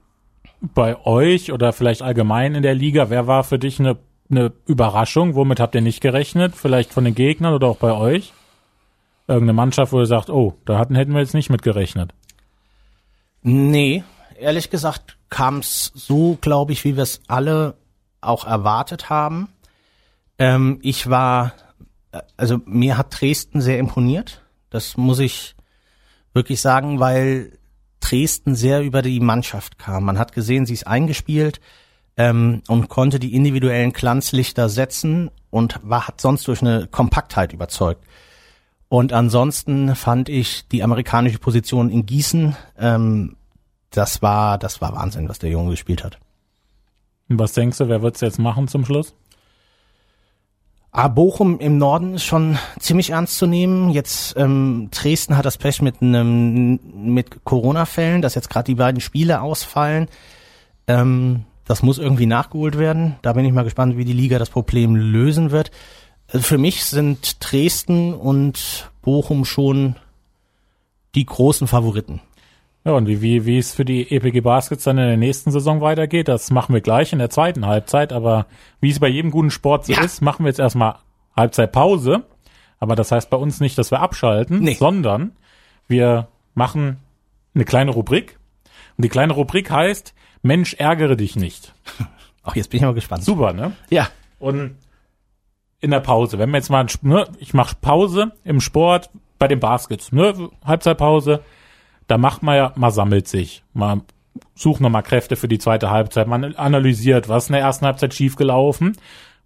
bei 0.60 1.04
euch 1.04 1.50
oder 1.50 1.72
vielleicht 1.72 2.02
allgemein 2.02 2.54
in 2.54 2.62
der 2.62 2.76
Liga? 2.76 3.10
Wer 3.10 3.26
war 3.26 3.42
für 3.42 3.58
dich 3.58 3.80
eine, 3.80 3.98
eine 4.30 4.52
Überraschung? 4.64 5.34
Womit 5.34 5.58
habt 5.58 5.74
ihr 5.74 5.80
nicht 5.80 6.00
gerechnet? 6.00 6.54
Vielleicht 6.54 6.92
von 6.92 7.04
den 7.04 7.16
Gegnern 7.16 7.52
oder 7.52 7.66
auch 7.66 7.78
bei 7.78 7.92
euch? 7.92 8.32
Irgendeine 9.26 9.54
Mannschaft, 9.54 9.92
wo 9.92 9.98
ihr 9.98 10.06
sagt, 10.06 10.30
oh, 10.30 10.54
da 10.66 10.78
hatten, 10.78 10.94
hätten 10.94 11.12
wir 11.12 11.20
jetzt 11.20 11.34
nicht 11.34 11.50
mit 11.50 11.62
gerechnet. 11.62 12.14
Nee, 13.42 14.04
ehrlich 14.38 14.70
gesagt 14.70 15.16
kam 15.30 15.58
es 15.58 15.90
so, 15.96 16.38
glaube 16.40 16.72
ich, 16.72 16.84
wie 16.84 16.94
wir 16.94 17.02
es 17.02 17.22
alle 17.26 17.74
auch 18.20 18.46
erwartet 18.46 19.10
haben. 19.10 19.48
Ähm, 20.38 20.78
ich 20.82 21.10
war, 21.10 21.54
also 22.36 22.60
mir 22.66 22.96
hat 22.96 23.20
Dresden 23.20 23.60
sehr 23.60 23.80
imponiert. 23.80 24.42
Das 24.70 24.96
muss 24.96 25.18
ich 25.18 25.56
wirklich 26.34 26.60
sagen, 26.60 27.00
weil 27.00 27.58
Dresden 28.00 28.54
sehr 28.54 28.82
über 28.82 29.02
die 29.02 29.20
Mannschaft 29.20 29.78
kam. 29.78 30.04
Man 30.04 30.18
hat 30.18 30.32
gesehen, 30.32 30.66
sie 30.66 30.74
ist 30.74 30.86
eingespielt 30.86 31.60
ähm, 32.16 32.62
und 32.68 32.88
konnte 32.88 33.18
die 33.18 33.34
individuellen 33.34 33.92
Glanzlichter 33.92 34.68
setzen 34.68 35.30
und 35.50 35.80
war, 35.82 36.08
hat 36.08 36.20
sonst 36.20 36.48
durch 36.48 36.62
eine 36.62 36.86
Kompaktheit 36.86 37.52
überzeugt. 37.52 38.04
Und 38.88 39.12
ansonsten 39.12 39.94
fand 39.94 40.28
ich 40.28 40.66
die 40.68 40.82
amerikanische 40.82 41.38
Position 41.38 41.90
in 41.90 42.06
Gießen 42.06 42.56
ähm, 42.78 43.36
das 43.90 44.22
war, 44.22 44.56
das 44.58 44.80
war 44.80 44.94
Wahnsinn, 44.94 45.28
was 45.28 45.38
der 45.38 45.50
Junge 45.50 45.70
gespielt 45.70 46.04
hat. 46.04 46.18
Was 47.28 47.52
denkst 47.52 47.78
du, 47.78 47.88
wer 47.88 48.02
wird's 48.02 48.20
jetzt 48.20 48.38
machen 48.38 48.68
zum 48.68 48.84
Schluss? 48.84 49.14
Ah, 50.92 51.06
Bochum 51.06 51.60
im 51.60 51.78
Norden 51.78 52.14
ist 52.14 52.24
schon 52.24 52.58
ziemlich 52.80 53.10
ernst 53.10 53.38
zu 53.38 53.46
nehmen. 53.46 53.90
Jetzt 53.90 54.34
ähm, 54.36 54.88
Dresden 54.90 55.36
hat 55.36 55.46
das 55.46 55.56
Pech 55.56 55.82
mit 55.82 56.02
einem 56.02 56.80
mit 56.92 57.44
Corona-Fällen, 57.44 58.22
dass 58.22 58.34
jetzt 58.34 58.50
gerade 58.50 58.66
die 58.66 58.74
beiden 58.74 59.00
Spiele 59.00 59.40
ausfallen. 59.40 60.08
Ähm, 60.88 61.44
das 61.64 61.84
muss 61.84 61.98
irgendwie 61.98 62.26
nachgeholt 62.26 62.76
werden. 62.76 63.14
Da 63.22 63.34
bin 63.34 63.44
ich 63.44 63.52
mal 63.52 63.62
gespannt, 63.62 63.96
wie 63.96 64.04
die 64.04 64.12
Liga 64.12 64.40
das 64.40 64.50
Problem 64.50 64.96
lösen 64.96 65.52
wird. 65.52 65.70
Also 66.26 66.42
für 66.42 66.58
mich 66.58 66.84
sind 66.84 67.36
Dresden 67.38 68.12
und 68.12 68.90
Bochum 69.02 69.44
schon 69.44 69.94
die 71.14 71.26
großen 71.26 71.68
Favoriten. 71.68 72.20
Ja, 72.84 72.92
und 72.92 73.08
wie, 73.08 73.44
wie, 73.44 73.58
es 73.58 73.74
für 73.74 73.84
die 73.84 74.10
EPG 74.10 74.40
Baskets 74.40 74.84
dann 74.84 74.96
in 74.96 75.06
der 75.06 75.16
nächsten 75.18 75.50
Saison 75.50 75.82
weitergeht, 75.82 76.28
das 76.28 76.50
machen 76.50 76.72
wir 76.74 76.80
gleich 76.80 77.12
in 77.12 77.18
der 77.18 77.28
zweiten 77.28 77.66
Halbzeit. 77.66 78.12
Aber 78.12 78.46
wie 78.80 78.90
es 78.90 78.98
bei 78.98 79.08
jedem 79.08 79.30
guten 79.30 79.50
Sport 79.50 79.84
so 79.84 79.92
ja. 79.92 80.02
ist, 80.02 80.22
machen 80.22 80.44
wir 80.44 80.48
jetzt 80.48 80.60
erstmal 80.60 80.96
Halbzeitpause. 81.36 82.24
Aber 82.78 82.96
das 82.96 83.12
heißt 83.12 83.28
bei 83.28 83.36
uns 83.36 83.60
nicht, 83.60 83.76
dass 83.76 83.90
wir 83.90 84.00
abschalten, 84.00 84.60
nee. 84.60 84.74
sondern 84.74 85.32
wir 85.88 86.28
machen 86.54 86.98
eine 87.54 87.66
kleine 87.66 87.90
Rubrik. 87.90 88.38
Und 88.96 89.04
die 89.04 89.10
kleine 89.10 89.34
Rubrik 89.34 89.70
heißt, 89.70 90.14
Mensch, 90.42 90.74
ärgere 90.74 91.16
dich 91.16 91.36
nicht. 91.36 91.74
Ach, 92.42 92.56
jetzt 92.56 92.70
bin 92.70 92.78
ich 92.78 92.84
mal 92.84 92.94
gespannt. 92.94 93.24
Super, 93.24 93.52
ne? 93.52 93.72
Ja. 93.90 94.08
Und 94.38 94.76
in 95.80 95.90
der 95.90 96.00
Pause, 96.00 96.38
wenn 96.38 96.50
wir 96.50 96.56
jetzt 96.56 96.70
mal, 96.70 96.86
ne, 97.02 97.26
ich 97.38 97.52
mache 97.52 97.76
Pause 97.78 98.32
im 98.44 98.62
Sport 98.62 99.10
bei 99.38 99.48
den 99.48 99.60
Baskets, 99.60 100.12
ne, 100.12 100.50
Halbzeitpause, 100.64 101.42
da 102.10 102.18
macht 102.18 102.42
man 102.42 102.56
ja, 102.56 102.72
man 102.74 102.90
sammelt 102.90 103.28
sich, 103.28 103.62
man 103.72 104.02
sucht 104.54 104.80
nochmal 104.80 105.04
Kräfte 105.04 105.36
für 105.36 105.46
die 105.46 105.58
zweite 105.58 105.90
Halbzeit, 105.90 106.26
man 106.26 106.56
analysiert, 106.56 107.28
was 107.28 107.48
in 107.48 107.52
der 107.52 107.62
ersten 107.62 107.86
Halbzeit 107.86 108.14
schiefgelaufen. 108.14 108.96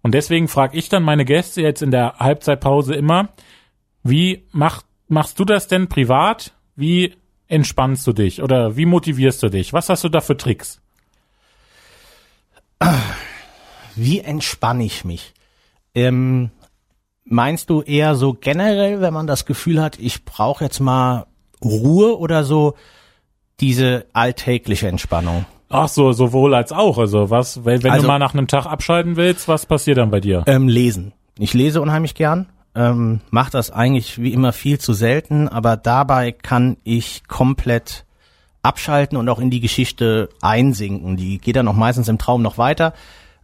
Und 0.01 0.13
deswegen 0.13 0.47
frage 0.47 0.77
ich 0.77 0.89
dann 0.89 1.03
meine 1.03 1.25
Gäste 1.25 1.61
jetzt 1.61 1.83
in 1.83 1.91
der 1.91 2.17
Halbzeitpause 2.17 2.95
immer, 2.95 3.29
wie 4.03 4.47
mach, 4.51 4.81
machst 5.07 5.39
du 5.39 5.45
das 5.45 5.67
denn 5.67 5.89
privat? 5.89 6.53
Wie 6.75 7.13
entspannst 7.47 8.05
du 8.07 8.13
dich 8.13 8.41
oder 8.41 8.75
wie 8.75 8.85
motivierst 8.85 9.43
du 9.43 9.49
dich? 9.49 9.71
Was 9.71 9.89
hast 9.89 10.03
du 10.03 10.09
da 10.09 10.21
für 10.21 10.35
Tricks? 10.35 10.81
Wie 13.95 14.19
entspanne 14.19 14.83
ich 14.83 15.05
mich? 15.05 15.33
Ähm, 15.93 16.49
meinst 17.23 17.69
du 17.69 17.81
eher 17.81 18.15
so 18.15 18.33
generell, 18.33 19.01
wenn 19.01 19.13
man 19.13 19.27
das 19.27 19.45
Gefühl 19.45 19.81
hat, 19.81 19.99
ich 19.99 20.25
brauche 20.25 20.63
jetzt 20.63 20.79
mal 20.79 21.27
Ruhe 21.65 22.17
oder 22.17 22.43
so 22.43 22.75
diese 23.59 24.05
alltägliche 24.13 24.87
Entspannung? 24.87 25.45
Ach 25.69 25.87
so, 25.87 26.13
sowohl 26.13 26.53
als 26.53 26.71
auch. 26.71 26.97
Also 26.97 27.29
was, 27.29 27.65
wenn, 27.65 27.83
wenn 27.83 27.91
also, 27.91 28.03
du 28.03 28.07
mal 28.07 28.19
nach 28.19 28.33
einem 28.33 28.47
Tag 28.47 28.65
abschalten 28.65 29.15
willst, 29.15 29.47
was 29.47 29.65
passiert 29.65 29.97
dann 29.97 30.11
bei 30.11 30.19
dir? 30.19 30.43
Ähm, 30.47 30.67
lesen. 30.67 31.13
Ich 31.37 31.53
lese 31.53 31.81
unheimlich 31.81 32.15
gern. 32.15 32.47
Ähm, 32.75 33.21
mach 33.29 33.49
das 33.49 33.71
eigentlich 33.71 34.21
wie 34.21 34.33
immer 34.33 34.53
viel 34.53 34.79
zu 34.79 34.93
selten, 34.93 35.47
aber 35.47 35.77
dabei 35.77 36.31
kann 36.31 36.77
ich 36.83 37.23
komplett 37.27 38.05
abschalten 38.63 39.17
und 39.17 39.29
auch 39.29 39.39
in 39.39 39.49
die 39.49 39.61
Geschichte 39.61 40.29
einsinken. 40.41 41.17
Die 41.17 41.37
geht 41.37 41.55
dann 41.55 41.67
auch 41.67 41.75
meistens 41.75 42.07
im 42.07 42.17
Traum 42.17 42.41
noch 42.41 42.57
weiter. 42.57 42.93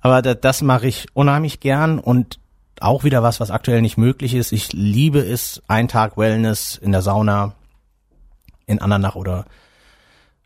Aber 0.02 0.22
das, 0.22 0.38
das 0.42 0.62
mache 0.62 0.88
ich 0.88 1.08
unheimlich 1.14 1.60
gern 1.60 2.00
und 2.00 2.40
auch 2.82 3.04
wieder 3.04 3.24
was, 3.24 3.40
was 3.40 3.52
aktuell 3.52 3.82
nicht 3.82 3.98
möglich 3.98 4.34
ist. 4.34 4.52
Ich 4.52 4.74
liebe 4.74 5.20
es, 5.20 5.62
ein 5.68 5.88
Tag 5.88 6.18
Wellness 6.18 6.76
in 6.82 6.92
der 6.92 7.02
Sauna, 7.02 7.54
in 8.66 8.80
Andernach 8.80 9.16
oder 9.16 9.46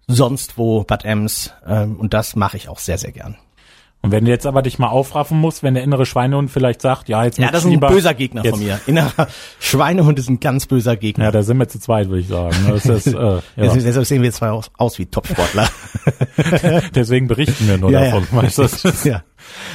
sonst 0.08 0.58
wo, 0.58 0.84
Bad 0.84 1.06
Ems. 1.06 1.54
Ähm, 1.66 1.98
und 2.00 2.14
das 2.14 2.36
mache 2.36 2.58
ich 2.58 2.70
auch 2.70 2.80
sehr, 2.80 2.98
sehr 2.98 3.12
gern. 3.12 3.38
Und 4.06 4.12
wenn 4.12 4.26
du 4.26 4.30
jetzt 4.30 4.46
aber 4.46 4.62
dich 4.62 4.78
mal 4.78 4.90
aufraffen 4.90 5.40
musst, 5.40 5.64
wenn 5.64 5.74
der 5.74 5.82
innere 5.82 6.06
Schweinehund 6.06 6.52
vielleicht 6.52 6.80
sagt, 6.80 7.10
ja, 7.10 7.24
jetzt 7.24 7.40
Ja, 7.40 7.50
das 7.50 7.66
ist 7.66 7.72
ein 7.72 7.80
böser 7.80 8.14
Gegner 8.14 8.44
jetzt. 8.44 8.54
von 8.54 8.64
mir. 8.64 8.80
Innerer 8.86 9.28
Schweinehund 9.60 10.20
ist 10.20 10.30
ein 10.30 10.40
ganz 10.40 10.68
böser 10.68 10.96
Gegner. 10.96 11.26
Ja, 11.26 11.32
da 11.32 11.42
sind 11.42 11.58
wir 11.58 11.68
zu 11.68 11.80
zweit, 11.80 12.08
würde 12.10 12.20
ich 12.22 12.28
sagen. 12.28 12.56
Das 12.68 12.86
ist, 12.86 13.08
äh, 13.08 13.14
ja. 13.16 13.42
Deshalb 13.56 14.06
sehen 14.06 14.22
wir 14.22 14.32
zwei 14.32 14.52
aus, 14.52 14.70
aus 14.78 15.00
wie 15.00 15.08
Topsportler. 15.08 15.68
Deswegen 16.94 17.28
berichten 17.28 17.68
wir 17.68 17.80
nur 17.80 17.90
ja, 17.92 18.12
davon. 18.12 18.28
Ja. 18.32 18.44
Weißt 18.44 18.60
du? 18.60 19.10
ja. 19.10 19.24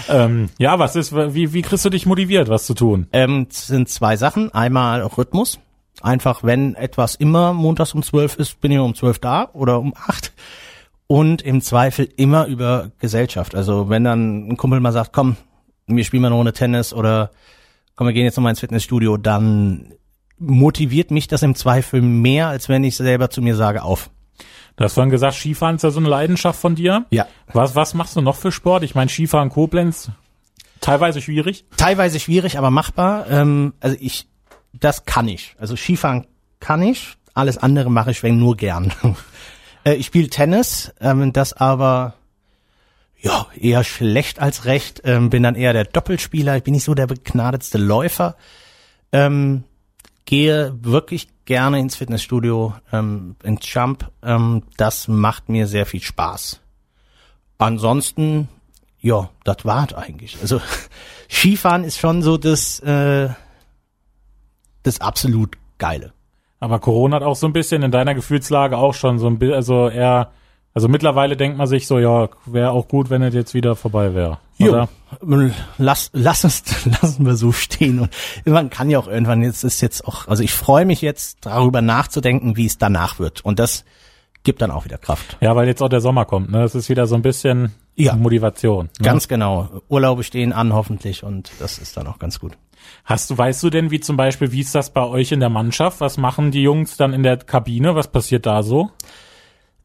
Ähm, 0.08 0.48
ja, 0.58 0.78
was 0.78 0.94
ist, 0.94 1.12
wie, 1.12 1.52
wie 1.52 1.62
kriegst 1.62 1.84
du 1.84 1.90
dich 1.90 2.06
motiviert, 2.06 2.48
was 2.48 2.66
zu 2.66 2.74
tun? 2.74 3.08
Ähm, 3.12 3.48
sind 3.50 3.88
zwei 3.88 4.16
Sachen. 4.16 4.54
Einmal 4.54 5.02
Rhythmus. 5.02 5.58
Einfach, 6.02 6.42
wenn 6.42 6.74
etwas 6.74 7.14
immer 7.14 7.52
montags 7.52 7.94
um 7.94 8.02
zwölf 8.02 8.36
ist, 8.36 8.60
bin 8.60 8.72
ich 8.72 8.78
um 8.78 8.94
zwölf 8.94 9.18
da 9.18 9.50
oder 9.52 9.78
um 9.80 9.94
acht. 9.94 10.32
Und 11.06 11.42
im 11.42 11.60
Zweifel 11.60 12.08
immer 12.16 12.46
über 12.46 12.92
Gesellschaft. 12.98 13.54
Also 13.54 13.88
wenn 13.88 14.04
dann 14.04 14.48
ein 14.48 14.56
Kumpel 14.56 14.80
mal 14.80 14.92
sagt, 14.92 15.12
komm, 15.12 15.36
wir 15.86 16.04
spielen 16.04 16.22
mal 16.22 16.28
eine 16.28 16.36
Runde 16.36 16.52
Tennis 16.52 16.94
oder 16.94 17.30
komm, 17.96 18.06
wir 18.06 18.14
gehen 18.14 18.24
jetzt 18.24 18.36
nochmal 18.36 18.50
ins 18.50 18.60
Fitnessstudio, 18.60 19.16
dann 19.16 19.92
motiviert 20.38 21.10
mich 21.10 21.28
das 21.28 21.42
im 21.42 21.54
Zweifel 21.54 22.00
mehr, 22.00 22.48
als 22.48 22.68
wenn 22.68 22.82
ich 22.84 22.96
selber 22.96 23.28
zu 23.28 23.42
mir 23.42 23.56
sage, 23.56 23.82
auf. 23.82 24.10
Du 24.76 24.84
hast 24.84 24.94
vorhin 24.94 25.10
gesagt, 25.10 25.34
Skifahren 25.34 25.76
ist 25.76 25.82
ja 25.82 25.90
so 25.90 26.00
eine 26.00 26.08
Leidenschaft 26.08 26.58
von 26.58 26.74
dir. 26.74 27.04
Ja. 27.10 27.26
Was, 27.52 27.74
was 27.74 27.92
machst 27.92 28.16
du 28.16 28.22
noch 28.22 28.36
für 28.36 28.50
Sport? 28.50 28.82
Ich 28.82 28.94
meine, 28.94 29.10
Skifahren 29.10 29.50
Koblenz, 29.50 30.10
teilweise 30.80 31.20
schwierig. 31.20 31.66
Teilweise 31.76 32.18
schwierig, 32.18 32.56
aber 32.56 32.70
machbar. 32.70 33.28
Ähm, 33.28 33.74
also 33.80 33.96
ich 34.00 34.28
das 34.72 35.04
kann 35.04 35.28
ich. 35.28 35.54
Also 35.58 35.76
Skifahren 35.76 36.26
kann 36.60 36.82
ich, 36.82 37.16
alles 37.34 37.58
andere 37.58 37.90
mache 37.90 38.10
ich 38.10 38.22
wenn 38.22 38.38
nur 38.38 38.56
gern. 38.56 38.92
Äh, 39.82 39.94
ich 39.94 40.04
spiele 40.04 40.28
Tennis, 40.28 40.92
ähm, 41.00 41.32
das 41.32 41.54
aber 41.54 42.12
ja 43.18 43.46
eher 43.58 43.84
schlecht 43.84 44.38
als 44.38 44.64
recht. 44.64 45.00
Ähm, 45.04 45.30
bin 45.30 45.42
dann 45.42 45.54
eher 45.54 45.72
der 45.72 45.84
Doppelspieler. 45.84 46.56
Ich 46.58 46.64
bin 46.64 46.74
nicht 46.74 46.84
so 46.84 46.94
der 46.94 47.06
begnadetste 47.06 47.78
Läufer. 47.78 48.36
Ähm, 49.12 49.64
gehe 50.24 50.76
wirklich 50.82 51.28
gerne 51.44 51.80
ins 51.80 51.96
Fitnessstudio, 51.96 52.74
ähm, 52.92 53.36
ins 53.42 53.72
Jump. 53.72 54.10
Ähm, 54.22 54.62
das 54.76 55.08
macht 55.08 55.48
mir 55.48 55.66
sehr 55.66 55.86
viel 55.86 56.02
Spaß. 56.02 56.60
Ansonsten, 57.58 58.48
ja, 59.00 59.30
das 59.44 59.64
war's 59.64 59.92
eigentlich. 59.92 60.38
Also 60.40 60.60
Skifahren 61.28 61.84
ist 61.84 61.98
schon 61.98 62.22
so 62.22 62.36
das 62.38 62.80
äh, 62.80 63.30
das 64.82 65.00
absolut 65.00 65.56
Geile. 65.78 66.12
Aber 66.58 66.78
Corona 66.78 67.16
hat 67.16 67.22
auch 67.22 67.36
so 67.36 67.46
ein 67.46 67.52
bisschen 67.52 67.82
in 67.82 67.90
deiner 67.90 68.14
Gefühlslage 68.14 68.76
auch 68.76 68.94
schon 68.94 69.18
so 69.18 69.26
ein 69.26 69.38
bisschen, 69.38 69.54
also 69.54 69.88
eher, 69.88 70.30
also 70.74 70.88
mittlerweile 70.88 71.36
denkt 71.36 71.56
man 71.56 71.66
sich 71.66 71.86
so, 71.86 71.98
ja, 71.98 72.28
wäre 72.44 72.70
auch 72.72 72.86
gut, 72.86 73.08
wenn 73.08 73.22
es 73.22 73.34
jetzt 73.34 73.54
wieder 73.54 73.76
vorbei 73.76 74.14
wäre. 74.14 74.38
Ja, 74.58 74.88
lass, 75.78 76.10
lass 76.12 76.44
es, 76.44 76.62
lassen 77.02 77.24
wir 77.24 77.34
so 77.36 77.50
stehen. 77.52 77.98
Und 78.00 78.10
man 78.44 78.68
kann 78.68 78.90
ja 78.90 78.98
auch 78.98 79.08
irgendwann, 79.08 79.42
jetzt 79.42 79.64
ist 79.64 79.80
jetzt 79.80 80.06
auch, 80.06 80.28
also 80.28 80.42
ich 80.42 80.52
freue 80.52 80.84
mich 80.84 81.00
jetzt 81.00 81.38
darüber 81.46 81.80
nachzudenken, 81.80 82.56
wie 82.56 82.66
es 82.66 82.76
danach 82.76 83.18
wird. 83.18 83.42
Und 83.42 83.58
das 83.58 83.84
gibt 84.42 84.60
dann 84.62 84.70
auch 84.70 84.84
wieder 84.84 84.98
Kraft. 84.98 85.38
Ja, 85.40 85.56
weil 85.56 85.66
jetzt 85.66 85.82
auch 85.82 85.88
der 85.88 86.00
Sommer 86.00 86.24
kommt, 86.26 86.50
ne? 86.50 86.60
Das 86.60 86.74
ist 86.74 86.88
wieder 86.88 87.06
so 87.06 87.14
ein 87.14 87.22
bisschen 87.22 87.74
Ja. 87.94 88.16
Motivation. 88.16 88.86
Ne? 88.98 89.04
Ganz 89.04 89.28
genau. 89.28 89.68
Urlaube 89.88 90.24
stehen 90.24 90.52
an 90.52 90.72
hoffentlich 90.72 91.24
und 91.24 91.50
das 91.58 91.78
ist 91.78 91.96
dann 91.96 92.06
auch 92.06 92.18
ganz 92.18 92.38
gut. 92.38 92.52
Hast 93.04 93.30
du, 93.30 93.38
weißt 93.38 93.62
du 93.62 93.70
denn, 93.70 93.90
wie 93.90 94.00
zum 94.00 94.16
Beispiel, 94.16 94.52
wie 94.52 94.60
ist 94.60 94.74
das 94.74 94.90
bei 94.90 95.04
euch 95.04 95.32
in 95.32 95.40
der 95.40 95.48
Mannschaft? 95.48 96.00
Was 96.00 96.16
machen 96.16 96.50
die 96.50 96.62
Jungs 96.62 96.96
dann 96.96 97.12
in 97.12 97.22
der 97.22 97.38
Kabine? 97.38 97.94
Was 97.94 98.08
passiert 98.08 98.46
da 98.46 98.62
so? 98.62 98.90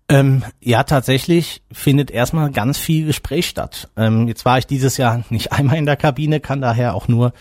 Ähm, 0.08 0.44
ja, 0.62 0.84
tatsächlich 0.84 1.64
findet 1.72 2.12
erstmal 2.12 2.52
ganz 2.52 2.78
viel 2.78 3.08
Gespräch 3.08 3.48
statt. 3.48 3.90
Ähm, 3.98 4.28
jetzt 4.28 4.46
war 4.46 4.58
ich 4.58 4.68
dieses 4.68 4.98
Jahr 4.98 5.24
nicht 5.30 5.52
einmal 5.52 5.78
in 5.78 5.86
der 5.86 5.98
Kabine, 5.98 6.40
kann 6.40 6.62
daher 6.62 6.94
auch 6.94 7.08
nur 7.08 7.34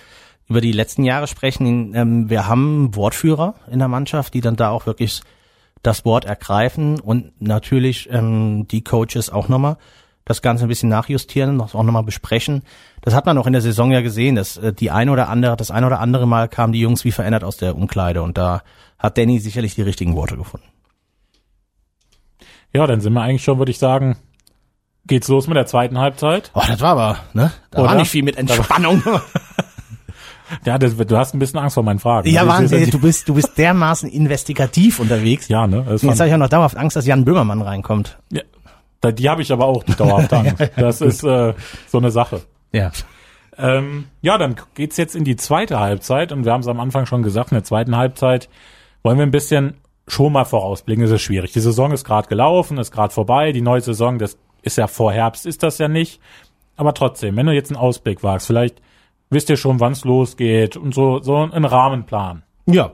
über 0.48 0.60
die 0.60 0.72
letzten 0.72 1.04
Jahre 1.04 1.26
sprechen. 1.26 1.94
Ähm, 1.94 2.30
wir 2.30 2.46
haben 2.48 2.94
Wortführer 2.94 3.54
in 3.70 3.78
der 3.78 3.88
Mannschaft, 3.88 4.34
die 4.34 4.40
dann 4.40 4.56
da 4.56 4.70
auch 4.70 4.86
wirklich 4.86 5.22
das 5.82 6.04
Wort 6.06 6.24
ergreifen 6.24 6.98
und 6.98 7.40
natürlich 7.40 8.08
ähm, 8.10 8.66
die 8.68 8.82
Coaches 8.82 9.28
auch 9.30 9.48
nochmal 9.48 9.76
das 10.24 10.40
Ganze 10.42 10.64
ein 10.64 10.68
bisschen 10.68 10.88
nachjustieren, 10.88 11.58
das 11.58 11.74
auch 11.74 11.82
nochmal 11.82 12.02
besprechen. 12.02 12.62
Das 13.02 13.14
hat 13.14 13.26
man 13.26 13.36
auch 13.38 13.46
in 13.46 13.52
der 13.52 13.62
Saison 13.62 13.90
ja 13.92 14.00
gesehen, 14.00 14.36
dass 14.36 14.56
äh, 14.56 14.72
die 14.72 14.90
eine 14.90 15.10
oder 15.12 15.28
andere, 15.28 15.56
das 15.56 15.70
eine 15.70 15.86
oder 15.86 16.00
andere 16.00 16.26
Mal 16.26 16.48
kamen 16.48 16.72
die 16.72 16.80
Jungs 16.80 17.04
wie 17.04 17.12
verändert 17.12 17.44
aus 17.44 17.56
der 17.58 17.76
Umkleide 17.76 18.22
und 18.22 18.38
da 18.38 18.62
hat 18.98 19.18
Danny 19.18 19.38
sicherlich 19.38 19.74
die 19.74 19.82
richtigen 19.82 20.14
Worte 20.16 20.36
gefunden. 20.36 20.66
Ja, 22.72 22.86
dann 22.86 23.00
sind 23.00 23.12
wir 23.12 23.22
eigentlich 23.22 23.44
schon, 23.44 23.58
würde 23.58 23.70
ich 23.70 23.78
sagen, 23.78 24.16
geht's 25.06 25.28
los 25.28 25.46
mit 25.46 25.56
der 25.56 25.66
zweiten 25.66 25.98
Halbzeit. 25.98 26.50
Oh, 26.54 26.62
das 26.66 26.80
war 26.80 26.90
aber, 26.92 27.18
ne? 27.34 27.52
Da 27.70 27.80
Oder? 27.80 27.90
war 27.90 27.94
nicht 27.96 28.10
viel 28.10 28.22
mit 28.24 28.36
Entspannung. 28.36 29.02
Ja, 30.64 30.78
das, 30.78 30.94
du 30.96 31.16
hast 31.16 31.34
ein 31.34 31.38
bisschen 31.38 31.58
Angst 31.58 31.74
vor 31.74 31.82
meinen 31.82 31.98
Fragen. 31.98 32.28
ja, 32.28 32.42
ist- 32.42 32.48
Wahnsinn, 32.48 32.90
du 32.90 33.00
bist, 33.00 33.28
du 33.28 33.34
bist 33.34 33.56
dermaßen 33.56 34.08
investigativ 34.10 35.00
unterwegs. 35.00 35.48
Ja, 35.48 35.66
ne? 35.66 35.84
Jetzt 35.90 36.04
habe 36.20 36.28
ich 36.28 36.34
auch 36.34 36.38
noch 36.38 36.48
dauerhaft 36.50 36.76
Angst, 36.76 36.96
dass 36.96 37.06
Jan 37.06 37.24
Böhmermann 37.24 37.62
reinkommt. 37.62 38.18
ja, 38.30 38.42
die 39.12 39.28
habe 39.28 39.42
ich 39.42 39.52
aber 39.52 39.66
auch 39.66 39.82
die 39.82 39.94
dauerhaft 39.94 40.32
Angst. 40.32 40.70
Das 40.76 41.00
ist 41.00 41.22
äh, 41.24 41.54
so 41.86 41.98
eine 41.98 42.10
Sache. 42.10 42.42
Ja. 42.72 42.90
Ähm, 43.56 44.06
ja, 44.20 44.38
dann 44.38 44.56
geht's 44.74 44.96
jetzt 44.96 45.14
in 45.14 45.24
die 45.24 45.36
zweite 45.36 45.78
Halbzeit 45.78 46.32
und 46.32 46.44
wir 46.44 46.52
haben 46.52 46.60
es 46.60 46.68
am 46.68 46.80
Anfang 46.80 47.06
schon 47.06 47.22
gesagt, 47.22 47.52
in 47.52 47.56
der 47.56 47.64
zweiten 47.64 47.96
Halbzeit 47.96 48.48
wollen 49.02 49.18
wir 49.18 49.26
ein 49.26 49.30
bisschen 49.30 49.74
schon 50.08 50.32
mal 50.32 50.44
vorausblicken. 50.44 51.04
Es 51.04 51.10
ist 51.10 51.22
schwierig. 51.22 51.52
Die 51.52 51.60
Saison 51.60 51.92
ist 51.92 52.04
gerade 52.04 52.28
gelaufen, 52.28 52.78
ist 52.78 52.90
gerade 52.90 53.12
vorbei. 53.12 53.52
Die 53.52 53.62
neue 53.62 53.80
Saison, 53.80 54.18
das 54.18 54.36
ist 54.62 54.76
ja 54.76 54.86
vor 54.86 55.12
Herbst, 55.12 55.46
ist 55.46 55.62
das 55.62 55.78
ja 55.78 55.88
nicht. 55.88 56.20
Aber 56.76 56.94
trotzdem, 56.94 57.36
wenn 57.36 57.46
du 57.46 57.52
jetzt 57.52 57.70
einen 57.70 57.78
Ausblick 57.78 58.22
wagst, 58.22 58.46
vielleicht 58.46 58.82
wisst 59.30 59.48
ihr 59.50 59.56
schon, 59.56 59.80
wann's 59.80 60.04
losgeht 60.04 60.76
und 60.76 60.94
so 60.94 61.20
so 61.22 61.36
einen 61.36 61.64
Rahmenplan. 61.64 62.42
Ja. 62.66 62.92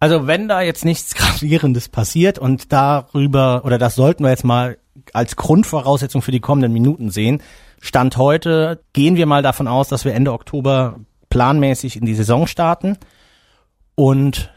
Also 0.00 0.26
wenn 0.26 0.48
da 0.48 0.62
jetzt 0.62 0.84
nichts 0.84 1.14
Gravierendes 1.14 1.88
passiert 1.88 2.38
und 2.38 2.72
darüber, 2.72 3.62
oder 3.64 3.78
das 3.78 3.94
sollten 3.94 4.24
wir 4.24 4.30
jetzt 4.30 4.44
mal 4.44 4.78
als 5.12 5.36
Grundvoraussetzung 5.36 6.22
für 6.22 6.32
die 6.32 6.40
kommenden 6.40 6.72
Minuten 6.72 7.10
sehen, 7.10 7.42
Stand 7.80 8.16
heute 8.16 8.80
gehen 8.92 9.16
wir 9.16 9.26
mal 9.26 9.42
davon 9.42 9.66
aus, 9.66 9.88
dass 9.88 10.04
wir 10.04 10.14
Ende 10.14 10.32
Oktober 10.32 11.00
planmäßig 11.30 11.96
in 11.96 12.06
die 12.06 12.14
Saison 12.14 12.46
starten 12.46 12.96
und 13.94 14.50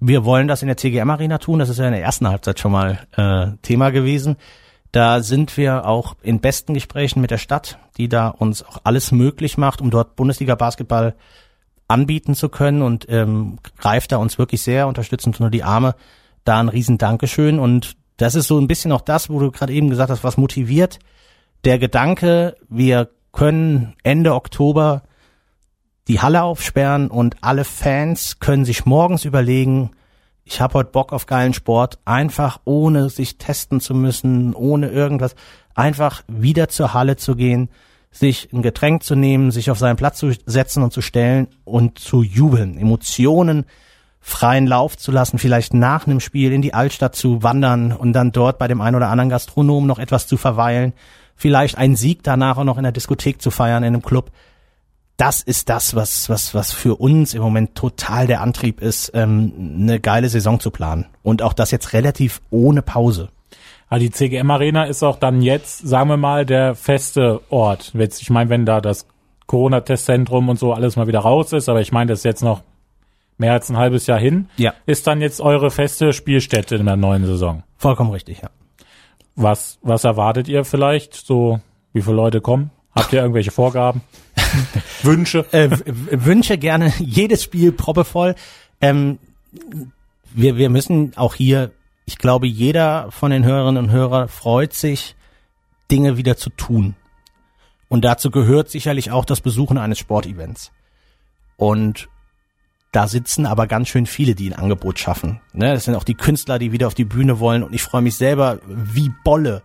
wir 0.00 0.24
wollen 0.24 0.48
das 0.48 0.62
in 0.62 0.68
der 0.68 0.76
CGM 0.76 1.10
Arena 1.10 1.38
tun. 1.38 1.58
Das 1.58 1.68
ist 1.68 1.78
ja 1.78 1.86
in 1.86 1.92
der 1.92 2.02
ersten 2.02 2.28
Halbzeit 2.28 2.58
schon 2.58 2.72
mal 2.72 3.00
äh, 3.16 3.56
Thema 3.62 3.90
gewesen. 3.90 4.36
Da 4.92 5.22
sind 5.22 5.56
wir 5.56 5.86
auch 5.86 6.16
in 6.22 6.40
besten 6.40 6.74
Gesprächen 6.74 7.20
mit 7.20 7.30
der 7.30 7.38
Stadt, 7.38 7.78
die 7.96 8.08
da 8.08 8.28
uns 8.28 8.62
auch 8.62 8.78
alles 8.84 9.10
möglich 9.10 9.56
macht, 9.56 9.80
um 9.80 9.90
dort 9.90 10.16
Bundesliga 10.16 10.54
Basketball 10.54 11.14
anbieten 11.88 12.34
zu 12.34 12.48
können 12.48 12.82
und 12.82 13.06
ähm, 13.08 13.58
greift 13.78 14.12
da 14.12 14.18
uns 14.18 14.38
wirklich 14.38 14.62
sehr 14.62 14.88
unterstützend 14.88 15.40
unter 15.40 15.50
die 15.50 15.64
Arme. 15.64 15.94
Da 16.44 16.58
ein 16.58 16.68
riesen 16.68 16.98
Dankeschön 16.98 17.58
und 17.58 17.96
das 18.16 18.34
ist 18.34 18.48
so 18.48 18.58
ein 18.58 18.68
bisschen 18.68 18.92
auch 18.92 19.00
das, 19.00 19.30
wo 19.30 19.38
du 19.38 19.50
gerade 19.50 19.72
eben 19.72 19.90
gesagt 19.90 20.10
hast, 20.10 20.24
was 20.24 20.36
motiviert. 20.36 20.98
Der 21.64 21.78
Gedanke, 21.78 22.56
wir 22.68 23.08
können 23.32 23.94
Ende 24.02 24.34
Oktober 24.34 25.02
die 26.08 26.20
Halle 26.20 26.42
aufsperren 26.42 27.08
und 27.08 27.36
alle 27.40 27.64
Fans 27.64 28.40
können 28.40 28.64
sich 28.64 28.84
morgens 28.84 29.24
überlegen, 29.24 29.90
ich 30.44 30.60
habe 30.60 30.74
heute 30.74 30.90
Bock 30.90 31.12
auf 31.12 31.26
geilen 31.26 31.54
Sport, 31.54 32.00
einfach 32.04 32.60
ohne 32.64 33.08
sich 33.08 33.38
testen 33.38 33.80
zu 33.80 33.94
müssen, 33.94 34.54
ohne 34.54 34.88
irgendwas, 34.88 35.36
einfach 35.74 36.24
wieder 36.26 36.68
zur 36.68 36.94
Halle 36.94 37.16
zu 37.16 37.36
gehen, 37.36 37.68
sich 38.10 38.52
ein 38.52 38.62
Getränk 38.62 39.04
zu 39.04 39.14
nehmen, 39.14 39.52
sich 39.52 39.70
auf 39.70 39.78
seinen 39.78 39.96
Platz 39.96 40.18
zu 40.18 40.32
setzen 40.44 40.82
und 40.82 40.92
zu 40.92 41.00
stellen 41.00 41.48
und 41.64 41.98
zu 41.98 42.22
jubeln, 42.22 42.76
Emotionen 42.76 43.64
freien 44.22 44.66
Lauf 44.66 44.96
zu 44.96 45.12
lassen, 45.12 45.38
vielleicht 45.38 45.74
nach 45.74 46.06
einem 46.06 46.20
Spiel 46.20 46.52
in 46.52 46.62
die 46.62 46.72
Altstadt 46.72 47.14
zu 47.14 47.42
wandern 47.42 47.92
und 47.92 48.14
dann 48.14 48.32
dort 48.32 48.58
bei 48.58 48.68
dem 48.68 48.80
einen 48.80 48.96
oder 48.96 49.08
anderen 49.08 49.28
Gastronomen 49.28 49.86
noch 49.86 49.98
etwas 49.98 50.26
zu 50.26 50.38
verweilen, 50.38 50.94
vielleicht 51.36 51.76
einen 51.76 51.96
Sieg 51.96 52.22
danach 52.22 52.56
auch 52.56 52.64
noch 52.64 52.78
in 52.78 52.84
der 52.84 52.92
Diskothek 52.92 53.42
zu 53.42 53.50
feiern, 53.50 53.82
in 53.82 53.88
einem 53.88 54.02
Club 54.02 54.30
das 55.22 55.40
ist 55.40 55.68
das, 55.68 55.94
was, 55.94 56.28
was, 56.28 56.52
was 56.52 56.72
für 56.72 56.96
uns 56.96 57.34
im 57.34 57.42
Moment 57.42 57.76
total 57.76 58.26
der 58.26 58.40
Antrieb 58.40 58.80
ist, 58.80 59.12
ähm, 59.14 59.78
eine 59.78 60.00
geile 60.00 60.28
Saison 60.28 60.58
zu 60.58 60.72
planen. 60.72 61.06
Und 61.22 61.42
auch 61.42 61.52
das 61.52 61.70
jetzt 61.70 61.92
relativ 61.92 62.40
ohne 62.50 62.82
Pause. 62.82 63.28
Aber 63.88 64.00
die 64.00 64.10
CGM 64.10 64.50
Arena 64.50 64.84
ist 64.84 65.04
auch 65.04 65.18
dann 65.18 65.42
jetzt, 65.42 65.86
sagen 65.86 66.08
wir 66.08 66.16
mal, 66.16 66.46
der 66.46 66.74
feste 66.74 67.40
Ort. 67.50 67.92
Ich 67.94 68.30
meine, 68.30 68.50
wenn 68.50 68.66
da 68.66 68.80
das 68.80 69.06
Corona-Testzentrum 69.46 70.48
und 70.48 70.58
so 70.58 70.72
alles 70.72 70.96
mal 70.96 71.06
wieder 71.06 71.20
raus 71.20 71.52
ist, 71.52 71.68
aber 71.68 71.80
ich 71.80 71.92
meine, 71.92 72.08
das 72.08 72.20
ist 72.20 72.24
jetzt 72.24 72.42
noch 72.42 72.62
mehr 73.42 73.52
als 73.52 73.68
ein 73.68 73.76
halbes 73.76 74.06
Jahr 74.06 74.18
hin, 74.18 74.48
Ja. 74.56 74.72
ist 74.86 75.06
dann 75.06 75.20
jetzt 75.20 75.40
eure 75.40 75.70
feste 75.70 76.12
Spielstätte 76.14 76.76
in 76.76 76.86
der 76.86 76.96
neuen 76.96 77.26
Saison. 77.26 77.62
Vollkommen 77.76 78.10
richtig, 78.10 78.40
ja. 78.42 78.48
Was, 79.34 79.78
was 79.82 80.04
erwartet 80.04 80.48
ihr 80.48 80.64
vielleicht? 80.64 81.14
So, 81.14 81.60
wie 81.92 82.00
viele 82.02 82.16
Leute 82.16 82.40
kommen? 82.40 82.70
Habt 82.94 83.12
ihr 83.12 83.20
irgendwelche 83.20 83.50
Vorgaben? 83.50 84.02
Wünsche? 85.02 85.46
Äh, 85.52 85.70
wünsche 85.86 86.56
gerne 86.58 86.92
jedes 86.98 87.42
Spiel 87.42 87.72
proppevoll. 87.72 88.34
Ähm, 88.80 89.18
wir, 90.34 90.56
wir 90.56 90.70
müssen 90.70 91.12
auch 91.16 91.34
hier, 91.34 91.70
ich 92.04 92.18
glaube, 92.18 92.46
jeder 92.46 93.10
von 93.10 93.30
den 93.30 93.44
Hörerinnen 93.44 93.84
und 93.84 93.90
Hörern 93.90 94.28
freut 94.28 94.72
sich, 94.74 95.16
Dinge 95.90 96.16
wieder 96.16 96.36
zu 96.36 96.50
tun. 96.50 96.94
Und 97.88 98.04
dazu 98.04 98.30
gehört 98.30 98.70
sicherlich 98.70 99.10
auch 99.10 99.24
das 99.24 99.40
Besuchen 99.40 99.76
eines 99.78 99.98
Sportevents. 99.98 100.70
Und 101.56 102.08
da 102.92 103.08
sitzen 103.08 103.46
aber 103.46 103.66
ganz 103.66 103.88
schön 103.88 104.04
viele, 104.04 104.34
die 104.34 104.50
ein 104.50 104.58
Angebot 104.58 104.98
schaffen. 104.98 105.40
Ne? 105.54 105.72
Das 105.72 105.86
sind 105.86 105.94
auch 105.94 106.04
die 106.04 106.14
Künstler, 106.14 106.58
die 106.58 106.72
wieder 106.72 106.86
auf 106.86 106.94
die 106.94 107.06
Bühne 107.06 107.40
wollen. 107.40 107.62
Und 107.62 107.74
ich 107.74 107.82
freue 107.82 108.02
mich 108.02 108.16
selber 108.16 108.58
wie 108.66 109.10
Bolle, 109.24 109.62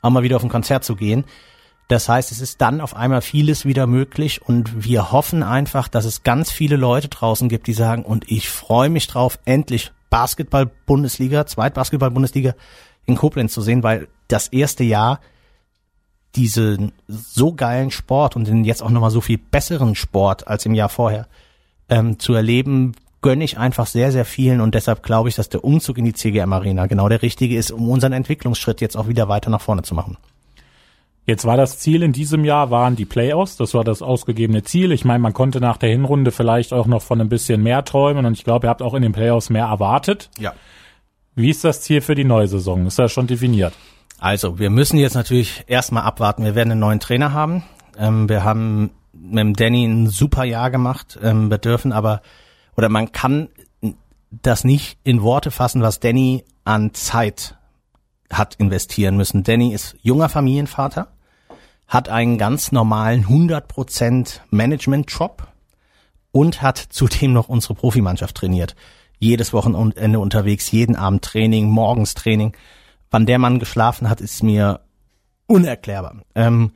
auch 0.00 0.10
mal 0.10 0.22
wieder 0.22 0.36
auf 0.36 0.42
ein 0.42 0.48
Konzert 0.48 0.82
zu 0.82 0.96
gehen. 0.96 1.24
Das 1.88 2.08
heißt, 2.08 2.32
es 2.32 2.40
ist 2.40 2.60
dann 2.62 2.80
auf 2.80 2.96
einmal 2.96 3.20
vieles 3.20 3.64
wieder 3.66 3.86
möglich 3.86 4.42
und 4.42 4.84
wir 4.84 5.12
hoffen 5.12 5.44
einfach, 5.44 5.86
dass 5.86 6.04
es 6.04 6.24
ganz 6.24 6.50
viele 6.50 6.76
Leute 6.76 7.08
draußen 7.08 7.48
gibt, 7.48 7.68
die 7.68 7.74
sagen, 7.74 8.04
und 8.04 8.28
ich 8.28 8.48
freue 8.48 8.88
mich 8.88 9.06
drauf, 9.06 9.38
endlich 9.44 9.92
Basketball-Bundesliga, 10.10 11.46
Zweitbasketball-Bundesliga 11.46 12.54
in 13.04 13.14
Koblenz 13.14 13.52
zu 13.52 13.60
sehen, 13.60 13.84
weil 13.84 14.08
das 14.26 14.48
erste 14.48 14.82
Jahr 14.82 15.20
diesen 16.34 16.92
so 17.06 17.52
geilen 17.52 17.92
Sport 17.92 18.34
und 18.34 18.48
den 18.48 18.64
jetzt 18.64 18.82
auch 18.82 18.90
nochmal 18.90 19.10
so 19.10 19.20
viel 19.20 19.38
besseren 19.38 19.94
Sport 19.94 20.48
als 20.48 20.66
im 20.66 20.74
Jahr 20.74 20.88
vorher 20.88 21.28
ähm, 21.88 22.18
zu 22.18 22.34
erleben, 22.34 22.94
gönne 23.22 23.44
ich 23.44 23.58
einfach 23.58 23.86
sehr, 23.86 24.12
sehr 24.12 24.24
vielen 24.24 24.60
und 24.60 24.74
deshalb 24.74 25.02
glaube 25.02 25.28
ich, 25.28 25.34
dass 25.34 25.48
der 25.48 25.64
Umzug 25.64 25.98
in 25.98 26.04
die 26.04 26.12
CGM 26.12 26.52
Arena 26.52 26.86
genau 26.86 27.08
der 27.08 27.22
richtige 27.22 27.56
ist, 27.56 27.70
um 27.70 27.88
unseren 27.88 28.12
Entwicklungsschritt 28.12 28.80
jetzt 28.80 28.96
auch 28.96 29.08
wieder 29.08 29.28
weiter 29.28 29.50
nach 29.50 29.60
vorne 29.60 29.82
zu 29.82 29.94
machen. 29.94 30.16
Jetzt 31.26 31.44
war 31.44 31.56
das 31.56 31.80
Ziel 31.80 32.04
in 32.04 32.12
diesem 32.12 32.44
Jahr, 32.44 32.70
waren 32.70 32.94
die 32.94 33.04
Playoffs. 33.04 33.56
Das 33.56 33.74
war 33.74 33.82
das 33.82 34.00
ausgegebene 34.00 34.62
Ziel. 34.62 34.92
Ich 34.92 35.04
meine, 35.04 35.18
man 35.18 35.32
konnte 35.32 35.60
nach 35.60 35.76
der 35.76 35.90
Hinrunde 35.90 36.30
vielleicht 36.30 36.72
auch 36.72 36.86
noch 36.86 37.02
von 37.02 37.20
ein 37.20 37.28
bisschen 37.28 37.64
mehr 37.64 37.84
träumen 37.84 38.26
und 38.26 38.34
ich 38.34 38.44
glaube, 38.44 38.68
ihr 38.68 38.70
habt 38.70 38.80
auch 38.80 38.94
in 38.94 39.02
den 39.02 39.10
Playoffs 39.10 39.50
mehr 39.50 39.64
erwartet. 39.64 40.30
Ja. 40.38 40.52
Wie 41.34 41.50
ist 41.50 41.64
das 41.64 41.80
Ziel 41.80 42.00
für 42.00 42.14
die 42.14 42.24
neue 42.24 42.46
Saison? 42.46 42.86
Ist 42.86 43.00
das 43.00 43.10
schon 43.10 43.26
definiert? 43.26 43.74
Also, 44.20 44.60
wir 44.60 44.70
müssen 44.70 44.98
jetzt 44.98 45.14
natürlich 45.14 45.64
erstmal 45.66 46.04
abwarten. 46.04 46.44
Wir 46.44 46.54
werden 46.54 46.70
einen 46.70 46.80
neuen 46.80 47.00
Trainer 47.00 47.32
haben. 47.32 47.64
Ähm, 47.98 48.28
wir 48.28 48.44
haben 48.44 48.90
mit 49.20 49.38
dem 49.38 49.54
Danny 49.54 49.84
ein 49.84 50.08
super 50.08 50.44
Jahr 50.44 50.70
gemacht. 50.70 51.18
Ähm, 51.22 51.50
wir 51.50 51.58
dürfen 51.58 51.92
aber, 51.92 52.22
oder 52.76 52.88
man 52.88 53.12
kann 53.12 53.48
das 54.30 54.64
nicht 54.64 54.98
in 55.04 55.22
Worte 55.22 55.50
fassen, 55.50 55.82
was 55.82 56.00
Danny 56.00 56.44
an 56.64 56.94
Zeit 56.94 57.56
hat 58.32 58.56
investieren 58.56 59.16
müssen. 59.16 59.44
Danny 59.44 59.72
ist 59.72 59.96
junger 60.02 60.28
Familienvater, 60.28 61.08
hat 61.86 62.08
einen 62.08 62.38
ganz 62.38 62.72
normalen 62.72 63.26
100% 63.26 64.40
Management-Job 64.50 65.46
und 66.32 66.60
hat 66.60 66.78
zudem 66.78 67.32
noch 67.32 67.48
unsere 67.48 67.74
Profimannschaft 67.74 68.36
trainiert. 68.36 68.74
Jedes 69.18 69.52
Wochenende 69.52 70.18
unterwegs, 70.18 70.70
jeden 70.70 70.96
Abend 70.96 71.24
Training, 71.24 71.70
morgens 71.70 72.14
Training. 72.14 72.54
Wann 73.10 73.24
der 73.24 73.38
Mann 73.38 73.58
geschlafen 73.58 74.10
hat, 74.10 74.20
ist 74.20 74.42
mir 74.42 74.80
unerklärbar. 75.46 76.16
Ähm, 76.34 76.72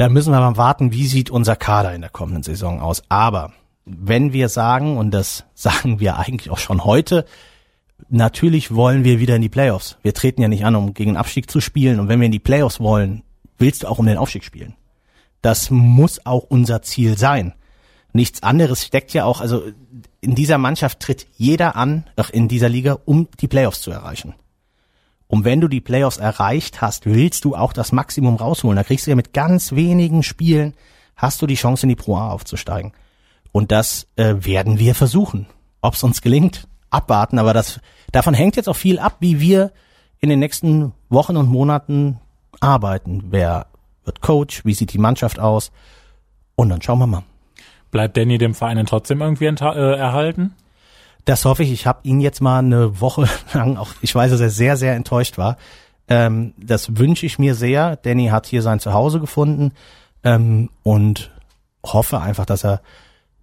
da 0.00 0.08
müssen 0.08 0.32
wir 0.32 0.40
mal 0.40 0.56
warten, 0.56 0.92
wie 0.92 1.06
sieht 1.06 1.30
unser 1.30 1.56
Kader 1.56 1.94
in 1.94 2.00
der 2.00 2.10
kommenden 2.10 2.42
Saison 2.42 2.80
aus. 2.80 3.02
Aber 3.10 3.52
wenn 3.84 4.32
wir 4.32 4.48
sagen, 4.48 4.96
und 4.96 5.10
das 5.10 5.44
sagen 5.54 6.00
wir 6.00 6.16
eigentlich 6.16 6.50
auch 6.50 6.58
schon 6.58 6.84
heute, 6.84 7.26
Natürlich 8.08 8.74
wollen 8.74 9.04
wir 9.04 9.20
wieder 9.20 9.36
in 9.36 9.42
die 9.42 9.50
Playoffs. 9.50 9.98
Wir 10.02 10.14
treten 10.14 10.40
ja 10.40 10.48
nicht 10.48 10.64
an, 10.64 10.74
um 10.74 10.94
gegen 10.94 11.10
den 11.10 11.16
Abstieg 11.16 11.50
zu 11.50 11.60
spielen. 11.60 12.00
Und 12.00 12.08
wenn 12.08 12.18
wir 12.18 12.26
in 12.26 12.32
die 12.32 12.38
Playoffs 12.38 12.80
wollen, 12.80 13.22
willst 13.58 13.82
du 13.82 13.88
auch 13.88 13.98
um 13.98 14.06
den 14.06 14.16
Aufstieg 14.16 14.42
spielen. 14.42 14.74
Das 15.42 15.70
muss 15.70 16.24
auch 16.24 16.44
unser 16.48 16.82
Ziel 16.82 17.18
sein. 17.18 17.54
Nichts 18.12 18.42
anderes 18.42 18.84
steckt 18.84 19.12
ja 19.12 19.24
auch, 19.24 19.40
also 19.40 19.62
in 20.20 20.34
dieser 20.34 20.58
Mannschaft 20.58 21.00
tritt 21.00 21.26
jeder 21.36 21.76
an, 21.76 22.04
auch 22.16 22.30
in 22.30 22.48
dieser 22.48 22.68
Liga, 22.68 22.98
um 23.04 23.28
die 23.40 23.48
Playoffs 23.48 23.82
zu 23.82 23.90
erreichen. 23.90 24.34
Und 25.30 25.44
wenn 25.44 25.60
du 25.60 25.68
die 25.68 25.80
Playoffs 25.80 26.16
erreicht 26.16 26.82
hast, 26.82 27.06
willst 27.06 27.44
du 27.44 27.54
auch 27.54 27.72
das 27.72 27.92
Maximum 27.92 28.34
rausholen. 28.34 28.74
Da 28.74 28.82
kriegst 28.82 29.06
du 29.06 29.12
ja 29.12 29.16
mit 29.16 29.32
ganz 29.32 29.70
wenigen 29.70 30.24
Spielen, 30.24 30.74
hast 31.14 31.40
du 31.40 31.46
die 31.46 31.54
Chance, 31.54 31.84
in 31.84 31.88
die 31.88 31.94
Pro 31.94 32.16
A 32.16 32.32
aufzusteigen. 32.32 32.92
Und 33.52 33.70
das 33.70 34.08
äh, 34.16 34.34
werden 34.40 34.80
wir 34.80 34.96
versuchen. 34.96 35.46
Ob 35.82 35.94
es 35.94 36.02
uns 36.02 36.20
gelingt, 36.20 36.66
abwarten. 36.90 37.38
Aber 37.38 37.54
das, 37.54 37.78
davon 38.10 38.34
hängt 38.34 38.56
jetzt 38.56 38.68
auch 38.68 38.74
viel 38.74 38.98
ab, 38.98 39.18
wie 39.20 39.38
wir 39.38 39.70
in 40.18 40.30
den 40.30 40.40
nächsten 40.40 40.94
Wochen 41.08 41.36
und 41.36 41.48
Monaten 41.48 42.18
arbeiten. 42.58 43.26
Wer 43.30 43.66
wird 44.04 44.22
Coach? 44.22 44.64
Wie 44.64 44.74
sieht 44.74 44.92
die 44.92 44.98
Mannschaft 44.98 45.38
aus? 45.38 45.70
Und 46.56 46.70
dann 46.70 46.82
schauen 46.82 46.98
wir 46.98 47.06
mal. 47.06 47.22
Bleibt 47.92 48.16
Danny 48.16 48.36
dem 48.36 48.54
Verein 48.54 48.78
denn 48.78 48.86
trotzdem 48.86 49.20
irgendwie 49.20 49.46
äh, 49.46 49.96
erhalten? 49.96 50.56
Das 51.30 51.44
hoffe 51.44 51.62
ich. 51.62 51.70
Ich 51.70 51.86
habe 51.86 52.00
ihn 52.02 52.18
jetzt 52.18 52.40
mal 52.40 52.58
eine 52.58 53.00
Woche 53.00 53.28
lang, 53.54 53.76
auch 53.76 53.92
ich 54.00 54.12
weiß, 54.12 54.32
dass 54.32 54.40
er 54.40 54.50
sehr, 54.50 54.76
sehr 54.76 54.96
enttäuscht 54.96 55.38
war. 55.38 55.58
Ähm, 56.08 56.54
das 56.56 56.96
wünsche 56.96 57.24
ich 57.24 57.38
mir 57.38 57.54
sehr. 57.54 57.94
Danny 57.94 58.26
hat 58.26 58.46
hier 58.46 58.62
sein 58.62 58.80
Zuhause 58.80 59.20
gefunden 59.20 59.70
ähm, 60.24 60.70
und 60.82 61.30
hoffe 61.86 62.20
einfach, 62.20 62.46
dass 62.46 62.64
er 62.64 62.80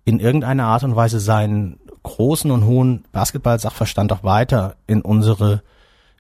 in 0.04 0.20
irgendeiner 0.20 0.66
Art 0.66 0.84
und 0.84 0.98
Weise 0.98 1.22
seinen 1.22 1.80
großen 2.04 2.52
und 2.52 2.66
hohen 2.66 3.06
Basketball-Sachverstand 3.14 4.12
auch 4.12 4.24
weiter 4.26 4.76
in 4.86 5.02
unsere 5.02 5.64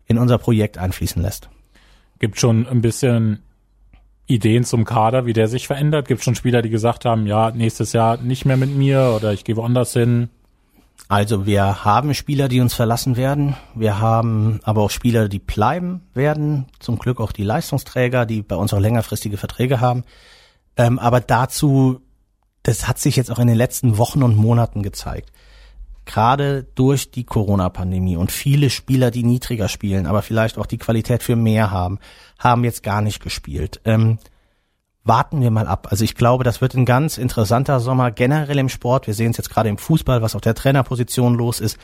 in 0.05 0.17
unser 0.17 0.37
Projekt 0.37 0.77
einfließen 0.77 1.21
lässt. 1.21 1.49
Gibt 2.19 2.39
schon 2.39 2.65
ein 2.65 2.79
bisschen 2.79 3.43
Ideen 4.25 4.63
zum 4.63 4.85
Kader, 4.85 5.25
wie 5.25 5.33
der 5.33 5.49
sich 5.49 5.67
verändert? 5.67 6.07
Gibt 6.07 6.23
schon 6.23 6.35
Spieler, 6.35 6.61
die 6.61 6.69
gesagt 6.69 7.03
haben, 7.03 7.27
ja, 7.27 7.51
nächstes 7.51 7.91
Jahr 7.91 8.15
nicht 8.15 8.45
mehr 8.45 8.55
mit 8.55 8.73
mir 8.73 9.11
oder 9.17 9.33
ich 9.33 9.43
gehe 9.43 9.57
woanders 9.57 9.91
hin? 9.91 10.29
Also 11.09 11.45
wir 11.45 11.85
haben 11.85 12.13
Spieler, 12.13 12.49
die 12.49 12.59
uns 12.59 12.73
verlassen 12.73 13.15
werden. 13.15 13.55
Wir 13.75 13.99
haben 13.99 14.59
aber 14.63 14.81
auch 14.81 14.91
Spieler, 14.91 15.29
die 15.29 15.39
bleiben 15.39 16.01
werden. 16.13 16.65
Zum 16.79 16.99
Glück 16.99 17.21
auch 17.21 17.31
die 17.31 17.43
Leistungsträger, 17.43 18.25
die 18.25 18.41
bei 18.41 18.57
uns 18.57 18.73
auch 18.73 18.79
längerfristige 18.79 19.37
Verträge 19.37 19.79
haben. 19.79 20.03
Ähm, 20.75 20.99
aber 20.99 21.21
dazu, 21.21 22.01
das 22.63 22.87
hat 22.87 22.99
sich 22.99 23.15
jetzt 23.15 23.31
auch 23.31 23.39
in 23.39 23.47
den 23.47 23.55
letzten 23.55 23.97
Wochen 23.97 24.21
und 24.21 24.35
Monaten 24.35 24.83
gezeigt. 24.83 25.31
Gerade 26.03 26.63
durch 26.75 27.11
die 27.11 27.23
Corona-Pandemie 27.23 28.17
und 28.17 28.31
viele 28.31 28.69
Spieler, 28.69 29.11
die 29.11 29.23
niedriger 29.23 29.69
spielen, 29.69 30.05
aber 30.07 30.21
vielleicht 30.21 30.57
auch 30.57 30.65
die 30.65 30.77
Qualität 30.77 31.23
für 31.23 31.35
mehr 31.35 31.71
haben, 31.71 31.99
haben 32.39 32.63
jetzt 32.63 32.83
gar 32.83 33.01
nicht 33.01 33.21
gespielt. 33.21 33.81
Ähm, 33.85 34.19
warten 35.07 35.41
wir 35.41 35.51
mal 35.51 35.67
ab. 35.67 35.87
Also 35.89 36.03
ich 36.03 36.15
glaube, 36.15 36.43
das 36.43 36.61
wird 36.61 36.75
ein 36.75 36.85
ganz 36.85 37.17
interessanter 37.17 37.79
Sommer 37.79 38.11
generell 38.11 38.57
im 38.57 38.69
Sport. 38.69 39.07
Wir 39.07 39.13
sehen 39.13 39.31
es 39.31 39.37
jetzt 39.37 39.49
gerade 39.49 39.69
im 39.69 39.77
Fußball, 39.77 40.21
was 40.21 40.35
auf 40.35 40.41
der 40.41 40.55
Trainerposition 40.55 41.35
los 41.35 41.59
ist. 41.59 41.77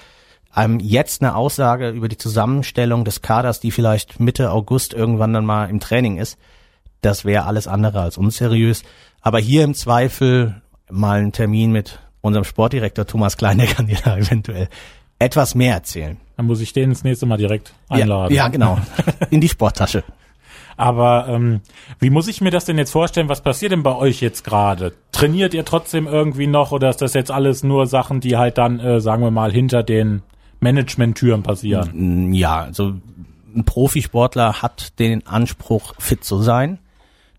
Ähm, 0.56 0.80
jetzt 0.80 1.22
eine 1.22 1.36
Aussage 1.36 1.90
über 1.90 2.08
die 2.08 2.18
Zusammenstellung 2.18 3.06
des 3.06 3.22
Kaders, 3.22 3.60
die 3.60 3.72
vielleicht 3.72 4.20
Mitte 4.20 4.52
August 4.52 4.94
irgendwann 4.94 5.34
dann 5.34 5.46
mal 5.46 5.70
im 5.70 5.80
Training 5.80 6.18
ist. 6.18 6.38
Das 7.02 7.26
wäre 7.26 7.46
alles 7.46 7.68
andere 7.68 8.02
als 8.02 8.18
unseriös. 8.18 8.84
Aber 9.22 9.40
hier 9.40 9.64
im 9.64 9.74
Zweifel 9.74 10.62
mal 10.90 11.20
einen 11.20 11.32
Termin 11.32 11.72
mit 11.72 12.00
unserem 12.22 12.46
Sportdirektor 12.46 13.06
Thomas 13.06 13.38
Klein, 13.38 13.58
kann 13.68 13.88
dir 13.88 13.98
da 14.04 14.18
eventuell 14.18 14.70
etwas 15.20 15.56
mehr 15.56 15.74
erzählen. 15.74 16.18
Dann 16.38 16.46
muss 16.46 16.62
ich 16.62 16.74
den 16.74 16.90
das 16.90 17.04
nächste 17.04 17.26
Mal 17.26 17.38
direkt 17.38 17.74
einladen. 17.90 18.34
Ja, 18.34 18.44
ja 18.44 18.48
genau. 18.50 18.78
In 19.30 19.42
die 19.42 19.50
Sporttasche. 19.50 20.04
Aber 20.78 21.28
ähm, 21.28 21.62
wie 22.00 22.10
muss 22.10 22.28
ich 22.28 22.42
mir 22.42 22.52
das 22.52 22.66
denn 22.66 22.78
jetzt 22.78 22.92
vorstellen? 22.92 23.30
Was 23.30 23.42
passiert 23.42 23.72
denn 23.72 23.84
bei 23.84 23.96
euch 23.96 24.22
jetzt 24.22 24.44
gerade? 24.44 24.94
Trainiert 25.12 25.54
ihr 25.54 25.66
trotzdem 25.66 26.08
irgendwie 26.08 26.48
noch 26.48 26.72
oder 26.72 26.90
ist 26.90 27.02
das 27.02 27.14
jetzt 27.14 27.32
alles 27.32 27.64
nur 27.64 27.86
Sachen, 27.86 28.20
die 28.20 28.38
halt 28.38 28.58
dann, 28.58 28.80
äh, 28.80 29.00
sagen 29.00 29.24
wir 29.24 29.32
mal, 29.32 29.52
hinter 29.52 29.84
den 29.84 30.24
Management-Türen 30.60 31.44
passieren? 31.44 32.34
Ja, 32.34 32.62
also 32.62 32.94
ein 33.56 33.66
Profisportler 33.66 34.62
hat 34.62 34.98
den 35.00 35.28
Anspruch, 35.28 35.94
fit 36.00 36.24
zu 36.24 36.42
sein. 36.42 36.80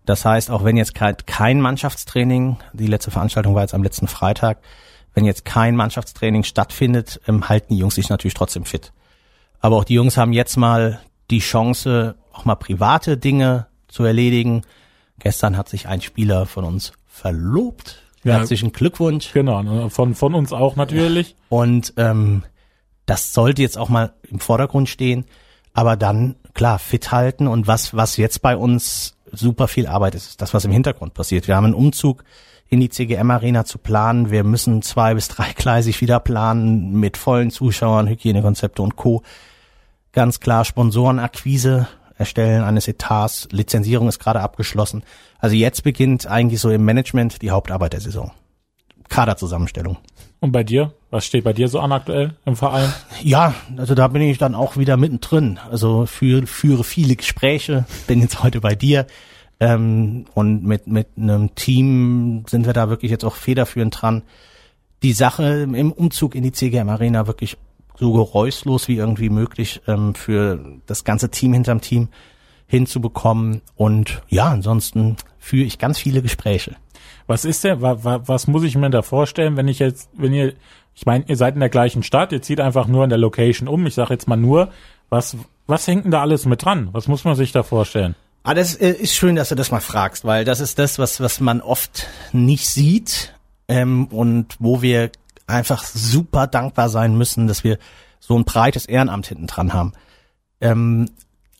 Das 0.05 0.23
heißt, 0.23 0.51
auch 0.51 0.63
wenn 0.63 0.77
jetzt 0.77 0.93
kein, 0.93 1.61
Mannschaftstraining, 1.61 2.57
die 2.73 2.87
letzte 2.87 3.11
Veranstaltung 3.11 3.55
war 3.55 3.63
jetzt 3.63 3.73
am 3.73 3.83
letzten 3.83 4.07
Freitag, 4.07 4.59
wenn 5.13 5.25
jetzt 5.25 5.45
kein 5.45 5.75
Mannschaftstraining 5.75 6.43
stattfindet, 6.43 7.19
ähm, 7.27 7.49
halten 7.49 7.73
die 7.73 7.79
Jungs 7.79 7.95
sich 7.95 8.09
natürlich 8.09 8.33
trotzdem 8.33 8.65
fit. 8.65 8.93
Aber 9.61 9.77
auch 9.77 9.83
die 9.83 9.95
Jungs 9.95 10.17
haben 10.17 10.33
jetzt 10.33 10.57
mal 10.57 10.99
die 11.31 11.39
Chance, 11.39 12.15
auch 12.35 12.45
mal 12.45 12.55
private 12.55 13.17
Dinge 13.17 13.67
zu 13.87 14.03
erledigen. 14.03 14.63
Gestern 15.19 15.57
hat 15.57 15.69
sich 15.69 15.87
ein 15.87 16.01
Spieler 16.01 16.45
von 16.45 16.65
uns 16.65 16.93
verlobt. 17.07 18.01
Ja, 18.23 18.37
Herzlichen 18.37 18.71
Glückwunsch. 18.71 19.31
Genau, 19.33 19.89
von, 19.89 20.15
von 20.15 20.33
uns 20.33 20.51
auch 20.51 20.75
natürlich. 20.75 21.35
Und 21.49 21.93
ähm, 21.97 22.43
das 23.05 23.33
sollte 23.33 23.61
jetzt 23.61 23.77
auch 23.77 23.89
mal 23.89 24.13
im 24.29 24.39
Vordergrund 24.39 24.89
stehen. 24.89 25.25
Aber 25.73 25.95
dann, 25.95 26.35
klar, 26.53 26.79
fit 26.79 27.11
halten 27.11 27.47
und 27.47 27.67
was, 27.67 27.95
was 27.95 28.17
jetzt 28.17 28.41
bei 28.41 28.57
uns 28.57 29.17
super 29.31 29.67
viel 29.67 29.87
Arbeit 29.87 30.15
ist, 30.15 30.29
ist 30.29 30.41
das, 30.41 30.53
was 30.53 30.65
im 30.65 30.71
Hintergrund 30.71 31.13
passiert. 31.13 31.47
Wir 31.47 31.55
haben 31.55 31.65
einen 31.65 31.73
Umzug 31.73 32.23
in 32.67 32.79
die 32.79 32.89
CGM 32.89 33.29
Arena 33.29 33.65
zu 33.65 33.77
planen. 33.77 34.31
Wir 34.31 34.43
müssen 34.43 34.81
zwei 34.81 35.13
bis 35.13 35.27
drei 35.27 35.45
dreigleisig 35.45 36.01
wieder 36.01 36.19
planen 36.19 36.99
mit 36.99 37.17
vollen 37.17 37.51
Zuschauern, 37.51 38.07
Hygienekonzepte 38.07 38.81
und 38.81 38.95
Co. 38.95 39.21
Ganz 40.13 40.39
klar 40.39 40.65
Sponsorenakquise 40.65 41.87
Erstellen 42.17 42.63
eines 42.63 42.87
Etats, 42.87 43.47
Lizenzierung 43.51 44.07
ist 44.07 44.19
gerade 44.19 44.41
abgeschlossen. 44.41 45.03
Also 45.39 45.55
jetzt 45.55 45.83
beginnt 45.83 46.27
eigentlich 46.27 46.61
so 46.61 46.69
im 46.69 46.85
Management 46.85 47.41
die 47.41 47.51
Hauptarbeit 47.51 47.93
der 47.93 48.01
Saison. 48.01 48.31
Kaderzusammenstellung. 49.09 49.97
Und 50.39 50.51
bei 50.51 50.63
dir? 50.63 50.93
Was 51.11 51.25
steht 51.25 51.43
bei 51.43 51.53
dir 51.53 51.67
so 51.67 51.79
an 51.79 51.91
aktuell 51.91 52.35
im 52.45 52.55
Verein? 52.55 52.91
Ja, 53.21 53.53
also 53.77 53.95
da 53.95 54.07
bin 54.07 54.21
ich 54.21 54.37
dann 54.37 54.55
auch 54.55 54.77
wieder 54.77 54.97
mittendrin. 54.97 55.59
Also 55.69 56.05
für, 56.05 56.45
führe 56.45 56.83
viele 56.83 57.15
Gespräche, 57.15 57.85
bin 58.07 58.21
jetzt 58.21 58.43
heute 58.43 58.61
bei 58.61 58.75
dir. 58.75 59.07
Ähm, 59.59 60.25
und 60.33 60.63
mit, 60.63 60.87
mit 60.87 61.07
einem 61.17 61.55
Team 61.55 62.43
sind 62.47 62.65
wir 62.65 62.73
da 62.73 62.89
wirklich 62.89 63.11
jetzt 63.11 63.23
auch 63.23 63.35
federführend 63.35 64.01
dran, 64.01 64.23
die 65.03 65.13
Sache 65.13 65.61
im 65.61 65.91
Umzug 65.91 66.35
in 66.35 66.43
die 66.43 66.51
CGM 66.51 66.89
Arena 66.89 67.27
wirklich 67.27 67.57
so 67.97 68.13
geräuschlos 68.13 68.87
wie 68.87 68.95
irgendwie 68.95 69.29
möglich 69.29 69.81
ähm, 69.87 70.15
für 70.15 70.59
das 70.85 71.03
ganze 71.03 71.29
Team 71.29 71.53
hinterm 71.53 71.81
Team 71.81 72.09
hinzubekommen. 72.67 73.61
Und 73.75 74.21
ja, 74.27 74.45
ansonsten 74.45 75.17
führe 75.39 75.65
ich 75.65 75.79
ganz 75.79 75.99
viele 75.99 76.21
Gespräche. 76.21 76.75
Was 77.27 77.45
ist 77.45 77.63
denn, 77.63 77.81
wa, 77.81 78.03
wa, 78.03 78.21
was 78.25 78.47
muss 78.47 78.63
ich 78.63 78.75
mir 78.75 78.89
da 78.89 79.01
vorstellen, 79.01 79.57
wenn 79.57 79.67
ich 79.67 79.79
jetzt, 79.79 80.09
wenn 80.13 80.33
ihr, 80.33 80.53
ich 80.93 81.05
meine, 81.05 81.25
ihr 81.27 81.37
seid 81.37 81.55
in 81.55 81.59
der 81.59 81.69
gleichen 81.69 82.03
Stadt, 82.03 82.31
ihr 82.31 82.41
zieht 82.41 82.59
einfach 82.59 82.87
nur 82.87 83.03
in 83.03 83.09
der 83.09 83.19
Location 83.19 83.67
um, 83.67 83.85
ich 83.85 83.95
sage 83.95 84.13
jetzt 84.13 84.27
mal 84.27 84.35
nur, 84.35 84.69
was, 85.09 85.37
was 85.67 85.87
hängt 85.87 86.05
denn 86.05 86.11
da 86.11 86.21
alles 86.21 86.45
mit 86.45 86.63
dran? 86.63 86.89
Was 86.91 87.07
muss 87.07 87.23
man 87.23 87.35
sich 87.35 87.51
da 87.51 87.63
vorstellen? 87.63 88.15
Ah, 88.43 88.53
das 88.53 88.75
äh, 88.75 88.91
ist 88.91 89.15
schön, 89.15 89.35
dass 89.35 89.49
du 89.49 89.55
das 89.55 89.71
mal 89.71 89.79
fragst, 89.79 90.23
weil 90.23 90.45
das 90.45 90.59
ist 90.59 90.77
das, 90.77 90.99
was, 90.99 91.19
was 91.19 91.39
man 91.39 91.61
oft 91.61 92.07
nicht 92.31 92.67
sieht 92.67 93.33
ähm, 93.67 94.05
und 94.05 94.55
wo 94.59 94.83
wir 94.83 95.09
einfach 95.47 95.83
super 95.83 96.47
dankbar 96.47 96.89
sein 96.89 97.17
müssen, 97.17 97.47
dass 97.47 97.63
wir 97.63 97.77
so 98.19 98.37
ein 98.37 98.45
breites 98.45 98.85
Ehrenamt 98.85 99.27
hinten 99.27 99.47
dran 99.47 99.73
haben. 99.73 99.93
Ähm, 100.61 101.09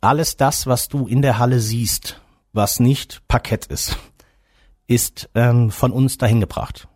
alles 0.02 0.38
das, 0.38 0.68
was 0.68 0.88
du 0.88 1.08
in 1.08 1.22
der 1.22 1.38
Halle 1.38 1.60
siehst, 1.60 2.22
was 2.54 2.80
nicht 2.80 3.22
Parkett 3.28 3.66
ist, 3.66 3.98
ist 4.88 5.30
ähm, 5.36 5.72
von 5.72 5.92
uns 5.92 6.18
dahin 6.18 6.40
gebracht 6.40 6.88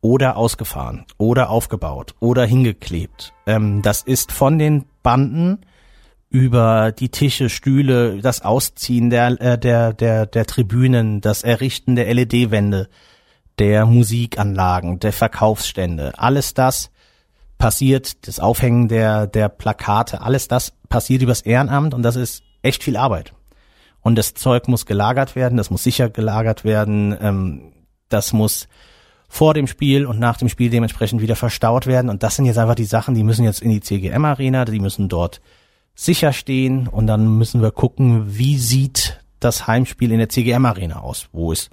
oder 0.00 0.36
ausgefahren 0.36 1.04
oder 1.16 1.50
aufgebaut 1.50 2.14
oder 2.20 2.44
hingeklebt. 2.44 3.32
Ähm, 3.46 3.82
das 3.82 4.02
ist 4.02 4.32
von 4.32 4.58
den 4.58 4.84
Banden 5.02 5.60
über 6.30 6.92
die 6.92 7.08
Tische, 7.08 7.48
Stühle, 7.48 8.20
das 8.20 8.42
Ausziehen 8.42 9.10
der, 9.10 9.40
äh, 9.40 9.58
der, 9.58 9.92
der, 9.92 10.26
der 10.26 10.46
Tribünen, 10.46 11.20
das 11.20 11.42
Errichten 11.42 11.96
der 11.96 12.12
LED-Wände, 12.12 12.88
der 13.58 13.86
Musikanlagen, 13.86 15.00
der 15.00 15.12
Verkaufsstände, 15.12 16.12
alles 16.16 16.54
das 16.54 16.90
passiert, 17.58 18.26
das 18.26 18.38
Aufhängen 18.38 18.88
der, 18.88 19.26
der 19.26 19.48
Plakate, 19.48 20.20
alles 20.20 20.48
das 20.48 20.72
passiert 20.88 21.22
übers 21.22 21.42
Ehrenamt 21.42 21.92
und 21.92 22.02
das 22.02 22.16
ist 22.16 22.42
echt 22.62 22.84
viel 22.84 22.96
Arbeit. 22.96 23.34
Und 24.00 24.16
das 24.16 24.34
Zeug 24.34 24.68
muss 24.68 24.86
gelagert 24.86 25.34
werden, 25.34 25.58
das 25.58 25.70
muss 25.70 25.82
sicher 25.82 26.08
gelagert 26.08 26.64
werden, 26.64 27.16
ähm, 27.20 27.72
das 28.08 28.32
muss 28.32 28.68
vor 29.28 29.54
dem 29.54 29.66
Spiel 29.66 30.06
und 30.06 30.18
nach 30.18 30.38
dem 30.38 30.48
Spiel 30.48 30.70
dementsprechend 30.70 31.20
wieder 31.20 31.36
verstaut 31.36 31.86
werden. 31.86 32.08
Und 32.08 32.22
das 32.22 32.36
sind 32.36 32.46
jetzt 32.46 32.56
einfach 32.56 32.76
die 32.76 32.84
Sachen, 32.84 33.14
die 33.14 33.24
müssen 33.24 33.44
jetzt 33.44 33.60
in 33.60 33.70
die 33.70 33.80
CGM-Arena, 33.80 34.64
die 34.64 34.80
müssen 34.80 35.08
dort 35.08 35.42
sicher 35.94 36.32
stehen 36.32 36.88
und 36.88 37.06
dann 37.06 37.36
müssen 37.36 37.60
wir 37.60 37.72
gucken, 37.72 38.24
wie 38.38 38.56
sieht 38.56 39.20
das 39.40 39.66
Heimspiel 39.66 40.12
in 40.12 40.18
der 40.18 40.28
CGM-Arena 40.28 41.00
aus, 41.00 41.28
wo 41.32 41.52
ist 41.52 41.70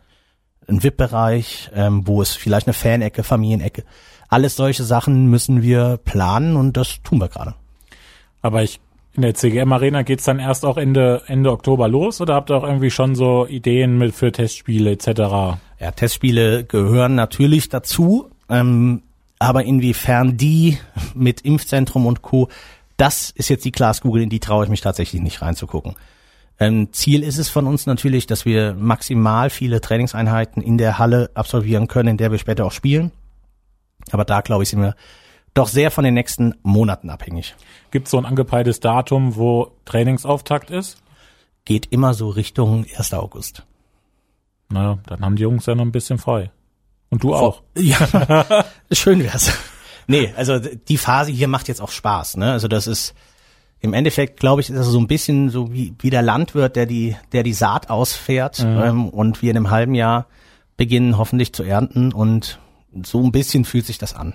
ein 0.67 0.83
VIP-Bereich, 0.83 1.71
ähm, 1.73 2.07
wo 2.07 2.21
ist 2.21 2.37
vielleicht 2.37 2.67
eine 2.67 2.73
Fanecke, 2.73 3.23
Familienecke. 3.23 3.83
Alles 4.27 4.55
solche 4.55 4.83
Sachen 4.83 5.27
müssen 5.27 5.61
wir 5.61 5.97
planen 6.03 6.55
und 6.55 6.77
das 6.77 7.01
tun 7.03 7.19
wir 7.19 7.27
gerade. 7.27 7.55
Aber 8.41 8.63
ich 8.63 8.79
in 9.15 9.21
der 9.21 9.33
CGM 9.33 9.71
Arena 9.71 10.01
geht's 10.01 10.25
dann 10.25 10.39
erst 10.39 10.65
auch 10.65 10.77
Ende 10.77 11.23
Ende 11.27 11.51
Oktober 11.51 11.87
los 11.87 12.19
oder 12.19 12.35
habt 12.35 12.51
ihr 12.51 12.57
auch 12.57 12.63
irgendwie 12.63 12.91
schon 12.91 13.15
so 13.15 13.47
Ideen 13.47 13.97
mit 13.97 14.13
für 14.13 14.31
Testspiele 14.31 14.91
etc.? 14.91 15.07
Ja, 15.79 15.91
Testspiele 15.95 16.65
gehören 16.65 17.15
natürlich 17.15 17.69
dazu, 17.69 18.29
ähm, 18.49 19.03
aber 19.39 19.63
inwiefern 19.63 20.37
die 20.37 20.77
mit 21.13 21.41
Impfzentrum 21.41 22.05
und 22.05 22.21
Co. 22.21 22.49
Das 22.97 23.29
ist 23.29 23.49
jetzt 23.49 23.65
die 23.65 23.71
Glaskugel, 23.71 24.21
in 24.21 24.29
die 24.29 24.39
traue 24.39 24.65
ich 24.65 24.69
mich 24.69 24.81
tatsächlich 24.81 25.21
nicht 25.21 25.41
reinzugucken. 25.41 25.95
Ähm, 26.59 26.93
Ziel 26.93 27.23
ist 27.23 27.37
es 27.37 27.49
von 27.49 27.67
uns 27.67 27.85
natürlich, 27.85 28.27
dass 28.27 28.45
wir 28.45 28.73
maximal 28.73 29.49
viele 29.49 29.81
Trainingseinheiten 29.81 30.61
in 30.61 30.77
der 30.77 30.97
Halle 30.97 31.29
absolvieren 31.33 31.87
können, 31.87 32.09
in 32.09 32.17
der 32.17 32.31
wir 32.31 32.37
später 32.37 32.65
auch 32.65 32.71
spielen. 32.71 33.11
Aber 34.11 34.23
da, 34.23 34.41
glaube 34.41 34.63
ich, 34.63 34.69
sind 34.69 34.81
wir 34.81 34.95
doch 35.53 35.67
sehr 35.67 35.91
von 35.91 36.03
den 36.03 36.13
nächsten 36.13 36.55
Monaten 36.63 37.09
abhängig. 37.09 37.55
Gibt 37.91 38.07
so 38.07 38.17
ein 38.17 38.25
angepeiltes 38.25 38.79
Datum, 38.79 39.35
wo 39.35 39.71
Trainingsauftakt 39.85 40.69
ist? 40.69 40.97
Geht 41.65 41.91
immer 41.91 42.13
so 42.13 42.29
Richtung 42.29 42.85
1. 42.95 43.13
August. 43.13 43.63
Na, 44.69 44.99
dann 45.07 45.21
haben 45.21 45.35
die 45.35 45.43
Jungs 45.43 45.65
ja 45.65 45.75
noch 45.75 45.85
ein 45.85 45.91
bisschen 45.91 46.17
frei. 46.17 46.51
Und 47.09 47.23
du 47.23 47.33
auch. 47.35 47.61
Ja, 47.77 48.65
schön 48.91 49.23
wär's. 49.23 49.51
Nee, 50.07 50.33
also 50.35 50.59
die 50.59 50.97
Phase 50.97 51.31
hier 51.31 51.47
macht 51.47 51.67
jetzt 51.67 51.81
auch 51.81 51.91
Spaß. 51.91 52.37
Ne? 52.37 52.51
Also 52.51 52.67
das 52.67 52.87
ist 52.87 53.13
im 53.85 53.93
Endeffekt, 53.93 54.39
glaube 54.39 54.61
ich, 54.61 54.69
ist 54.69 54.77
das 54.77 54.87
so 54.87 54.99
ein 54.99 55.07
bisschen 55.07 55.49
so 55.49 55.71
wie, 55.71 55.93
wie 55.99 56.09
der 56.09 56.21
Landwirt, 56.21 56.75
der 56.75 56.85
die, 56.85 57.15
der 57.31 57.43
die 57.43 57.53
Saat 57.53 57.89
ausfährt 57.89 58.59
mhm. 58.59 58.81
ähm, 58.83 59.09
und 59.09 59.41
wir 59.41 59.51
in 59.51 59.57
einem 59.57 59.69
halben 59.69 59.95
Jahr 59.95 60.27
beginnen 60.75 61.17
hoffentlich 61.17 61.53
zu 61.53 61.63
ernten 61.63 62.11
und 62.11 62.59
so 63.03 63.23
ein 63.23 63.31
bisschen 63.31 63.65
fühlt 63.65 63.85
sich 63.85 63.97
das 63.97 64.13
an. 64.13 64.33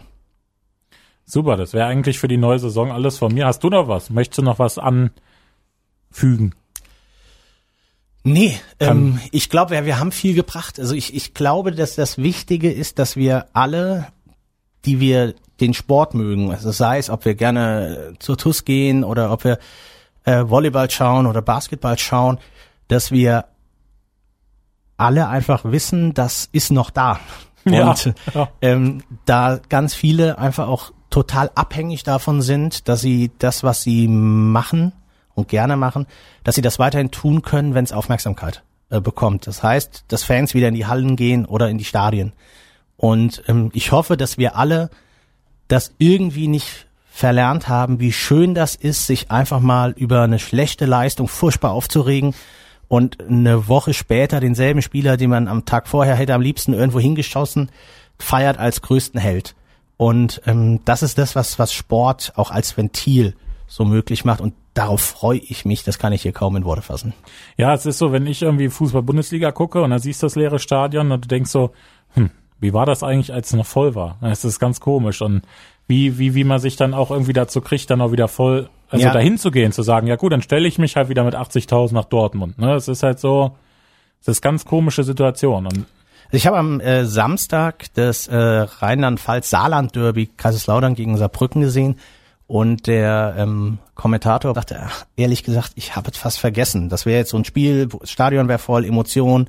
Super, 1.25 1.57
das 1.57 1.73
wäre 1.73 1.87
eigentlich 1.87 2.19
für 2.19 2.29
die 2.29 2.39
neue 2.39 2.59
Saison 2.59 2.91
alles 2.91 3.19
von 3.19 3.33
mir. 3.33 3.47
Hast 3.47 3.63
du 3.63 3.69
noch 3.69 3.89
was? 3.89 4.11
Möchtest 4.11 4.39
du 4.39 4.43
noch 4.43 4.59
was 4.59 4.79
anfügen? 4.79 6.55
Nee, 8.23 8.59
ähm, 8.81 9.19
ich 9.31 9.49
glaube, 9.49 9.75
ja, 9.75 9.87
wir 9.87 9.99
haben 9.99 10.13
viel 10.13 10.35
gebracht. 10.35 10.79
Also 10.79 10.95
ich, 10.95 11.15
ich 11.15 11.33
glaube, 11.33 11.73
dass 11.73 11.95
das 11.95 12.19
Wichtige 12.19 12.71
ist, 12.71 12.99
dass 12.99 13.17
wir 13.17 13.47
alle, 13.55 14.09
die 14.85 15.01
wir 15.01 15.35
den 15.61 15.75
Sport 15.75 16.15
mögen, 16.15 16.51
also 16.51 16.71
sei 16.71 16.99
es, 16.99 17.11
ob 17.11 17.25
wir 17.25 17.35
gerne 17.35 18.15
zur 18.19 18.37
TUS 18.37 18.65
gehen 18.65 19.05
oder 19.05 19.31
ob 19.33 19.45
wir 19.45 19.59
äh, 20.25 20.45
Volleyball 20.47 20.91
schauen 20.91 21.27
oder 21.27 21.43
Basketball 21.43 21.99
schauen, 21.99 22.39
dass 22.89 23.11
wir 23.11 23.47
alle 24.97 25.29
einfach 25.29 25.65
wissen, 25.65 26.15
das 26.15 26.49
ist 26.53 26.71
noch 26.71 26.91
da. 26.91 27.21
Und 27.65 27.75
ja, 27.75 27.95
ja. 28.35 28.49
Ähm, 28.61 29.03
da 29.27 29.61
ganz 29.69 29.95
viele 29.95 30.39
einfach 30.39 30.69
auch 30.69 30.93
total 31.11 31.51
abhängig 31.55 32.05
davon 32.05 32.43
sind, 32.43 32.89
dass 32.89 33.01
sie 33.01 33.31
das, 33.39 33.63
was 33.63 33.83
sie 33.83 34.09
machen 34.09 34.93
und 35.35 35.49
gerne 35.49 35.77
machen, 35.77 36.07
dass 36.45 36.55
sie 36.55 36.63
das 36.63 36.79
weiterhin 36.79 37.11
tun 37.11 37.43
können, 37.43 37.75
wenn 37.75 37.85
es 37.85 37.93
Aufmerksamkeit 37.93 38.63
äh, 38.91 39.01
bekommt. 39.01 39.47
Das 39.47 39.63
heißt, 39.63 40.05
dass 40.09 40.25
Fans 40.25 40.55
wieder 40.55 40.69
in 40.69 40.75
die 40.75 40.87
Hallen 40.87 41.17
gehen 41.17 41.45
oder 41.47 41.69
in 41.69 41.79
die 41.79 41.85
Stadien. 41.85 42.33
Und 42.97 43.43
ähm, 43.49 43.71
ich 43.73 43.93
hoffe, 43.93 44.17
dass 44.17 44.39
wir 44.39 44.57
alle 44.57 44.91
das 45.71 45.95
irgendwie 45.99 46.49
nicht 46.49 46.87
verlernt 47.11 47.68
haben, 47.68 48.01
wie 48.01 48.12
schön 48.12 48.55
das 48.55 48.75
ist, 48.75 49.07
sich 49.07 49.31
einfach 49.31 49.61
mal 49.61 49.93
über 49.93 50.23
eine 50.23 50.39
schlechte 50.39 50.87
Leistung 50.87 51.29
furchtbar 51.29 51.73
aufzuregen 51.73 52.35
und 52.89 53.21
eine 53.21 53.68
Woche 53.68 53.95
später 53.95 54.41
denselben 54.41 54.83
Spieler, 54.83 55.16
den 55.16 55.31
man 55.31 55.49
am 55.49 55.64
Tag 55.64 55.87
vorher 55.87 56.14
hätte 56.14 56.35
am 56.35 56.41
liebsten 56.41 56.73
irgendwo 56.73 56.99
hingeschossen, 56.99 57.71
feiert 58.18 58.59
als 58.59 58.83
größten 58.83 59.21
Held. 59.21 59.55
Und 59.97 60.41
ähm, 60.47 60.81
das 60.85 61.03
ist 61.03 61.18
das, 61.18 61.37
was, 61.37 61.59
was 61.59 61.73
Sport 61.73 62.33
auch 62.37 62.51
als 62.51 62.77
Ventil 62.77 63.35
so 63.66 63.85
möglich 63.85 64.25
macht. 64.25 64.41
Und 64.41 64.55
darauf 64.75 65.03
freue 65.03 65.39
ich 65.39 65.64
mich. 65.64 65.85
Das 65.85 65.99
kann 65.99 66.12
ich 66.12 66.23
hier 66.23 66.33
kaum 66.33 66.57
in 66.57 66.64
Worte 66.64 66.83
fassen. 66.83 67.12
Ja, 67.57 67.75
es 67.75 67.87
ist 67.87 67.99
so, 67.99 68.11
wenn 68.11 68.27
ich 68.27 68.43
irgendwie 68.43 68.71
Fußball-Bundesliga 68.71 69.53
gucke 69.53 69.83
und 69.83 69.91
dann 69.91 69.99
siehst 69.99 70.23
du 70.23 70.27
das 70.27 70.37
leere 70.37 70.59
Stadion 70.59 71.12
und 71.12 71.25
du 71.25 71.29
denkst 71.29 71.51
so, 71.51 71.73
hm, 72.14 72.31
wie 72.61 72.73
war 72.73 72.87
das 72.87 73.03
eigentlich, 73.03 73.33
als 73.33 73.49
es 73.49 73.55
noch 73.55 73.67
voll 73.67 73.95
war? 73.95 74.19
Es 74.21 74.45
ist 74.45 74.59
ganz 74.59 74.81
komisch 74.81 75.23
und 75.23 75.43
wie, 75.87 76.19
wie, 76.19 76.35
wie 76.35 76.45
man 76.45 76.61
sich 76.61 76.77
dann 76.77 76.95
auch 76.95 77.11
irgendwie 77.11 77.33
dazu 77.33 77.61
kriegt, 77.61 77.91
dann 77.91 78.01
auch 78.01 78.13
wieder 78.13 78.29
voll, 78.29 78.69
also 78.89 79.07
ja. 79.07 79.13
dahin 79.13 79.39
zu 79.39 79.51
gehen, 79.51 79.73
zu 79.73 79.83
sagen, 79.83 80.07
ja 80.07 80.17
gut, 80.17 80.33
dann 80.33 80.43
stelle 80.43 80.69
ich 80.69 80.79
mich 80.79 80.97
halt 80.97 81.09
wieder 81.09 81.25
mit 81.25 81.35
80.000 81.35 81.93
nach 81.95 82.05
Dortmund. 82.05 82.59
Ne? 82.59 82.75
Es 82.75 82.87
ist 82.87 83.03
halt 83.03 83.19
so, 83.19 83.57
es 84.21 84.29
ist 84.29 84.41
ganz 84.41 84.65
komische 84.65 85.03
Situation 85.03 85.67
und 85.67 85.87
ich 86.33 86.47
habe 86.47 86.59
am 86.59 86.81
äh, 86.81 87.07
Samstag 87.07 87.87
das 87.95 88.29
äh, 88.29 88.37
Rheinland-Pfalz-Saarland-Derby 88.37 90.31
Kaiserslautern 90.37 90.95
gegen 90.95 91.17
Saarbrücken 91.17 91.61
gesehen 91.61 91.97
und 92.47 92.87
der 92.87 93.35
ähm, 93.37 93.79
Kommentator 93.95 94.55
dachte, 94.55 94.81
ach, 94.85 95.07
ehrlich 95.17 95.43
gesagt, 95.43 95.73
ich 95.75 95.97
habe 95.97 96.11
es 96.11 96.19
fast 96.19 96.39
vergessen. 96.39 96.89
Das 96.89 97.07
wäre 97.07 97.19
jetzt 97.19 97.31
so 97.31 97.37
ein 97.37 97.45
Spiel, 97.45 97.89
Stadion 98.05 98.49
wäre 98.49 98.59
voll, 98.59 98.85
Emotion, 98.85 99.49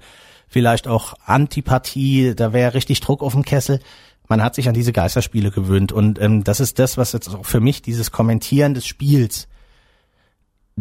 vielleicht 0.52 0.88
auch 0.88 1.16
Antipathie, 1.26 2.36
da 2.36 2.54
wäre 2.54 2.76
richtig 2.76 2.99
Druck 2.99 3.24
auf 3.24 3.34
dem 3.34 3.43
Kessel. 3.43 3.80
Man 4.28 4.43
hat 4.43 4.54
sich 4.54 4.68
an 4.68 4.76
diese 4.76 4.93
Geisterspiele 4.93 5.49
gewöhnt 5.49 5.91
und 5.91 6.22
ähm, 6.22 6.43
das 6.43 6.60
ist 6.60 6.78
das, 6.78 6.97
was 6.97 7.14
jetzt 7.14 7.34
auch 7.34 7.45
für 7.45 7.60
mich 7.60 7.82
dieses 7.82 8.12
Kommentieren 8.12 8.76
des 8.76 8.86
Spiels 8.86 9.47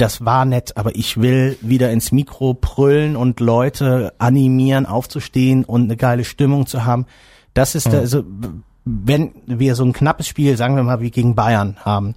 das 0.00 0.24
war 0.24 0.44
nett, 0.44 0.76
aber 0.76 0.94
ich 0.96 1.20
will 1.20 1.58
wieder 1.60 1.90
ins 1.90 2.12
Mikro 2.12 2.54
brüllen 2.54 3.16
und 3.16 3.40
Leute 3.40 4.14
animieren, 4.18 4.86
aufzustehen 4.86 5.64
und 5.64 5.84
eine 5.84 5.96
geile 5.96 6.24
Stimmung 6.24 6.66
zu 6.66 6.84
haben. 6.84 7.06
Das 7.54 7.74
ist, 7.74 7.88
mhm. 7.88 7.94
also, 7.94 8.24
wenn 8.84 9.32
wir 9.46 9.74
so 9.74 9.84
ein 9.84 9.92
knappes 9.92 10.28
Spiel, 10.28 10.56
sagen 10.56 10.76
wir 10.76 10.82
mal, 10.82 11.00
wie 11.00 11.10
gegen 11.10 11.34
Bayern 11.34 11.76
haben, 11.84 12.14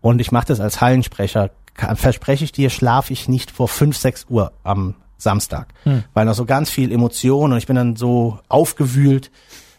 und 0.00 0.20
ich 0.20 0.32
mache 0.32 0.48
das 0.48 0.60
als 0.60 0.80
Hallensprecher, 0.80 1.50
kann, 1.74 1.96
verspreche 1.96 2.44
ich 2.44 2.52
dir, 2.52 2.68
schlafe 2.68 3.12
ich 3.12 3.28
nicht 3.28 3.50
vor 3.50 3.68
fünf, 3.68 3.96
sechs 3.96 4.26
Uhr 4.28 4.52
am 4.62 4.94
Samstag, 5.16 5.68
mhm. 5.84 6.04
weil 6.12 6.26
noch 6.26 6.34
so 6.34 6.44
ganz 6.44 6.70
viel 6.70 6.92
Emotion 6.92 7.52
und 7.52 7.58
ich 7.58 7.66
bin 7.66 7.76
dann 7.76 7.96
so 7.96 8.38
aufgewühlt, 8.48 9.30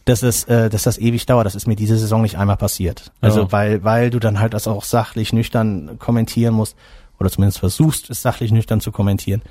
dass 0.05 0.21
es, 0.21 0.43
äh, 0.45 0.69
dass 0.69 0.83
das 0.83 0.97
ewig 0.97 1.25
dauert. 1.25 1.45
Das 1.45 1.55
ist 1.55 1.67
mir 1.67 1.75
diese 1.75 1.97
Saison 1.97 2.21
nicht 2.21 2.37
einmal 2.37 2.57
passiert. 2.57 3.11
Also 3.21 3.41
ja. 3.41 3.51
weil, 3.51 3.83
weil 3.83 4.09
du 4.11 4.19
dann 4.19 4.39
halt 4.39 4.53
das 4.53 4.67
auch 4.67 4.83
sachlich 4.83 5.33
nüchtern 5.33 5.97
kommentieren 5.99 6.53
musst 6.53 6.77
oder 7.19 7.29
zumindest 7.29 7.59
versuchst, 7.59 8.09
es 8.09 8.21
sachlich 8.21 8.51
nüchtern 8.51 8.81
zu 8.81 8.91
kommentieren, 8.91 9.41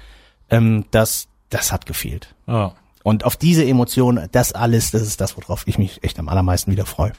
ähm, 0.50 0.84
das, 0.90 1.26
das 1.50 1.72
hat 1.72 1.86
gefehlt. 1.86 2.34
Oh. 2.46 2.70
Und 3.02 3.24
auf 3.24 3.36
diese 3.36 3.64
Emotion, 3.64 4.28
das 4.32 4.52
alles, 4.52 4.90
das 4.90 5.02
ist 5.02 5.20
das, 5.20 5.36
worauf 5.36 5.66
ich 5.66 5.78
mich 5.78 6.02
echt 6.02 6.18
am 6.18 6.28
allermeisten 6.28 6.70
wieder 6.70 6.86
freue. 6.86 7.12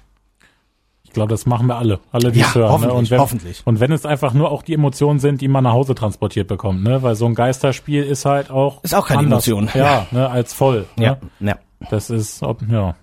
Ich 1.15 1.17
glaube, 1.17 1.29
das 1.29 1.45
machen 1.45 1.67
wir 1.67 1.77
alle, 1.77 2.01
alle 2.11 2.29
die 2.33 2.41
ja, 2.41 2.53
hören. 2.53 2.69
Hoffentlich, 2.69 2.91
ne? 2.91 2.99
und 2.99 3.09
wenn, 3.09 3.19
hoffentlich. 3.21 3.61
Und 3.63 3.79
wenn 3.79 3.93
es 3.93 4.05
einfach 4.05 4.33
nur 4.33 4.51
auch 4.51 4.63
die 4.63 4.73
Emotionen 4.73 5.19
sind, 5.19 5.39
die 5.39 5.47
man 5.47 5.63
nach 5.63 5.71
Hause 5.71 5.95
transportiert 5.95 6.49
bekommt, 6.49 6.83
ne? 6.83 7.03
Weil 7.03 7.15
so 7.15 7.25
ein 7.25 7.35
Geisterspiel 7.35 8.03
ist 8.03 8.25
halt 8.25 8.51
auch 8.51 8.83
ist 8.83 8.93
auch 8.93 9.07
keine 9.07 9.19
anders, 9.19 9.47
Emotion, 9.47 9.69
ja, 9.73 10.07
ne? 10.11 10.29
als 10.29 10.53
voll. 10.53 10.87
Ja, 10.97 11.15
ne? 11.39 11.51
ja. 11.51 11.87
Das 11.89 12.09
ist, 12.09 12.43
ob, 12.43 12.63
ja. 12.69 12.95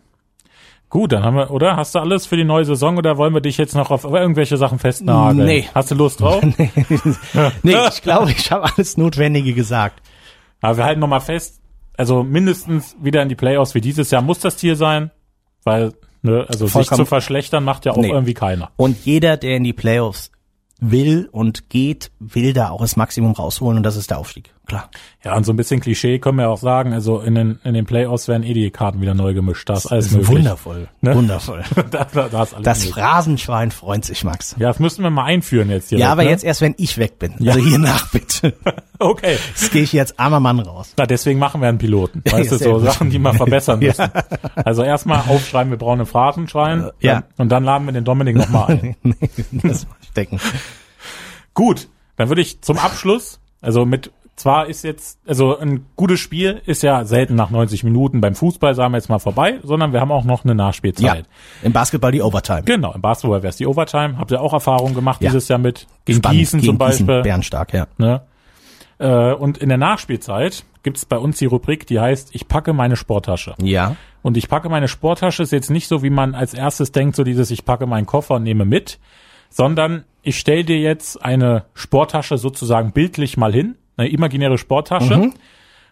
Gut, 0.91 1.13
dann 1.13 1.23
haben 1.23 1.37
wir, 1.37 1.51
oder? 1.51 1.77
Hast 1.77 1.95
du 1.95 2.01
alles 2.01 2.27
für 2.27 2.37
die 2.37 2.45
neue 2.45 2.67
Saison 2.67 2.99
oder 2.99 3.17
wollen 3.17 3.33
wir 3.33 3.41
dich 3.41 3.57
jetzt 3.57 3.75
noch 3.75 3.91
auf 3.91 4.05
irgendwelche 4.05 4.59
Sachen 4.59 4.79
festnageln? 4.79 5.47
Nee. 5.47 5.71
Hast 5.75 5.91
du 5.91 5.95
Lust 5.95 6.21
drauf? 6.21 6.43
nee. 6.59 6.71
nee, 7.63 7.77
ich 7.89 8.03
glaube, 8.03 8.31
ich 8.31 8.53
habe 8.53 8.71
alles 8.71 8.99
Notwendige 8.99 9.55
gesagt. 9.55 10.03
Aber 10.61 10.77
wir 10.77 10.85
halten 10.85 11.01
nochmal 11.01 11.23
fest, 11.23 11.63
also 11.97 12.23
mindestens 12.23 12.95
wieder 13.01 13.23
in 13.23 13.31
die 13.31 13.37
Playoffs 13.37 13.75
wie 13.75 13.81
dieses 13.81 14.11
Jahr 14.11 14.21
muss 14.21 14.41
das 14.41 14.59
Ziel 14.59 14.77
sein, 14.77 15.11
weil, 15.65 15.95
ne, 16.23 16.47
also 16.49 16.67
Vollkommen. 16.67 16.85
sich 16.85 16.97
zu 16.97 17.05
verschlechtern 17.05 17.65
macht 17.65 17.85
ja 17.85 17.93
auch 17.93 17.97
nee. 17.97 18.11
irgendwie 18.11 18.35
keiner. 18.35 18.71
Und 18.77 19.05
jeder, 19.05 19.37
der 19.37 19.57
in 19.57 19.65
die 19.65 19.73
Playoffs 19.73 20.31
will 20.81 21.29
und 21.31 21.69
geht, 21.69 22.11
will 22.19 22.53
da 22.53 22.71
auch 22.71 22.81
das 22.81 22.97
Maximum 22.97 23.33
rausholen 23.33 23.77
und 23.79 23.83
das 23.85 23.97
ist 23.97 24.11
der 24.11 24.19
Aufstieg. 24.19 24.52
Klar. 24.73 24.89
Ja, 25.23 25.37
und 25.37 25.45
so 25.45 25.53
ein 25.53 25.57
bisschen 25.57 25.81
Klischee 25.81 26.19
können 26.19 26.39
wir 26.39 26.49
auch 26.49 26.57
sagen, 26.57 26.95
also 26.95 27.21
in 27.21 27.35
den, 27.35 27.59
in 27.63 27.75
den 27.75 27.85
Playoffs 27.85 28.27
werden 28.27 28.43
eh 28.43 28.55
die 28.55 28.71
Karten 28.71 29.03
wieder 29.03 29.13
neu 29.13 29.35
gemischt. 29.35 29.69
Das, 29.69 29.85
ist 29.85 29.93
alles 29.93 30.07
das 30.07 30.13
ist 30.13 30.19
möglich. 30.21 30.39
Wundervoll. 30.39 30.89
Ne? 31.03 31.15
Wundervoll. 31.15 31.63
das, 31.91 32.31
das, 32.31 32.57
das 32.59 32.85
Phrasenschwein 32.87 33.71
freut 33.71 34.07
sich, 34.07 34.25
Max. 34.25 34.57
Ja, 34.59 34.69
das 34.69 34.79
müssen 34.79 35.03
wir 35.03 35.11
mal 35.11 35.25
einführen 35.25 35.69
jetzt 35.69 35.91
hier. 35.91 35.99
Ja, 35.99 36.11
aber 36.11 36.25
ne? 36.25 36.31
jetzt 36.31 36.43
erst, 36.43 36.63
wenn 36.63 36.75
ich 36.79 36.97
weg 36.97 37.19
bin. 37.19 37.35
Ja. 37.39 37.53
Also 37.53 37.69
hier 37.69 37.79
nach 37.79 38.11
bitte. 38.13 38.55
okay. 38.99 39.37
Das 39.53 39.71
gehe 39.71 39.83
ich 39.83 39.93
jetzt 39.93 40.19
armer 40.19 40.41
Mann 40.41 40.59
raus. 40.59 40.95
Na, 40.97 41.05
deswegen 41.05 41.39
machen 41.39 41.61
wir 41.61 41.69
einen 41.69 41.77
Piloten. 41.77 42.23
Weißt 42.25 42.51
ja, 42.51 42.57
du, 42.57 42.65
so 42.65 42.79
Sachen, 42.79 43.11
die 43.11 43.19
wir 43.19 43.35
verbessern 43.35 43.79
müssen. 43.81 44.01
ja. 44.01 44.25
Also 44.55 44.85
erstmal 44.85 45.19
aufschreiben, 45.29 45.71
wir 45.71 45.77
brauchen 45.77 46.01
ein 46.01 46.07
Phrasenschwein. 46.07 46.89
Ja. 47.01 47.25
Und 47.37 47.51
dann 47.53 47.63
laden 47.63 47.85
wir 47.85 47.93
den 47.93 48.05
Dominik 48.05 48.37
nochmal 48.37 48.71
ein. 48.71 48.97
nee, 49.03 49.15
das 49.65 49.87
stecken. 50.11 50.41
Gut, 51.53 51.89
dann 52.17 52.31
würde 52.31 52.41
ich 52.41 52.63
zum 52.63 52.79
Abschluss, 52.79 53.39
also 53.61 53.85
mit 53.85 54.11
zwar 54.37 54.67
ist 54.67 54.83
jetzt, 54.83 55.19
also 55.27 55.59
ein 55.59 55.87
gutes 55.97 56.21
Spiel 56.21 56.63
ist 56.67 56.83
ja 56.83 57.05
selten 57.05 57.35
nach 57.35 57.51
90 57.51 57.85
Minuten 57.85 58.21
beim 58.21 58.35
Fußball, 58.35 58.75
sagen 58.75 58.93
wir 58.93 58.99
jetzt 58.99 59.09
mal 59.09 59.19
vorbei, 59.19 59.61
sondern 59.63 59.93
wir 59.93 60.01
haben 60.01 60.11
auch 60.11 60.25
noch 60.25 60.45
eine 60.45 60.55
Nachspielzeit. 60.55 61.05
Ja, 61.05 61.23
im 61.63 61.73
Basketball 61.73 62.13
die 62.13 62.23
Overtime. 62.23 62.63
Genau, 62.63 62.93
im 62.93 63.01
Basketball 63.01 63.43
wäre 63.43 63.51
es 63.51 63.57
die 63.57 63.67
Overtime. 63.67 64.19
Habt 64.19 64.31
ihr 64.31 64.41
auch 64.41 64.53
Erfahrungen 64.53 64.95
gemacht 64.95 65.23
ja. 65.23 65.31
dieses 65.31 65.49
Jahr 65.49 65.59
mit 65.59 65.87
gegen 66.05 66.19
Spannend, 66.19 66.39
Gießen 66.39 66.61
gegen 66.61 66.71
zum 66.71 66.79
Beispiel? 66.79 67.07
Gießen, 67.07 67.23
Bernstark, 67.23 67.73
ja. 67.73 67.87
Ne? 67.99 68.23
Äh, 68.99 69.33
und 69.35 69.59
in 69.59 69.69
der 69.69 69.79
Nachspielzeit 69.79 70.65
gibt's 70.83 71.05
bei 71.05 71.19
uns 71.19 71.39
die 71.39 71.47
Rubrik, 71.47 71.87
die 71.87 72.01
heißt, 72.01 72.35
ich 72.35 72.49
packe 72.49 72.73
meine 72.73 72.97
Sporttasche. 72.97 73.55
Ja. 73.61 73.97
Und 74.23 74.37
ich 74.37 74.49
packe 74.49 74.69
meine 74.69 74.89
Sporttasche 74.89 75.43
ist 75.43 75.53
jetzt 75.53 75.71
nicht 75.71 75.89
so, 75.89 76.03
wie 76.03 76.11
man 76.11 76.35
als 76.35 76.55
erstes 76.55 76.93
denkt, 76.93 77.17
so 77.17 77.25
dieses, 77.25 77.51
ich 77.51 77.65
packe 77.65 77.87
meinen 77.87 78.07
Koffer 78.07 78.37
und 78.37 78.45
nehme 78.45 78.65
mit, 78.65 78.99
sondern 79.51 80.05
ich 80.23 80.39
stell 80.39 80.65
dir 80.65 80.79
jetzt 80.79 81.23
eine 81.23 81.65
Sporttasche 81.75 82.39
sozusagen 82.39 82.93
bildlich 82.93 83.37
mal 83.37 83.53
hin, 83.53 83.77
eine 83.97 84.09
imaginäre 84.09 84.59
Sporttasche, 84.59 85.17
Mhm. 85.17 85.35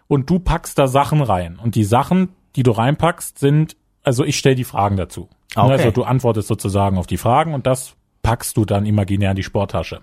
und 0.07 0.29
du 0.29 0.39
packst 0.39 0.77
da 0.77 0.87
Sachen 0.87 1.21
rein. 1.21 1.57
Und 1.61 1.75
die 1.75 1.83
Sachen, 1.83 2.29
die 2.55 2.63
du 2.63 2.71
reinpackst, 2.71 3.39
sind, 3.39 3.75
also 4.03 4.23
ich 4.25 4.37
stell 4.37 4.55
die 4.55 4.63
Fragen 4.63 4.97
dazu. 4.97 5.29
Okay. 5.55 5.71
Also 5.71 5.91
du 5.91 6.03
antwortest 6.03 6.47
sozusagen 6.47 6.97
auf 6.97 7.07
die 7.07 7.17
Fragen 7.17 7.53
und 7.53 7.67
das 7.67 7.95
packst 8.23 8.55
du 8.57 8.65
dann 8.65 8.85
imaginär 8.85 9.31
in 9.31 9.35
die 9.35 9.43
Sporttasche. 9.43 10.01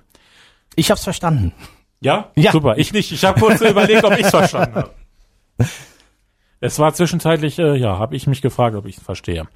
Ich 0.76 0.90
hab's 0.90 1.04
verstanden. 1.04 1.52
Ja? 2.00 2.30
Ja. 2.36 2.52
Super. 2.52 2.78
Ich 2.78 2.92
nicht. 2.92 3.10
Ich 3.12 3.24
habe 3.24 3.40
kurz 3.40 3.60
überlegt, 3.60 4.04
ob 4.04 4.16
ich's 4.18 4.30
verstanden 4.30 4.74
habe. 4.76 4.90
Es 6.60 6.78
war 6.80 6.92
zwischenzeitlich, 6.92 7.58
äh, 7.60 7.76
ja, 7.76 7.98
habe 7.98 8.16
ich 8.16 8.26
mich 8.26 8.42
gefragt, 8.42 8.74
ob 8.74 8.86
ich 8.86 8.96
es 8.96 9.02
verstehe. 9.02 9.46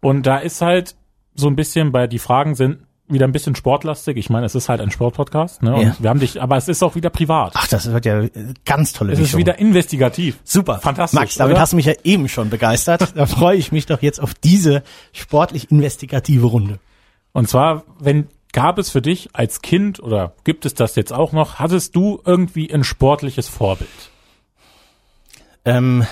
Und 0.00 0.22
da 0.26 0.38
ist 0.38 0.62
halt 0.62 0.96
so 1.34 1.46
ein 1.46 1.56
bisschen, 1.56 1.92
bei 1.92 2.06
die 2.06 2.18
Fragen 2.18 2.54
sind 2.54 2.86
wieder 3.12 3.26
ein 3.26 3.32
bisschen 3.32 3.54
sportlastig. 3.54 4.16
Ich 4.16 4.30
meine, 4.30 4.46
es 4.46 4.54
ist 4.54 4.68
halt 4.68 4.80
ein 4.80 4.90
Sportpodcast, 4.90 5.62
ne? 5.62 5.74
Und 5.74 5.82
Ja. 5.82 5.96
wir 5.98 6.10
haben 6.10 6.20
dich, 6.20 6.40
aber 6.42 6.56
es 6.56 6.68
ist 6.68 6.82
auch 6.82 6.94
wieder 6.94 7.10
privat. 7.10 7.52
Ach, 7.54 7.66
das 7.68 7.90
wird 7.92 8.04
ja 8.06 8.24
ganz 8.64 8.92
tolle 8.92 9.12
es 9.12 9.18
ist 9.18 9.22
Mischung. 9.26 9.40
wieder 9.40 9.58
investigativ. 9.58 10.38
Super. 10.44 10.78
Fantastisch, 10.80 11.18
Max, 11.20 11.34
damit 11.36 11.54
oder? 11.54 11.60
hast 11.62 11.72
du 11.72 11.76
mich 11.76 11.86
ja 11.86 11.94
eben 12.04 12.28
schon 12.28 12.50
begeistert. 12.50 13.12
Da 13.14 13.26
freue 13.26 13.56
ich 13.56 13.72
mich 13.72 13.86
doch 13.86 14.02
jetzt 14.02 14.20
auf 14.20 14.34
diese 14.34 14.82
sportlich 15.12 15.70
investigative 15.70 16.46
Runde. 16.46 16.78
Und 17.32 17.48
zwar, 17.48 17.84
wenn 18.00 18.28
gab 18.52 18.78
es 18.78 18.90
für 18.90 19.00
dich 19.02 19.30
als 19.32 19.62
Kind 19.62 19.98
oder 20.00 20.34
gibt 20.44 20.66
es 20.66 20.74
das 20.74 20.94
jetzt 20.96 21.12
auch 21.12 21.32
noch, 21.32 21.54
hattest 21.58 21.96
du 21.96 22.20
irgendwie 22.24 22.72
ein 22.72 22.84
sportliches 22.84 23.48
Vorbild? 23.48 23.88
Ähm, 25.64 26.06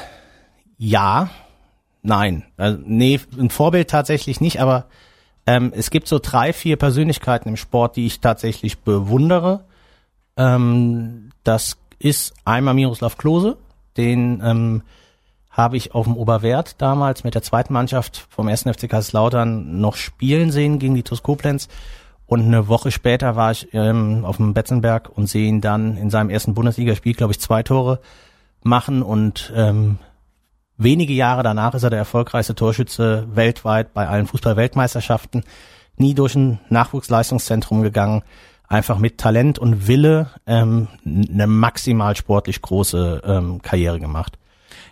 ja, 0.78 1.28
nein. 2.02 2.44
Also, 2.56 2.78
nee, 2.84 3.20
ein 3.38 3.50
Vorbild 3.50 3.90
tatsächlich 3.90 4.40
nicht, 4.40 4.60
aber 4.60 4.86
ähm, 5.46 5.72
es 5.74 5.90
gibt 5.90 6.08
so 6.08 6.18
drei, 6.18 6.52
vier 6.52 6.76
Persönlichkeiten 6.76 7.48
im 7.48 7.56
Sport, 7.56 7.96
die 7.96 8.06
ich 8.06 8.20
tatsächlich 8.20 8.78
bewundere. 8.78 9.64
Ähm, 10.36 11.30
das 11.44 11.78
ist 11.98 12.34
einmal 12.44 12.74
Miroslav 12.74 13.16
Klose, 13.16 13.56
den 13.96 14.42
ähm, 14.44 14.82
habe 15.50 15.76
ich 15.76 15.94
auf 15.94 16.06
dem 16.06 16.16
Oberwert 16.16 16.80
damals 16.80 17.24
mit 17.24 17.34
der 17.34 17.42
zweiten 17.42 17.72
Mannschaft 17.72 18.26
vom 18.30 18.48
1. 18.48 18.62
FC 18.62 18.88
Kaiserslautern 18.88 19.80
noch 19.80 19.96
spielen 19.96 20.52
sehen 20.52 20.78
gegen 20.78 20.94
die 20.94 21.02
TuS 21.02 21.22
Koblenz. 21.22 21.68
Und 22.26 22.42
eine 22.42 22.68
Woche 22.68 22.92
später 22.92 23.34
war 23.34 23.50
ich 23.50 23.68
ähm, 23.72 24.24
auf 24.24 24.36
dem 24.36 24.54
Betzenberg 24.54 25.10
und 25.12 25.26
sehe 25.26 25.48
ihn 25.48 25.60
dann 25.60 25.96
in 25.96 26.10
seinem 26.10 26.30
ersten 26.30 26.54
Bundesligaspiel, 26.54 27.14
glaube 27.14 27.32
ich, 27.32 27.40
zwei 27.40 27.64
Tore 27.64 27.98
machen 28.62 29.02
und 29.02 29.52
ähm, 29.56 29.98
wenige 30.82 31.12
Jahre 31.12 31.42
danach 31.42 31.74
ist 31.74 31.84
er 31.84 31.90
der 31.90 31.98
erfolgreichste 31.98 32.54
Torschütze 32.54 33.28
weltweit 33.32 33.94
bei 33.94 34.08
allen 34.08 34.26
Fußball-Weltmeisterschaften. 34.26 35.44
Nie 35.96 36.14
durch 36.14 36.34
ein 36.34 36.58
Nachwuchsleistungszentrum 36.70 37.82
gegangen, 37.82 38.22
einfach 38.66 38.98
mit 38.98 39.18
Talent 39.18 39.58
und 39.58 39.86
Wille 39.86 40.30
ähm, 40.46 40.88
eine 41.04 41.46
maximal 41.46 42.16
sportlich 42.16 42.62
große 42.62 43.22
ähm, 43.24 43.60
Karriere 43.62 44.00
gemacht. 44.00 44.38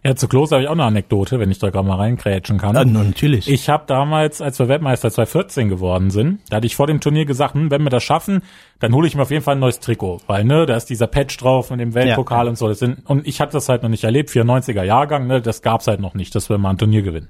Ja, 0.05 0.15
zu 0.15 0.29
Klose 0.29 0.55
habe 0.55 0.63
ich 0.63 0.69
auch 0.69 0.73
eine 0.75 0.85
Anekdote, 0.85 1.39
wenn 1.41 1.51
ich 1.51 1.59
da 1.59 1.71
gerade 1.71 1.87
mal 1.87 1.97
reinkrätschen 1.97 2.59
kann. 2.59 2.75
Ja, 2.75 2.85
natürlich. 2.85 3.49
Ich 3.49 3.69
habe 3.69 3.85
damals, 3.87 4.41
als 4.41 4.59
wir 4.59 4.69
Weltmeister 4.69 5.11
2014 5.11 5.69
geworden 5.69 6.11
sind, 6.11 6.41
da 6.51 6.57
hatte 6.57 6.67
ich 6.67 6.77
vor 6.77 6.87
dem 6.87 7.01
Turnier 7.01 7.25
gesagt, 7.25 7.55
hm, 7.55 7.71
wenn 7.71 7.83
wir 7.83 7.91
das 7.91 8.05
schaffen, 8.05 8.43
dann 8.79 8.95
hole 8.95 9.09
ich 9.09 9.15
mir 9.17 9.23
auf 9.23 9.31
jeden 9.31 9.43
Fall 9.43 9.57
ein 9.57 9.61
neues 9.61 9.81
Trikot, 9.81 10.19
weil 10.27 10.45
ne, 10.45 10.67
da 10.67 10.77
ist 10.77 10.87
dieser 10.87 11.07
Patch 11.09 11.37
drauf 11.39 11.71
mit 11.71 11.81
dem 11.81 11.95
Weltpokal 11.95 12.45
Ja. 12.47 12.51
und 12.51 12.57
so. 12.57 12.69
Das 12.69 12.79
sind, 12.79 13.09
und 13.11 13.27
ich 13.27 13.41
hatte 13.41 13.53
das 13.53 13.69
halt 13.69 13.83
noch 13.83 13.91
nicht 13.91 14.05
erlebt, 14.05 14.31
94er 14.31 14.85
Jahrgang, 14.85 15.27
ne, 15.27 15.41
das 15.41 15.63
gab's 15.63 15.87
halt 15.89 16.01
noch 16.01 16.15
nicht, 16.15 16.35
dass 16.35 16.49
wir 16.49 16.59
mal 16.59 16.71
ein 16.71 16.79
Turnier 16.79 17.03
gewinnen. 17.03 17.29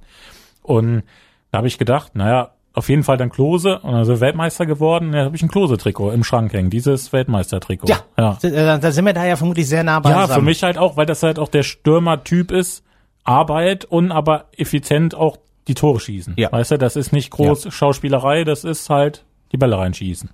Und 0.62 1.04
da 1.50 1.58
habe 1.58 1.68
ich 1.68 1.78
gedacht, 1.78 2.14
naja, 2.16 2.50
auf 2.78 2.88
jeden 2.88 3.02
Fall 3.02 3.16
dann 3.16 3.30
Klose 3.30 3.80
und 3.80 4.08
wir 4.08 4.20
Weltmeister 4.20 4.64
geworden. 4.64 5.12
Da 5.12 5.24
habe 5.24 5.36
ich 5.36 5.42
ein 5.42 5.48
Klose-Trikot 5.48 6.12
im 6.12 6.24
Schrank 6.24 6.52
hängen, 6.52 6.70
dieses 6.70 7.12
Weltmeister-Trikot. 7.12 7.88
ja, 7.88 7.98
ja. 8.16 8.38
Da, 8.40 8.78
da 8.78 8.92
sind 8.92 9.04
wir 9.04 9.12
da 9.12 9.26
ja 9.26 9.36
vermutlich 9.36 9.68
sehr 9.68 9.84
nah 9.84 10.00
bei 10.00 10.10
Ja, 10.10 10.26
für 10.28 10.40
mich 10.40 10.62
halt 10.62 10.78
auch, 10.78 10.96
weil 10.96 11.06
das 11.06 11.22
halt 11.22 11.38
auch 11.38 11.48
der 11.48 11.62
Stürmer-Typ 11.62 12.50
ist, 12.50 12.84
Arbeit 13.24 13.84
und 13.84 14.10
aber 14.10 14.46
effizient 14.56 15.14
auch 15.14 15.36
die 15.66 15.74
Tore 15.74 16.00
schießen. 16.00 16.34
Ja. 16.38 16.50
Weißt 16.50 16.70
du, 16.70 16.78
das 16.78 16.96
ist 16.96 17.12
nicht 17.12 17.30
groß 17.30 17.72
Schauspielerei, 17.72 18.44
das 18.44 18.64
ist 18.64 18.88
halt 18.88 19.24
die 19.52 19.58
Bälle 19.58 19.76
reinschießen. 19.76 20.30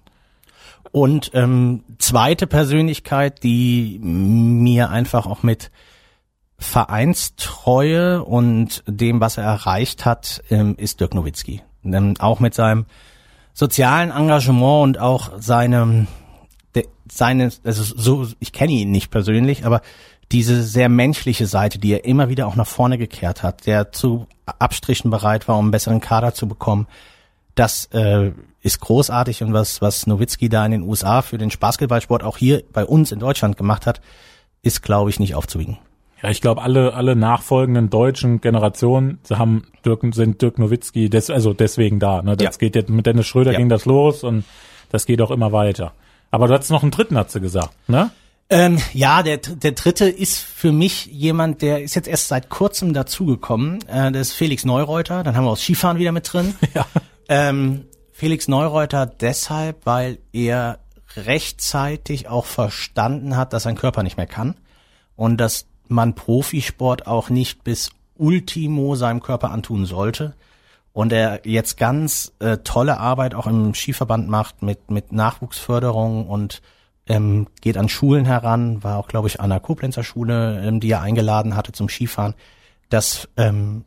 Und 0.93 1.33
ähm, 1.35 1.83
zweite 1.99 2.47
Persönlichkeit, 2.47 3.43
die 3.43 3.99
mir 4.01 4.91
einfach 4.91 5.27
auch 5.27 5.43
mit 5.43 5.73
Vereinstreue 6.57 8.23
und 8.23 8.85
dem, 8.87 9.21
was 9.21 9.37
er 9.39 9.45
erreicht 9.45 10.05
hat, 10.05 10.43
ähm, 10.51 10.77
ist 10.79 11.01
Dirk 11.01 11.15
Nowitzki. 11.15 11.63
Ähm, 11.85 12.15
auch 12.19 12.41
mit 12.41 12.55
seinem 12.55 12.87
sozialen 13.53 14.11
Engagement 14.11 14.83
und 14.83 14.99
auch 14.99 15.33
seinem, 15.39 16.07
de, 16.75 16.87
seine, 17.11 17.51
also 17.63 17.83
so, 17.83 18.29
ich 18.41 18.53
kenne 18.53 18.73
ihn 18.73 18.91
nicht 18.91 19.11
persönlich, 19.11 19.65
aber 19.65 19.81
diese 20.33 20.63
sehr 20.63 20.89
menschliche 20.89 21.47
Seite, 21.47 21.79
die 21.79 21.93
er 21.93 22.05
immer 22.05 22.29
wieder 22.29 22.47
auch 22.47 22.57
nach 22.57 22.67
vorne 22.67 22.99
gekehrt 22.99 23.43
hat, 23.43 23.67
der 23.67 23.93
zu 23.93 24.27
Abstrichen 24.47 25.11
bereit 25.11 25.47
war, 25.49 25.57
um 25.57 25.67
einen 25.67 25.71
besseren 25.71 26.01
Kader 26.01 26.35
zu 26.35 26.49
bekommen, 26.49 26.87
das 27.55 27.87
äh, 27.93 28.33
ist 28.63 28.81
großartig 28.81 29.43
und 29.43 29.53
was, 29.53 29.81
was 29.81 30.07
Nowitzki 30.07 30.49
da 30.49 30.65
in 30.67 30.73
den 30.73 30.83
USA 30.83 31.23
für 31.23 31.39
den 31.39 31.53
Basketballsport 31.59 32.25
auch 32.25 32.37
hier 32.37 32.65
bei 32.73 32.85
uns 32.85 33.13
in 33.13 33.21
Deutschland 33.21 33.57
gemacht 33.57 33.87
hat, 33.87 34.01
ist, 34.63 34.83
glaube 34.83 35.11
ich, 35.11 35.21
nicht 35.21 35.35
aufzuwiegen. 35.35 35.79
Ja, 36.23 36.31
ich 36.31 36.41
glaube, 36.41 36.63
alle, 36.63 36.95
alle 36.95 37.17
nachfolgenden 37.17 37.91
deutschen 37.91 38.41
Generationen 38.41 39.19
haben 39.31 39.65
Dirk, 39.85 40.01
sind 40.15 40.41
Dirk 40.41 40.59
Nowitzki, 40.59 41.11
des, 41.11 41.29
also 41.31 41.53
deswegen 41.53 41.99
da. 42.01 42.23
Ne? 42.23 42.37
Das 42.37 42.55
Ja. 42.55 42.59
geht 42.59 42.77
jetzt 42.77 42.89
mit 42.89 43.05
Dennis 43.07 43.27
Schröder 43.27 43.53
Ja. 43.53 43.59
ging 43.59 43.69
das 43.69 43.85
los 43.85 44.25
und 44.25 44.45
das 44.91 45.05
geht 45.07 45.21
auch 45.21 45.31
immer 45.31 45.53
weiter. 45.53 45.93
Aber 46.31 46.49
du 46.49 46.55
hattest 46.55 46.71
noch 46.71 46.83
einen 46.83 46.91
dritten, 46.93 47.17
hat 47.19 47.31
sie 47.31 47.41
gesagt, 47.41 47.71
ne? 47.89 48.11
Ähm, 48.51 48.79
ja, 48.93 49.23
der, 49.23 49.39
der 49.39 49.73
dritte 49.73 50.07
ist 50.09 50.39
für 50.39 50.71
mich 50.71 51.07
jemand, 51.07 51.63
der 51.63 51.83
ist 51.83 51.95
jetzt 51.95 52.07
erst 52.09 52.29
seit 52.29 52.51
kurzem 52.51 52.93
dazugekommen. 52.93 53.81
Äh, 53.89 54.13
das 54.13 54.29
ist 54.29 54.33
Felix 54.35 54.65
Neureuter. 54.67 55.23
Dann 55.23 55.35
haben 55.37 55.45
wir 55.45 55.51
auch 55.51 55.57
Skifahren 55.57 55.99
wieder 55.99 56.13
mit 56.13 56.31
drin. 56.33 56.55
Ja. 56.75 56.87
Ähm, 57.29 57.87
Felix 58.13 58.47
Neureuter 58.49 59.07
deshalb, 59.07 59.87
weil 59.87 60.19
er 60.33 60.79
rechtzeitig 61.17 62.29
auch 62.29 62.45
verstanden 62.45 63.37
hat, 63.37 63.53
dass 63.53 63.65
sein 63.65 63.77
Körper 63.77 64.03
nicht 64.03 64.17
mehr 64.17 64.27
kann 64.27 64.55
und 65.17 65.39
dass 65.39 65.67
man 65.89 66.15
Profisport 66.15 67.07
auch 67.07 67.31
nicht 67.31 67.65
bis 67.65 67.91
Ultimo 68.17 68.95
seinem 68.95 69.21
Körper 69.21 69.51
antun 69.51 69.87
sollte. 69.87 70.35
Und 70.93 71.13
er 71.13 71.41
jetzt 71.45 71.77
ganz 71.77 72.33
äh, 72.39 72.59
tolle 72.59 72.99
Arbeit 72.99 73.35
auch 73.35 73.49
im 73.49 73.75
Skiverband 73.75 74.29
macht 74.29 74.63
mit, 74.63 74.91
mit 74.91 75.13
Nachwuchsförderung 75.13 76.29
und 76.29 76.63
ähm, 77.07 77.49
geht 77.61 77.77
an 77.77 77.89
Schulen 77.89 78.25
heran, 78.25 78.83
war 78.83 78.99
auch, 78.99 79.09
glaube 79.09 79.29
ich, 79.29 79.41
an 79.41 79.51
der 79.51 79.61
Koblenzer 79.61 80.05
Schule, 80.05 80.63
ähm, 80.65 80.81
die 80.81 80.91
er 80.91 81.03
eingeladen 81.03 81.57
hatte 81.57 81.73
zum 81.73 81.89
Skifahren. 81.89 82.35
Das 82.89 83.29
ähm, 83.37 83.85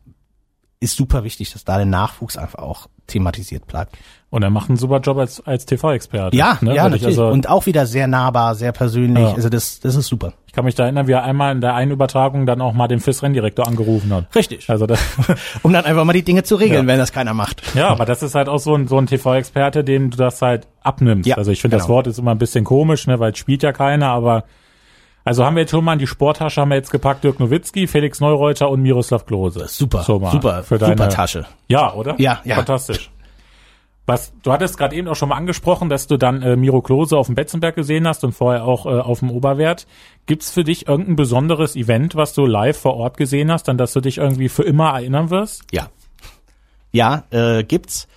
ist 0.79 0.97
super 0.97 1.23
wichtig, 1.23 1.53
dass 1.53 1.63
da 1.63 1.77
der 1.77 1.85
Nachwuchs 1.85 2.37
einfach 2.37 2.59
auch 2.59 2.87
thematisiert 3.07 3.65
bleibt. 3.67 3.97
Und 4.29 4.43
er 4.43 4.49
macht 4.49 4.67
einen 4.69 4.77
super 4.77 4.99
Job 4.99 5.17
als, 5.17 5.39
als 5.47 5.65
TV-Experte. 5.65 6.35
Ja, 6.35 6.57
ne? 6.59 6.75
ja, 6.75 6.83
Weil 6.83 6.91
natürlich. 6.91 7.17
Also, 7.17 7.27
und 7.27 7.47
auch 7.47 7.65
wieder 7.65 7.85
sehr 7.85 8.07
nahbar, 8.07 8.55
sehr 8.55 8.73
persönlich. 8.73 9.23
Ja. 9.23 9.33
Also 9.33 9.47
das, 9.47 9.79
das 9.79 9.95
ist 9.95 10.07
super. 10.07 10.33
ich 10.47 10.53
kann 10.53 10.65
mich 10.65 10.75
da 10.75 10.83
erinnern, 10.83 11.07
wie 11.07 11.13
er 11.13 11.23
einmal 11.23 11.53
in 11.53 11.61
der 11.61 11.75
einen 11.75 11.91
Übertragung 11.91 12.45
dann 12.45 12.59
auch 12.59 12.73
mal 12.73 12.89
den 12.89 12.99
FIS-Renndirektor 12.99 13.65
angerufen 13.65 14.13
hat. 14.13 14.35
Richtig. 14.35 14.69
Also 14.69 14.85
das, 14.85 14.99
Um 15.63 15.71
dann 15.71 15.85
einfach 15.85 16.03
mal 16.03 16.11
die 16.11 16.23
Dinge 16.23 16.43
zu 16.43 16.55
regeln, 16.55 16.85
Ja. 16.85 16.87
wenn 16.91 16.99
das 16.99 17.13
keiner 17.13 17.33
macht. 17.33 17.61
Ja, 17.73 17.87
aber 17.87 18.03
das 18.05 18.21
ist 18.21 18.35
halt 18.35 18.49
auch 18.49 18.59
so 18.59 18.75
ein, 18.75 18.89
so 18.89 18.97
ein 18.97 19.07
TV-Experte, 19.07 19.85
dem 19.85 20.09
du 20.11 20.17
das 20.17 20.41
halt 20.41 20.67
abnimmst. 20.83 21.25
Ja, 21.25 21.37
also 21.37 21.51
ich 21.51 21.61
finde, 21.61 21.77
das 21.77 21.85
genau. 21.85 21.95
Wort 21.95 22.07
ist 22.07 22.19
immer 22.19 22.31
ein 22.31 22.37
bisschen 22.37 22.65
komisch, 22.65 23.07
ne, 23.07 23.19
weil 23.19 23.31
es 23.31 23.37
spielt 23.37 23.63
ja 23.63 23.71
keiner, 23.71 24.09
aber 24.09 24.43
also 25.27 25.45
haben 25.45 25.55
wir 25.55 25.61
jetzt 25.61 25.71
schon 25.71 25.83
mal 25.83 25.93
in 25.93 25.99
die 25.99 26.07
Sporttasche 26.07 26.61
haben 26.61 26.69
wir 26.69 26.75
jetzt 26.75 26.91
gepackt 26.91 27.23
Dirk 27.23 27.39
Nowitzki, 27.39 27.87
Felix 27.87 28.19
Neureuter 28.19 28.69
und 28.69 28.81
Miroslav 28.81 29.25
Klose. 29.25 29.67
Super, 29.67 30.03
So 30.03 30.19
super, 30.31 30.63
für 30.63 30.77
deine, 30.77 30.97
super 30.97 31.09
Tasche. 31.09 31.45
Ja, 31.67 31.93
oder? 31.93 32.15
Ja, 32.17 32.39
ja. 32.43 32.55
Fantastisch. 32.55 33.11
Was, 34.05 34.31
du 34.41 34.53
hattest 34.53 34.77
gerade 34.77 34.95
eben 34.95 35.09
auch 35.09 35.17
schon 35.17 35.27
mal 35.27 35.35
angesprochen, 35.35 35.89
dass 35.89 36.07
du 36.07 36.15
dann 36.15 36.41
äh, 36.41 36.55
Miro 36.55 36.81
Klose 36.81 37.17
auf 37.17 37.25
dem 37.25 37.35
Betzenberg 37.35 37.75
gesehen 37.75 38.07
hast 38.07 38.23
und 38.23 38.31
vorher 38.31 38.63
auch 38.63 38.85
äh, 38.85 38.89
auf 38.89 39.19
dem 39.19 39.29
Oberwert. 39.29 39.85
Gibt's 40.27 40.49
für 40.49 40.63
dich 40.63 40.87
irgendein 40.87 41.17
besonderes 41.17 41.75
Event, 41.75 42.15
was 42.15 42.33
du 42.33 42.45
live 42.45 42.79
vor 42.79 42.95
Ort 42.95 43.17
gesehen 43.17 43.51
hast, 43.51 43.67
an 43.67 43.77
das 43.77 43.91
du 43.91 43.99
dich 43.99 44.19
irgendwie 44.19 44.47
für 44.47 44.63
immer 44.63 44.91
erinnern 44.91 45.29
wirst? 45.29 45.63
Ja. 45.73 45.89
Ja, 46.93 47.25
äh, 47.31 47.65
gibt's. 47.65 48.07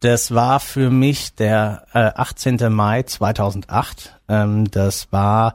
Das 0.00 0.34
war 0.34 0.60
für 0.60 0.90
mich 0.90 1.34
der 1.34 1.86
äh, 1.94 2.10
18. 2.14 2.58
Mai 2.70 3.04
2008. 3.04 4.20
Ähm, 4.28 4.70
das 4.70 5.10
war 5.10 5.54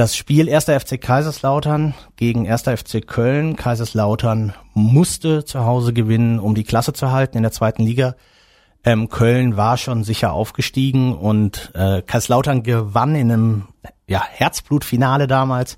das 0.00 0.16
Spiel 0.16 0.48
1. 0.48 0.64
FC 0.64 0.98
Kaiserslautern 0.98 1.92
gegen 2.16 2.50
1. 2.50 2.62
FC 2.62 3.06
Köln. 3.06 3.54
Kaiserslautern 3.54 4.54
musste 4.72 5.44
zu 5.44 5.66
Hause 5.66 5.92
gewinnen, 5.92 6.38
um 6.38 6.54
die 6.54 6.64
Klasse 6.64 6.94
zu 6.94 7.12
halten 7.12 7.36
in 7.36 7.42
der 7.42 7.52
zweiten 7.52 7.82
Liga. 7.82 8.14
Ähm, 8.82 9.10
Köln 9.10 9.58
war 9.58 9.76
schon 9.76 10.02
sicher 10.02 10.32
aufgestiegen 10.32 11.14
und 11.14 11.70
äh, 11.74 12.00
Kaiserslautern 12.00 12.62
gewann 12.62 13.14
in 13.14 13.30
einem 13.30 13.68
ja, 14.06 14.24
Herzblutfinale 14.24 15.26
damals 15.26 15.76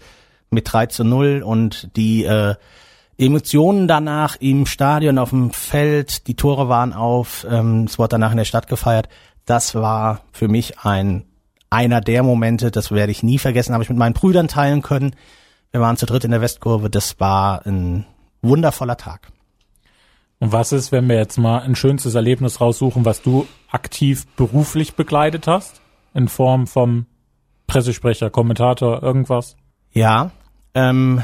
mit 0.50 0.72
3 0.72 0.86
zu 0.86 1.02
0 1.02 1.42
und 1.44 1.90
die 1.96 2.22
äh, 2.22 2.54
Emotionen 3.18 3.88
danach 3.88 4.36
im 4.36 4.66
Stadion, 4.66 5.18
auf 5.18 5.30
dem 5.30 5.50
Feld, 5.50 6.28
die 6.28 6.36
Tore 6.36 6.68
waren 6.68 6.92
auf, 6.92 7.44
ähm, 7.50 7.86
es 7.88 7.98
wurde 7.98 8.10
danach 8.10 8.30
in 8.30 8.36
der 8.36 8.44
Stadt 8.44 8.68
gefeiert. 8.68 9.08
Das 9.46 9.74
war 9.74 10.20
für 10.30 10.46
mich 10.46 10.78
ein 10.78 11.24
einer 11.72 12.00
der 12.02 12.22
Momente, 12.22 12.70
das 12.70 12.90
werde 12.90 13.12
ich 13.12 13.22
nie 13.22 13.38
vergessen, 13.38 13.72
habe 13.72 13.82
ich 13.82 13.88
mit 13.88 13.98
meinen 13.98 14.12
Brüdern 14.12 14.46
teilen 14.46 14.82
können. 14.82 15.16
Wir 15.70 15.80
waren 15.80 15.96
zu 15.96 16.04
dritt 16.04 16.24
in 16.24 16.30
der 16.30 16.42
Westkurve. 16.42 16.90
Das 16.90 17.18
war 17.18 17.66
ein 17.66 18.04
wundervoller 18.42 18.98
Tag. 18.98 19.32
Und 20.38 20.52
was 20.52 20.72
ist, 20.72 20.92
wenn 20.92 21.08
wir 21.08 21.16
jetzt 21.16 21.38
mal 21.38 21.60
ein 21.60 21.74
schönstes 21.74 22.14
Erlebnis 22.14 22.60
raussuchen, 22.60 23.04
was 23.04 23.22
du 23.22 23.46
aktiv 23.70 24.26
beruflich 24.36 24.94
begleitet 24.94 25.46
hast? 25.46 25.80
In 26.14 26.28
Form 26.28 26.66
vom 26.66 27.06
Pressesprecher, 27.68 28.28
Kommentator, 28.28 29.02
irgendwas? 29.02 29.56
Ja, 29.92 30.30
ähm, 30.74 31.22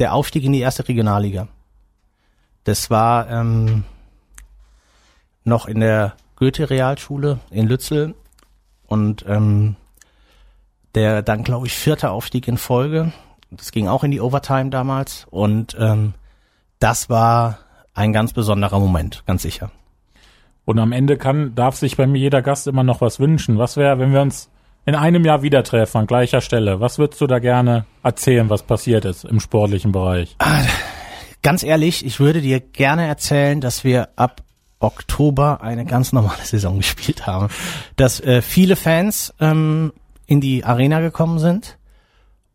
der 0.00 0.14
Aufstieg 0.14 0.42
in 0.42 0.52
die 0.52 0.60
erste 0.60 0.88
Regionalliga. 0.88 1.46
Das 2.64 2.90
war 2.90 3.30
ähm, 3.30 3.84
noch 5.44 5.68
in 5.68 5.78
der 5.78 6.14
Goethe-Realschule 6.34 7.38
in 7.50 7.68
Lützel 7.68 8.14
und 8.86 9.24
ähm, 9.28 9.76
der 10.94 11.22
dann, 11.22 11.44
glaube 11.44 11.66
ich, 11.66 11.74
vierte 11.74 12.10
Aufstieg 12.10 12.48
in 12.48 12.56
Folge. 12.56 13.12
Das 13.50 13.70
ging 13.70 13.86
auch 13.88 14.02
in 14.02 14.10
die 14.10 14.20
Overtime 14.20 14.70
damals 14.70 15.26
und 15.30 15.76
ähm, 15.78 16.14
das 16.78 17.08
war 17.08 17.58
ein 17.94 18.12
ganz 18.12 18.32
besonderer 18.32 18.78
Moment, 18.78 19.24
ganz 19.26 19.42
sicher. 19.42 19.70
Und 20.64 20.78
am 20.78 20.92
Ende 20.92 21.16
kann, 21.16 21.54
darf 21.54 21.76
sich 21.76 21.96
bei 21.96 22.06
mir 22.06 22.18
jeder 22.18 22.42
Gast 22.42 22.66
immer 22.66 22.82
noch 22.82 23.00
was 23.00 23.20
wünschen. 23.20 23.56
Was 23.56 23.76
wäre, 23.76 23.98
wenn 23.98 24.12
wir 24.12 24.20
uns 24.20 24.50
in 24.84 24.94
einem 24.94 25.24
Jahr 25.24 25.42
wieder 25.42 25.62
treffen, 25.62 25.98
an 25.98 26.06
gleicher 26.06 26.40
Stelle? 26.40 26.80
Was 26.80 26.98
würdest 26.98 27.20
du 27.20 27.26
da 27.26 27.38
gerne 27.38 27.86
erzählen, 28.02 28.50
was 28.50 28.64
passiert 28.64 29.04
ist 29.04 29.24
im 29.24 29.40
sportlichen 29.40 29.92
Bereich? 29.92 30.34
Ah, 30.38 30.62
ganz 31.42 31.62
ehrlich, 31.62 32.04
ich 32.04 32.18
würde 32.18 32.40
dir 32.40 32.60
gerne 32.60 33.06
erzählen, 33.06 33.60
dass 33.60 33.84
wir 33.84 34.08
ab 34.16 34.42
Oktober 34.78 35.60
eine 35.62 35.84
ganz 35.84 36.12
normale 36.12 36.40
Saison 36.44 36.78
gespielt 36.78 37.26
haben. 37.26 37.48
Dass 37.96 38.20
äh, 38.20 38.42
viele 38.42 38.76
Fans 38.76 39.34
ähm, 39.40 39.92
in 40.26 40.40
die 40.40 40.64
Arena 40.64 41.00
gekommen 41.00 41.38
sind 41.38 41.78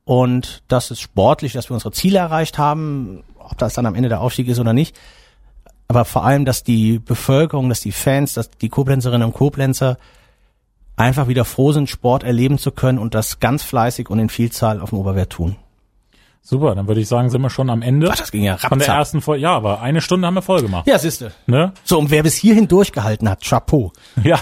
und 0.04 0.64
das 0.68 0.92
ist 0.92 1.02
sportlich, 1.02 1.54
dass 1.54 1.70
wir 1.70 1.74
unsere 1.74 1.92
Ziele 1.92 2.20
erreicht 2.20 2.58
haben, 2.58 3.24
ob 3.38 3.58
das 3.58 3.74
dann 3.74 3.86
am 3.86 3.96
Ende 3.96 4.10
der 4.10 4.22
Aufstieg 4.22 4.48
ist 4.48 4.60
oder 4.60 4.74
nicht. 4.74 4.98
Aber 5.88 6.06
vor 6.06 6.26
allem, 6.26 6.46
dass 6.46 6.64
die 6.64 7.00
Bevölkerung, 7.00 7.70
dass 7.70 7.82
die 7.82 7.92
Fans, 7.92 8.34
dass 8.34 8.50
die 8.50 8.70
Koblenzerinnen 8.70 9.28
und 9.28 9.34
Koblenzer 9.34 9.98
einfach 10.96 11.28
wieder 11.28 11.46
froh 11.46 11.72
sind, 11.72 11.90
Sport 11.90 12.24
erleben 12.24 12.58
zu 12.58 12.72
können 12.72 12.98
und 12.98 13.14
das 13.14 13.40
ganz 13.40 13.64
fleißig 13.64 14.10
und 14.10 14.20
in 14.20 14.30
Vielzahl 14.30 14.80
auf 14.80 14.90
dem 14.90 15.00
Oberwert 15.00 15.32
tun. 15.32 15.56
Super, 16.44 16.74
dann 16.76 16.88
würde 16.88 17.00
ich 17.02 17.08
sagen, 17.08 17.30
sind 17.30 17.42
wir 17.42 17.50
schon 17.52 17.70
am 17.70 17.82
Ende. 17.82 18.10
Ach, 18.12 18.18
das 18.18 18.32
ging 18.32 18.44
ja 18.44 18.58
Von 18.58 18.80
der 18.80 18.88
ersten 18.88 19.22
Folge. 19.22 19.44
Ja, 19.44 19.56
aber 19.56 19.82
eine 19.82 20.02
Stunde 20.02 20.26
haben 20.28 20.34
wir 20.34 20.42
voll 20.42 20.62
gemacht. 20.62 20.88
Ja, 20.88 20.98
siehste. 20.98 21.32
Ne? 21.46 21.72
So, 21.84 22.00
und 22.00 22.10
wer 22.10 22.24
bis 22.24 22.36
hierhin 22.36 22.68
durchgehalten 22.68 23.30
hat, 23.30 23.44
Chapeau. 23.44 23.92
Ja. 24.24 24.40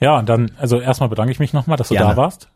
Ja, 0.00 0.18
und 0.18 0.28
dann, 0.28 0.50
also 0.58 0.80
erstmal 0.80 1.08
bedanke 1.08 1.32
ich 1.32 1.38
mich 1.38 1.52
nochmal, 1.52 1.76
dass 1.78 1.88
du 1.88 1.94
Gerne. 1.94 2.10
da 2.10 2.16
warst. 2.16 2.48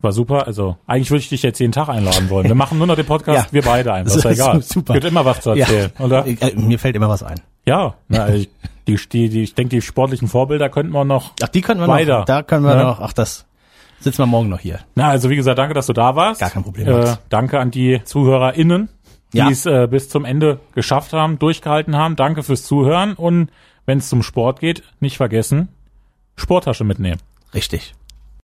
War 0.00 0.12
super. 0.12 0.46
Also 0.46 0.78
eigentlich 0.86 1.10
würde 1.10 1.20
ich 1.20 1.28
dich 1.28 1.42
jetzt 1.42 1.58
jeden 1.58 1.72
Tag 1.72 1.88
einladen 1.90 2.30
wollen. 2.30 2.46
Wir 2.48 2.54
machen 2.54 2.78
nur 2.78 2.86
noch 2.86 2.96
den 2.96 3.04
Podcast, 3.04 3.46
Ja. 3.48 3.52
wir 3.52 3.62
beide 3.62 3.92
einfach. 3.92 4.16
Ist 4.16 4.24
ja 4.24 4.30
egal. 4.30 4.62
super. 4.62 4.94
Gibt 4.94 5.04
immer 5.04 5.24
was 5.26 5.40
zu 5.42 5.50
erzählen, 5.50 5.90
oder? 5.98 6.26
Äh, 6.26 6.54
Mir 6.56 6.78
fällt 6.78 6.96
immer 6.96 7.08
was 7.10 7.22
ein. 7.22 7.40
Ja. 7.66 7.94
Na, 8.08 8.22
also 8.24 8.38
ich, 8.86 9.08
die, 9.10 9.28
die, 9.28 9.42
ich 9.42 9.54
denke, 9.54 9.76
die 9.76 9.82
sportlichen 9.82 10.28
Vorbilder 10.28 10.70
könnten 10.70 10.92
wir 10.92 11.04
noch. 11.04 11.32
Ach, 11.42 11.48
die 11.48 11.60
können 11.60 11.80
wir 11.80 11.88
Weiter. 11.88 12.20
noch. 12.20 12.24
Da 12.24 12.42
können 12.42 12.64
wir 12.64 12.74
Ja. 12.74 12.82
noch. 12.84 13.00
Ach, 13.00 13.12
das 13.12 13.44
sitzen 14.00 14.18
wir 14.18 14.26
morgen 14.26 14.48
noch 14.48 14.60
hier. 14.60 14.80
Na, 14.94 15.08
also 15.08 15.30
wie 15.30 15.36
gesagt, 15.36 15.58
danke, 15.58 15.74
dass 15.74 15.86
du 15.86 15.92
da 15.92 16.16
warst. 16.16 16.40
Gar 16.40 16.50
kein 16.50 16.62
Problem, 16.64 16.88
Äh, 16.88 17.16
danke 17.28 17.58
an 17.60 17.70
die 17.70 18.00
ZuhörerInnen, 18.04 18.88
die 19.32 19.38
Ja. 19.38 19.48
es 19.50 19.66
äh, 19.66 19.86
bis 19.90 20.08
zum 20.08 20.24
Ende 20.24 20.60
geschafft 20.74 21.12
haben, 21.12 21.38
durchgehalten 21.38 21.96
haben. 21.96 22.16
Danke 22.16 22.42
fürs 22.42 22.64
Zuhören 22.64 23.14
und 23.14 23.50
wenn 23.86 23.98
es 23.98 24.08
zum 24.08 24.22
Sport 24.22 24.60
geht, 24.60 24.82
nicht 25.00 25.16
vergessen, 25.16 25.68
Sporttasche 26.36 26.84
mitnehmen. 26.84 27.20
Richtig. 27.54 27.94